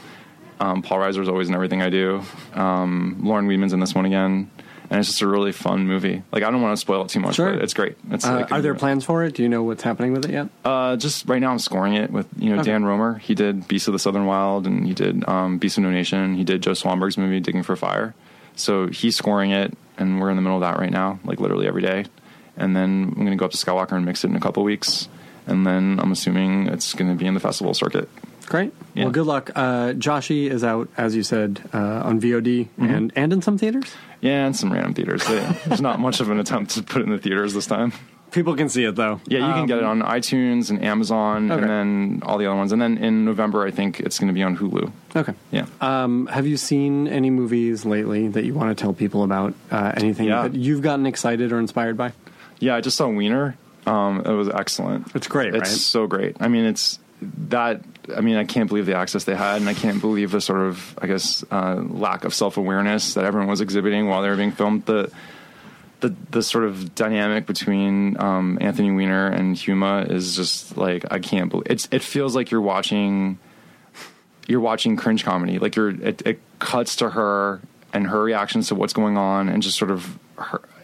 Um, 0.60 0.82
Paul 0.82 0.98
Reiser's 1.00 1.30
always 1.30 1.48
in 1.50 1.56
everything 1.56 1.82
I 1.82 1.90
do. 1.90 2.22
Um, 2.54 3.20
Lauren 3.24 3.48
Weedman's 3.48 3.74
in 3.74 3.80
this 3.80 3.96
one 3.96 4.06
again, 4.06 4.50
and 4.90 5.00
it's 5.00 5.08
just 5.08 5.22
a 5.22 5.28
really 5.28 5.52
fun 5.54 5.88
movie. 5.88 6.22
Like 6.32 6.44
I 6.44 6.52
don't 6.52 6.62
want 6.62 6.74
to 6.74 6.78
spoil 6.82 7.04
it 7.04 7.10
too 7.10 7.20
much, 7.22 7.36
Sure. 7.36 7.54
but 7.54 7.62
it's 7.64 7.74
great. 7.74 7.96
It's 8.12 8.26
Uh, 8.26 8.38
like, 8.42 8.52
are 8.52 8.62
there 8.62 8.76
plans 8.76 9.06
for 9.06 9.24
it? 9.24 9.36
Do 9.36 9.44
you 9.44 9.50
know 9.50 9.64
what's 9.64 9.84
happening 9.84 10.12
with 10.12 10.26
it 10.26 10.32
yet? 10.32 10.50
Uh, 10.66 10.98
just 10.98 11.28
right 11.30 11.40
now, 11.40 11.52
I'm 11.52 11.60
scoring 11.60 11.94
it 11.94 12.12
with 12.12 12.28
you 12.38 12.50
know 12.50 12.60
Okay. 12.62 12.72
Dan 12.72 12.84
Romer. 12.84 13.20
He 13.20 13.36
did 13.36 13.68
Beast 13.68 13.88
of 13.88 13.94
the 13.94 14.00
Southern 14.00 14.26
Wild, 14.26 14.68
and 14.68 14.86
he 14.86 14.94
did 14.94 15.28
um, 15.30 15.58
Beast 15.60 15.78
of 15.78 15.84
No 15.84 15.92
Nation. 15.92 16.36
He 16.36 16.44
did 16.44 16.62
Joe 16.62 16.72
Swanberg's 16.72 17.18
movie 17.18 17.40
Digging 17.40 17.64
for 17.64 17.76
Fire. 17.76 18.14
So 18.56 18.88
he's 18.88 19.16
scoring 19.16 19.52
it, 19.52 19.78
and 19.98 20.20
we're 20.20 20.30
in 20.30 20.36
the 20.36 20.42
middle 20.42 20.58
of 20.58 20.62
that 20.62 20.78
right 20.78 20.92
now, 20.92 21.20
like 21.24 21.40
literally 21.40 21.68
every 21.68 21.82
day. 21.82 22.06
And 22.58 22.76
then 22.76 23.06
I'm 23.16 23.24
going 23.26 23.32
to 23.32 23.38
go 23.38 23.46
up 23.46 23.52
to 23.52 23.58
Skywalker 23.58 23.94
and 23.94 24.04
mix 24.06 24.26
it 24.26 24.30
in 24.30 24.36
a 24.36 24.40
couple 24.42 24.64
weeks, 24.64 25.08
and 25.48 25.66
then 25.66 25.98
I'm 26.02 26.12
assuming 26.12 26.68
it's 26.68 26.94
going 26.94 27.10
to 27.10 27.16
be 27.16 27.26
in 27.26 27.34
the 27.36 27.40
festival 27.40 27.74
circuit. 27.74 28.10
Great. 28.50 28.74
Yeah. 28.96 29.04
Well, 29.06 29.12
good 29.14 29.26
luck. 29.28 29.52
Uh, 29.56 29.94
Joshy 29.94 30.50
is 30.50 30.64
out, 30.64 30.90
as 30.98 31.16
you 31.16 31.24
said, 31.24 31.62
uh, 31.74 31.78
on 32.04 32.20
VOD 32.20 32.68
Mm-hmm. 32.68 32.84
and 32.86 33.14
and 33.16 33.32
in 33.34 33.42
some 33.42 33.58
theaters. 33.58 33.86
Yeah, 34.22 34.46
and 34.48 34.56
some 34.56 34.74
random 34.74 34.94
theaters. 34.96 35.24
There's 35.66 35.80
not 35.82 36.00
much 36.00 36.20
of 36.20 36.30
an 36.30 36.40
attempt 36.40 36.72
to 36.72 36.84
put 36.84 37.02
it 37.02 37.06
in 37.06 37.12
the 37.12 37.20
theaters 37.20 37.54
this 37.54 37.68
time. 37.68 37.94
People 38.32 38.56
can 38.56 38.68
see 38.70 38.84
it 38.84 38.96
though. 38.96 39.22
Yeah, 39.28 39.48
you 39.48 39.54
can 39.54 39.66
get 39.66 39.78
it 39.80 39.84
Um, 39.84 40.02
on 40.04 40.08
iTunes 40.20 40.70
and 40.70 40.84
Amazon, 40.84 41.52
Okay. 41.52 41.62
and 41.62 41.70
then 41.70 42.20
all 42.24 42.38
the 42.38 42.46
other 42.48 42.56
ones. 42.56 42.72
And 42.72 42.80
then 42.82 42.98
in 42.98 43.26
November, 43.26 43.66
I 43.66 43.72
think 43.72 44.00
it's 44.00 44.20
going 44.20 44.28
to 44.28 44.34
be 44.34 44.44
on 44.44 44.58
Hulu. 44.58 44.92
Okay. 45.16 45.34
Yeah. 45.52 45.66
Um, 45.82 46.28
have 46.28 46.46
you 46.46 46.58
seen 46.58 47.08
any 47.08 47.30
movies 47.32 47.86
lately 47.86 48.28
that 48.28 48.46
you 48.46 48.54
want 48.54 48.76
to 48.76 48.80
tell 48.80 48.94
people 48.94 49.24
about? 49.24 49.54
Uh, 49.72 49.94
anything 49.96 50.28
Yeah. 50.28 50.44
that 50.44 50.54
you've 50.56 50.82
gotten 50.84 51.06
excited 51.08 51.52
or 51.52 51.60
inspired 51.60 51.98
by? 51.98 52.14
Yeah, 52.60 52.76
I 52.76 52.82
just 52.82 52.98
saw 52.98 53.08
Weiner. 53.10 53.56
Um, 53.88 54.22
it 54.26 54.30
was 54.34 54.50
excellent. 54.50 55.08
It's 55.16 55.28
great, 55.28 55.50
It's 55.56 55.58
right? 55.58 55.68
so 55.68 56.06
great. 56.06 56.36
I 56.40 56.50
mean, 56.50 56.66
it's 56.66 57.00
that. 57.22 57.82
I 58.16 58.22
mean, 58.22 58.38
I 58.38 58.44
can't 58.44 58.68
believe 58.68 58.86
the 58.86 58.96
access 58.96 59.24
they 59.24 59.36
had, 59.36 59.58
and 59.58 59.70
I 59.70 59.74
can't 59.74 60.02
believe 60.02 60.32
the 60.32 60.42
sort 60.42 60.62
of, 60.62 60.98
I 61.00 61.08
guess, 61.08 61.44
uh, 61.52 61.76
lack 61.76 62.24
of 62.24 62.34
self 62.34 62.58
awareness 62.58 63.14
that 63.14 63.26
everyone 63.26 63.50
was 63.50 63.62
exhibiting 63.62 64.08
while 64.08 64.22
they 64.22 64.30
were 64.30 64.38
being 64.38 64.52
filmed. 64.52 64.86
The 64.86 65.12
the 66.00 66.16
the 66.32 66.42
sort 66.42 66.64
of 66.64 66.96
dynamic 66.96 67.46
between 67.46 68.20
um, 68.20 68.58
Anthony 68.62 68.92
Weiner 68.92 69.28
and 69.28 69.56
Huma 69.56 70.10
is 70.10 70.36
just 70.36 70.78
like 70.78 71.06
I 71.12 71.20
can't 71.20 71.50
believe 71.50 71.68
it's. 71.70 71.88
It 71.92 72.04
feels 72.04 72.36
like 72.36 72.52
you're 72.52 72.62
watching 72.62 73.38
you're 74.48 74.60
watching 74.60 74.96
cringe 74.96 75.24
comedy. 75.24 75.60
Like 75.60 75.76
you're 75.76 75.90
it, 75.90 76.22
it 76.26 76.42
cuts 76.60 76.98
to 76.98 77.12
her 77.12 77.62
and 77.94 78.08
her 78.08 78.22
reactions 78.22 78.70
to 78.70 78.76
what's 78.76 78.94
going 78.94 79.18
on, 79.18 79.50
and 79.50 79.62
just 79.64 79.78
sort 79.78 79.92
of. 79.92 80.18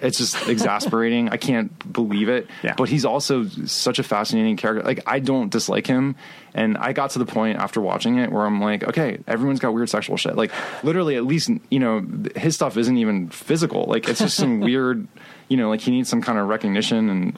It's 0.02 0.18
just 0.18 0.48
exasperating. 0.48 1.30
I 1.30 1.38
can't 1.38 1.92
believe 1.92 2.30
it. 2.30 2.48
Yeah. 2.64 2.76
But 2.78 2.90
he's 2.90 3.06
also 3.06 3.46
such 3.66 4.00
a 4.00 4.04
fascinating 4.04 4.58
character. 4.58 4.86
Like 4.86 5.02
I 5.06 5.20
don't 5.20 5.52
dislike 5.52 5.88
him, 5.88 6.16
and 6.54 6.78
I 6.78 6.94
got 6.94 7.12
to 7.12 7.20
the 7.20 7.26
point 7.26 7.58
after 7.58 7.82
watching 7.82 8.18
it 8.18 8.32
where 8.32 8.46
I'm 8.46 8.62
like, 8.62 8.84
okay, 8.84 9.20
everyone's 9.28 9.60
got 9.60 9.74
weird 9.74 9.90
sexual 9.90 10.18
shit. 10.18 10.36
Like 10.36 10.52
literally, 10.84 11.16
at 11.16 11.26
least 11.26 11.50
you 11.70 11.80
know 11.80 12.06
his 12.36 12.56
stuff 12.56 12.78
isn't 12.78 12.98
even 12.98 13.30
physical. 13.30 13.86
Like 13.86 14.08
it's 14.08 14.20
just 14.20 14.38
some 14.38 14.60
weird, 14.62 15.08
you 15.48 15.58
know, 15.58 15.70
like 15.70 15.82
he 15.82 15.92
needs 15.92 16.10
some 16.10 16.22
kind 16.22 16.40
of 16.40 16.48
recognition 16.48 17.10
and. 17.10 17.38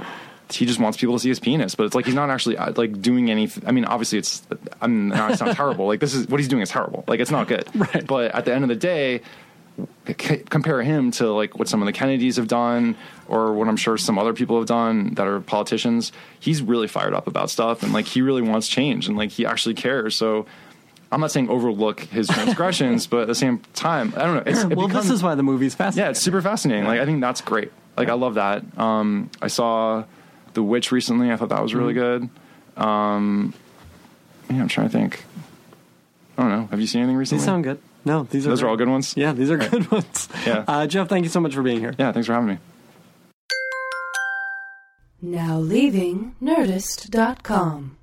He 0.49 0.65
just 0.65 0.79
wants 0.79 0.97
people 0.97 1.13
to 1.13 1.19
see 1.19 1.27
his 1.27 1.41
penis, 1.41 1.75
but 1.75 1.87
it's 1.87 1.93
like 1.93 2.05
he's 2.05 2.15
not 2.15 2.29
actually 2.29 2.55
uh, 2.55 2.71
like 2.77 3.01
doing 3.01 3.29
anything. 3.29 3.67
I 3.67 3.73
mean, 3.73 3.83
obviously, 3.83 4.17
it's. 4.19 4.47
I 4.81 4.87
mean, 4.87 5.11
it's 5.11 5.41
not 5.41 5.57
terrible. 5.57 5.87
Like 5.87 5.99
this 5.99 6.13
is 6.13 6.25
what 6.29 6.39
he's 6.39 6.47
doing 6.47 6.61
is 6.61 6.69
terrible. 6.69 7.03
Like 7.05 7.19
it's 7.19 7.31
not 7.31 7.49
good. 7.49 7.67
Right. 7.75 8.07
But 8.07 8.33
at 8.33 8.45
the 8.45 8.53
end 8.53 8.63
of 8.63 8.69
the 8.69 8.77
day, 8.77 9.23
c- 10.17 10.37
compare 10.49 10.81
him 10.81 11.11
to 11.11 11.31
like 11.31 11.57
what 11.57 11.67
some 11.67 11.81
of 11.81 11.85
the 11.85 11.91
Kennedys 11.93 12.37
have 12.37 12.47
done 12.47 12.95
or 13.27 13.53
what 13.53 13.67
I'm 13.67 13.77
sure 13.77 13.97
some 13.97 14.17
other 14.17 14.33
people 14.33 14.57
have 14.57 14.65
done 14.67 15.13
that 15.15 15.27
are 15.27 15.39
politicians. 15.39 16.11
He's 16.39 16.61
really 16.61 16.87
fired 16.87 17.13
up 17.13 17.27
about 17.27 17.49
stuff 17.49 17.83
and 17.83 17.93
like 17.93 18.05
he 18.05 18.21
really 18.21 18.41
wants 18.41 18.67
change 18.67 19.07
and 19.07 19.17
like 19.17 19.31
he 19.31 19.45
actually 19.45 19.75
cares. 19.75 20.15
So 20.15 20.45
I'm 21.11 21.21
not 21.21 21.31
saying 21.31 21.49
overlook 21.49 21.99
his 22.01 22.27
transgressions, 22.27 23.07
but 23.11 23.21
at 23.21 23.27
the 23.27 23.35
same 23.35 23.59
time, 23.73 24.13
I 24.17 24.23
don't 24.23 24.35
know. 24.35 24.43
It's, 24.45 24.61
it 24.63 24.75
well, 24.75 24.87
becomes, 24.87 25.05
this 25.07 25.13
is 25.15 25.23
why 25.23 25.35
the 25.35 25.43
movie's 25.43 25.75
fascinating. 25.75 26.05
yeah, 26.05 26.11
it's 26.11 26.21
super 26.21 26.41
fascinating. 26.41 26.85
Like 26.85 26.99
I 26.99 27.05
think 27.05 27.21
that's 27.21 27.41
great. 27.41 27.71
Like 27.95 28.09
I 28.09 28.13
love 28.13 28.35
that. 28.35 28.63
Um, 28.79 29.29
I 29.41 29.47
saw 29.47 30.03
The 30.53 30.61
Witch 30.63 30.91
recently. 30.91 31.31
I 31.31 31.35
thought 31.37 31.49
that 31.49 31.61
was 31.63 31.73
really 31.75 31.93
Mm-hmm. 31.93 32.25
good. 32.75 32.83
Um, 32.83 33.53
yeah, 34.49 34.61
I'm 34.61 34.67
trying 34.67 34.87
to 34.87 34.93
think. 34.93 35.23
I 36.37 36.43
don't 36.43 36.51
know. 36.51 36.67
Have 36.67 36.79
you 36.79 36.85
seen 36.87 37.01
anything 37.01 37.17
recently? 37.17 37.39
These 37.39 37.45
sound 37.45 37.63
good. 37.63 37.79
No, 38.07 38.23
these 38.23 38.45
are 38.47 38.49
those 38.49 38.61
great. 38.61 38.67
are 38.67 38.71
all 38.71 38.77
good 38.77 38.87
ones. 38.87 39.15
Yeah, 39.17 39.33
these 39.33 39.51
are 39.51 39.57
right. 39.57 39.69
good 39.69 39.91
ones. 39.97 40.29
Yeah, 40.45 40.63
uh, 40.65 40.87
Jeff, 40.87 41.09
thank 41.09 41.23
you 41.25 41.29
so 41.29 41.41
much 41.41 41.53
for 41.53 41.61
being 41.61 41.79
here. 41.79 41.93
Yeah, 41.99 42.13
thanks 42.13 42.25
for 42.27 42.33
having 42.33 42.47
me. 42.47 42.57
Now 45.21 45.59
leaving 45.59 46.35
Nerdist.com. 46.41 47.97